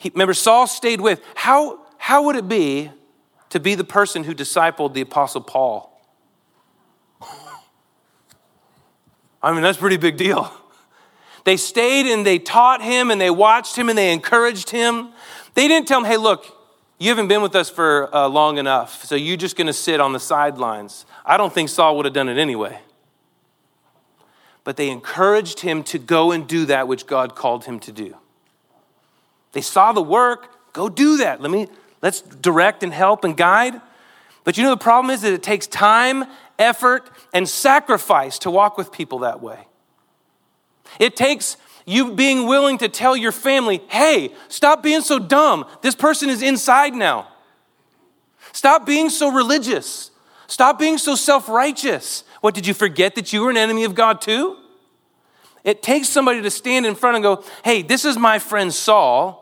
He, 0.00 0.10
remember, 0.10 0.34
Saul 0.34 0.66
stayed 0.66 1.00
with. 1.00 1.22
How, 1.36 1.86
how 1.98 2.24
would 2.24 2.34
it 2.34 2.48
be 2.48 2.90
to 3.50 3.60
be 3.60 3.76
the 3.76 3.84
person 3.84 4.24
who 4.24 4.34
discipled 4.34 4.92
the 4.92 5.02
Apostle 5.02 5.40
Paul? 5.40 6.04
I 9.40 9.52
mean, 9.52 9.62
that's 9.62 9.78
a 9.78 9.80
pretty 9.80 9.98
big 9.98 10.16
deal. 10.16 10.52
They 11.44 11.56
stayed 11.56 12.12
and 12.12 12.26
they 12.26 12.40
taught 12.40 12.82
him 12.82 13.12
and 13.12 13.20
they 13.20 13.30
watched 13.30 13.78
him 13.78 13.88
and 13.88 13.96
they 13.96 14.12
encouraged 14.12 14.70
him. 14.70 15.10
They 15.54 15.68
didn't 15.68 15.86
tell 15.86 16.00
him, 16.00 16.06
hey, 16.06 16.16
look, 16.16 16.61
you 17.02 17.08
haven't 17.08 17.26
been 17.26 17.42
with 17.42 17.56
us 17.56 17.68
for 17.68 18.14
uh, 18.14 18.28
long 18.28 18.58
enough, 18.58 19.04
so 19.04 19.16
you're 19.16 19.36
just 19.36 19.56
going 19.56 19.66
to 19.66 19.72
sit 19.72 19.98
on 19.98 20.12
the 20.12 20.20
sidelines. 20.20 21.04
I 21.26 21.36
don't 21.36 21.52
think 21.52 21.68
Saul 21.68 21.96
would 21.96 22.04
have 22.04 22.14
done 22.14 22.28
it 22.28 22.38
anyway. 22.38 22.78
But 24.62 24.76
they 24.76 24.88
encouraged 24.88 25.58
him 25.58 25.82
to 25.84 25.98
go 25.98 26.30
and 26.30 26.46
do 26.46 26.64
that 26.66 26.86
which 26.86 27.08
God 27.08 27.34
called 27.34 27.64
him 27.64 27.80
to 27.80 27.92
do. 27.92 28.16
They 29.50 29.62
saw 29.62 29.92
the 29.92 30.00
work, 30.00 30.72
go 30.72 30.88
do 30.88 31.16
that. 31.16 31.40
Let 31.40 31.50
me 31.50 31.66
let's 32.02 32.20
direct 32.20 32.84
and 32.84 32.94
help 32.94 33.24
and 33.24 33.36
guide. 33.36 33.80
But 34.44 34.56
you 34.56 34.62
know 34.62 34.70
the 34.70 34.76
problem 34.76 35.10
is 35.12 35.22
that 35.22 35.32
it 35.32 35.42
takes 35.42 35.66
time, 35.66 36.24
effort, 36.56 37.10
and 37.34 37.48
sacrifice 37.48 38.38
to 38.40 38.50
walk 38.50 38.78
with 38.78 38.92
people 38.92 39.18
that 39.20 39.42
way. 39.42 39.66
It 41.00 41.16
takes 41.16 41.56
you 41.84 42.12
being 42.12 42.46
willing 42.46 42.78
to 42.78 42.88
tell 42.88 43.16
your 43.16 43.32
family, 43.32 43.82
hey, 43.88 44.32
stop 44.48 44.82
being 44.82 45.00
so 45.00 45.18
dumb. 45.18 45.66
This 45.82 45.94
person 45.94 46.28
is 46.28 46.42
inside 46.42 46.94
now. 46.94 47.28
Stop 48.52 48.86
being 48.86 49.10
so 49.10 49.32
religious. 49.32 50.10
Stop 50.46 50.78
being 50.78 50.98
so 50.98 51.14
self 51.14 51.48
righteous. 51.48 52.24
What, 52.40 52.54
did 52.54 52.66
you 52.66 52.74
forget 52.74 53.14
that 53.14 53.32
you 53.32 53.42
were 53.42 53.50
an 53.50 53.56
enemy 53.56 53.84
of 53.84 53.94
God 53.94 54.20
too? 54.20 54.58
It 55.64 55.82
takes 55.82 56.08
somebody 56.08 56.42
to 56.42 56.50
stand 56.50 56.86
in 56.86 56.94
front 56.94 57.16
and 57.16 57.22
go, 57.22 57.44
hey, 57.64 57.82
this 57.82 58.04
is 58.04 58.18
my 58.18 58.38
friend 58.38 58.72
Saul. 58.72 59.38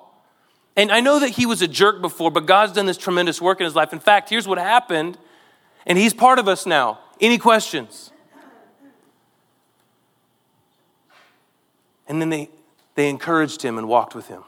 And 0.76 0.92
I 0.92 1.00
know 1.00 1.18
that 1.18 1.30
he 1.30 1.46
was 1.46 1.62
a 1.62 1.68
jerk 1.68 2.00
before, 2.00 2.30
but 2.30 2.46
God's 2.46 2.72
done 2.72 2.86
this 2.86 2.96
tremendous 2.96 3.40
work 3.40 3.60
in 3.60 3.64
his 3.64 3.74
life. 3.74 3.92
In 3.92 4.00
fact, 4.00 4.30
here's 4.30 4.46
what 4.46 4.58
happened, 4.58 5.18
and 5.86 5.98
he's 5.98 6.14
part 6.14 6.38
of 6.38 6.46
us 6.46 6.64
now. 6.64 6.98
Any 7.20 7.38
questions? 7.38 8.10
And 12.10 12.20
then 12.20 12.28
they, 12.28 12.50
they 12.96 13.08
encouraged 13.08 13.62
him 13.62 13.78
and 13.78 13.86
walked 13.86 14.16
with 14.16 14.26
him. 14.26 14.42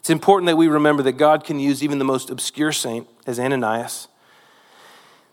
It's 0.00 0.08
important 0.08 0.46
that 0.46 0.56
we 0.56 0.68
remember 0.68 1.02
that 1.02 1.12
God 1.12 1.44
can 1.44 1.60
use 1.60 1.84
even 1.84 1.98
the 1.98 2.04
most 2.04 2.30
obscure 2.30 2.72
saint, 2.72 3.06
as 3.26 3.38
Ananias. 3.38 4.08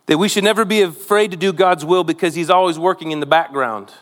That 0.08 0.18
we 0.18 0.28
should 0.28 0.44
never 0.44 0.66
be 0.66 0.82
afraid 0.82 1.32
to 1.32 1.38
do 1.38 1.54
God's 1.54 1.86
will 1.86 2.04
because 2.04 2.36
he's 2.36 2.50
always 2.50 2.78
working 2.78 3.12
in 3.12 3.22
the 3.22 3.26
background. 3.26 3.94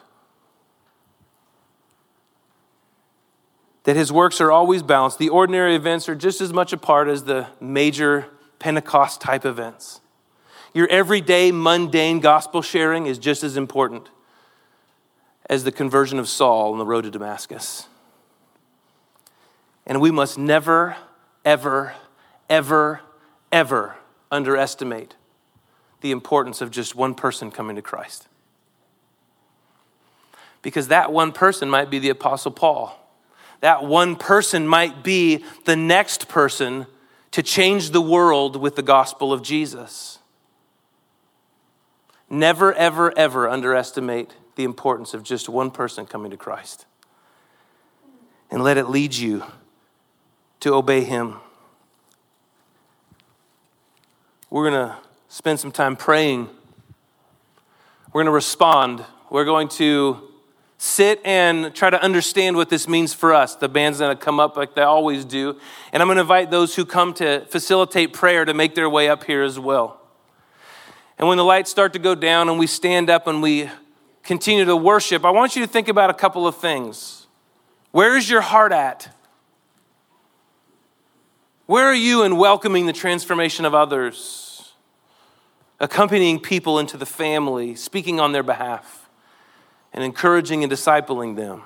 That 3.84 3.96
his 3.96 4.12
works 4.12 4.42
are 4.42 4.52
always 4.52 4.82
balanced. 4.82 5.20
The 5.20 5.30
ordinary 5.30 5.76
events 5.76 6.10
are 6.10 6.16
just 6.16 6.42
as 6.42 6.52
much 6.52 6.74
a 6.74 6.78
part 6.78 7.08
as 7.08 7.26
the 7.26 7.46
major 7.60 8.26
Pentecost 8.58 9.22
type 9.22 9.46
events. 9.46 10.02
Your 10.74 10.88
everyday 10.88 11.52
mundane 11.52 12.20
gospel 12.20 12.64
sharing 12.64 13.06
is 13.06 13.20
just 13.20 13.44
as 13.44 13.58
important 13.58 14.10
as 15.52 15.66
the 15.66 15.72
conversion 15.72 16.18
of 16.18 16.30
Saul 16.30 16.72
on 16.72 16.80
the 16.80 16.86
road 16.86 17.02
to 17.02 17.12
Damascus. 17.12 17.86
And 19.86 20.00
we 20.00 20.10
must 20.10 20.38
never, 20.38 20.96
ever, 21.44 21.94
ever, 22.50 23.02
ever 23.52 23.96
underestimate 24.32 25.18
the 26.00 26.12
importance 26.12 26.62
of 26.62 26.72
just 26.72 26.96
one 26.96 27.14
person 27.14 27.52
coming 27.52 27.76
to 27.76 27.82
Christ. 27.82 28.30
Because 30.62 30.88
that 30.88 31.12
one 31.12 31.34
person 31.34 31.70
might 31.70 31.90
be 31.90 32.00
the 32.00 32.10
Apostle 32.10 32.52
Paul. 32.52 32.98
That 33.60 33.84
one 33.84 34.16
person 34.16 34.66
might 34.66 35.04
be 35.04 35.44
the 35.66 35.76
next 35.76 36.30
person 36.30 36.88
to 37.32 37.44
change 37.44 37.90
the 37.90 38.02
world 38.02 38.56
with 38.56 38.78
the 38.78 38.82
gospel 38.82 39.34
of 39.34 39.44
Jesus. 39.44 40.20
Never, 42.30 42.74
ever, 42.74 43.16
ever 43.18 43.50
underestimate 43.50 44.32
the 44.56 44.64
importance 44.64 45.14
of 45.14 45.24
just 45.24 45.50
one 45.50 45.72
person 45.72 46.06
coming 46.06 46.32
to 46.32 46.38
Christ. 46.38 46.86
And 48.50 48.64
let 48.64 48.78
it 48.78 48.90
lead 48.90 49.16
you 49.16 49.44
to 50.60 50.74
obey 50.74 51.04
Him. 51.04 51.36
We're 54.50 54.70
going 54.70 54.90
to 54.90 54.98
spend 55.30 55.60
some 55.60 55.72
time 55.72 55.96
praying. 55.96 56.50
We're 58.12 58.24
going 58.24 58.26
to 58.26 58.32
respond. 58.32 59.06
We're 59.30 59.46
going 59.46 59.70
to 59.70 60.28
sit 60.78 61.22
and 61.24 61.74
try 61.74 61.90
to 61.90 62.02
understand 62.04 62.58
what 62.58 62.70
this 62.70 62.88
means 62.88 63.14
for 63.14 63.34
us. 63.34 63.56
The 63.56 63.70
band's 63.70 64.00
going 64.00 64.18
to 64.18 64.22
come 64.22 64.40
up 64.40 64.58
like 64.58 64.76
they 64.76 64.82
always 64.82 65.24
do. 65.24 65.58
And 65.94 66.02
I'm 66.02 66.08
going 66.08 66.18
to 66.18 66.22
invite 66.22 66.52
those 66.52 66.76
who 66.76 66.86
come 66.86 67.14
to 67.16 67.46
facilitate 67.46 68.14
prayer 68.14 68.44
to 68.44 68.54
make 68.54 68.76
their 68.76 68.90
way 68.90 69.08
up 69.08 69.24
here 69.24 69.44
as 69.44 69.58
well. 69.58 70.02
And 71.18 71.28
when 71.28 71.38
the 71.38 71.46
lights 71.46 71.70
start 71.70 71.94
to 71.94 72.00
go 72.00 72.16
down 72.16 72.50
and 72.50 72.58
we 72.58 72.66
stand 72.66 73.10
up 73.10 73.28
and 73.28 73.42
we 73.42 73.70
continue 74.24 74.66
to 74.66 74.76
worship, 74.76 75.26
I 75.26 75.32
want 75.32 75.56
you 75.56 75.66
to 75.66 75.72
think 75.72 75.88
about 75.88 76.10
a 76.10 76.14
couple 76.14 76.48
of 76.48 76.56
things. 76.58 77.28
Where 77.92 78.16
is 78.16 78.30
your 78.30 78.42
heart 78.42 78.72
at? 78.72 79.16
Where 81.66 81.86
are 81.86 81.96
you 81.96 82.24
in 82.24 82.38
welcoming 82.38 82.86
the 82.86 82.94
transformation 82.94 83.66
of 83.66 83.74
others, 83.74 84.74
accompanying 85.80 86.40
people 86.40 86.80
into 86.80 86.98
the 86.98 87.06
family, 87.06 87.76
speaking 87.76 88.20
on 88.20 88.32
their 88.32 88.44
behalf, 88.44 89.10
and 89.94 90.04
encouraging 90.04 90.64
and 90.64 90.72
discipling 90.72 91.36
them? 91.36 91.64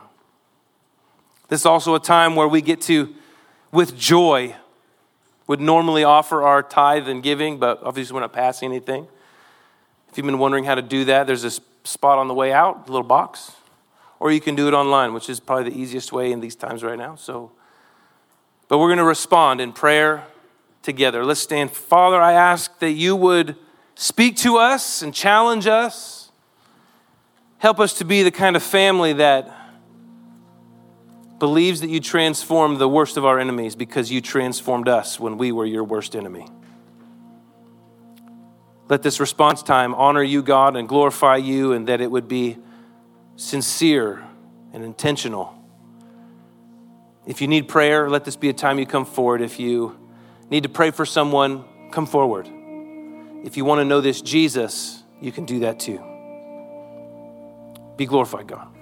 This 1.48 1.62
is 1.62 1.66
also 1.66 1.96
a 1.96 2.00
time 2.00 2.36
where 2.36 2.48
we 2.48 2.62
get 2.62 2.82
to, 2.82 3.14
with 3.72 3.98
joy, 3.98 4.56
would 5.48 5.60
normally 5.60 6.04
offer 6.04 6.42
our 6.44 6.64
tithe 6.64 7.08
and 7.08 7.22
giving, 7.22 7.60
but 7.60 7.82
obviously 7.84 8.14
we're 8.14 8.22
not 8.22 8.34
passing 8.34 8.72
anything. 8.72 9.08
If 10.10 10.18
you've 10.18 10.26
been 10.26 10.40
wondering 10.40 10.64
how 10.64 10.76
to 10.76 10.82
do 10.82 11.06
that, 11.06 11.28
there's 11.28 11.44
this 11.44 11.60
spot 11.86 12.18
on 12.18 12.28
the 12.28 12.34
way 12.34 12.52
out, 12.52 12.90
little 12.90 13.08
box, 13.08 13.52
or 14.20 14.32
you 14.32 14.42
can 14.42 14.56
do 14.56 14.68
it 14.68 14.74
online, 14.74 15.14
which 15.14 15.30
is 15.30 15.40
probably 15.40 15.70
the 15.70 15.80
easiest 15.80 16.12
way 16.12 16.32
in 16.32 16.40
these 16.40 16.56
times 16.56 16.84
right 16.84 16.98
now. 16.98 17.16
So, 17.16 17.52
but 18.68 18.80
we're 18.80 18.88
going 18.88 18.98
to 18.98 19.04
respond 19.04 19.62
in 19.62 19.72
prayer 19.72 20.26
together. 20.82 21.24
Let's 21.24 21.40
stand. 21.40 21.72
Father, 21.72 22.22
I 22.22 22.34
ask 22.34 22.80
that 22.80 22.92
you 22.92 23.16
would 23.16 23.56
speak 23.96 24.38
to 24.38 24.58
us 24.58 25.02
and 25.02 25.14
challenge 25.14 25.68
us. 25.68 26.32
Help 27.58 27.80
us 27.80 27.94
to 28.00 28.06
be 28.06 28.24
the 28.24 28.32
kind 28.32 28.56
of 28.56 28.64
family 28.64 29.14
that 29.14 29.52
believes 31.40 31.82
that 31.82 31.90
you 31.90 32.00
transformed 32.00 32.80
the 32.80 32.88
worst 32.88 33.18
of 33.18 33.26
our 33.26 33.40
enemies 33.40 33.76
because 33.76 34.12
you 34.12 34.22
transformed 34.22 34.88
us 34.88 35.20
when 35.20 35.38
we 35.38 35.52
were 35.52 35.66
your 35.66 35.84
worst 35.84 36.16
enemy. 36.16 36.48
Let 38.88 39.02
this 39.02 39.20
response 39.20 39.64
time 39.64 39.96
honor 39.96 40.22
you, 40.22 40.44
God, 40.44 40.76
and 40.76 40.88
glorify 40.88 41.38
you, 41.38 41.74
and 41.74 41.88
that 41.88 42.02
it 42.02 42.12
would 42.12 42.28
be 42.28 42.58
sincere 43.36 44.24
and 44.74 44.84
intentional. 44.84 45.54
If 47.26 47.42
you 47.42 47.48
need 47.48 47.68
prayer, 47.68 48.10
let 48.10 48.26
this 48.26 48.36
be 48.36 48.50
a 48.50 48.54
time 48.54 48.78
you 48.78 48.86
come 48.86 49.06
forward. 49.06 49.42
If 49.42 49.60
you 49.60 49.98
need 50.50 50.64
to 50.64 50.70
pray 50.70 50.92
for 50.92 51.06
someone, 51.06 51.66
come 51.92 52.06
forward. 52.06 52.48
if 53.44 53.58
you 53.58 53.66
want 53.66 53.80
to 53.80 53.86
know 53.86 54.02
this 54.02 54.22
Jesus, 54.22 55.04
you 55.22 55.32
can 55.32 55.46
do 55.46 55.60
that 55.60 55.80
too. 55.80 56.00
Be 57.98 58.06
glorified, 58.06 58.48
God. 58.48 58.75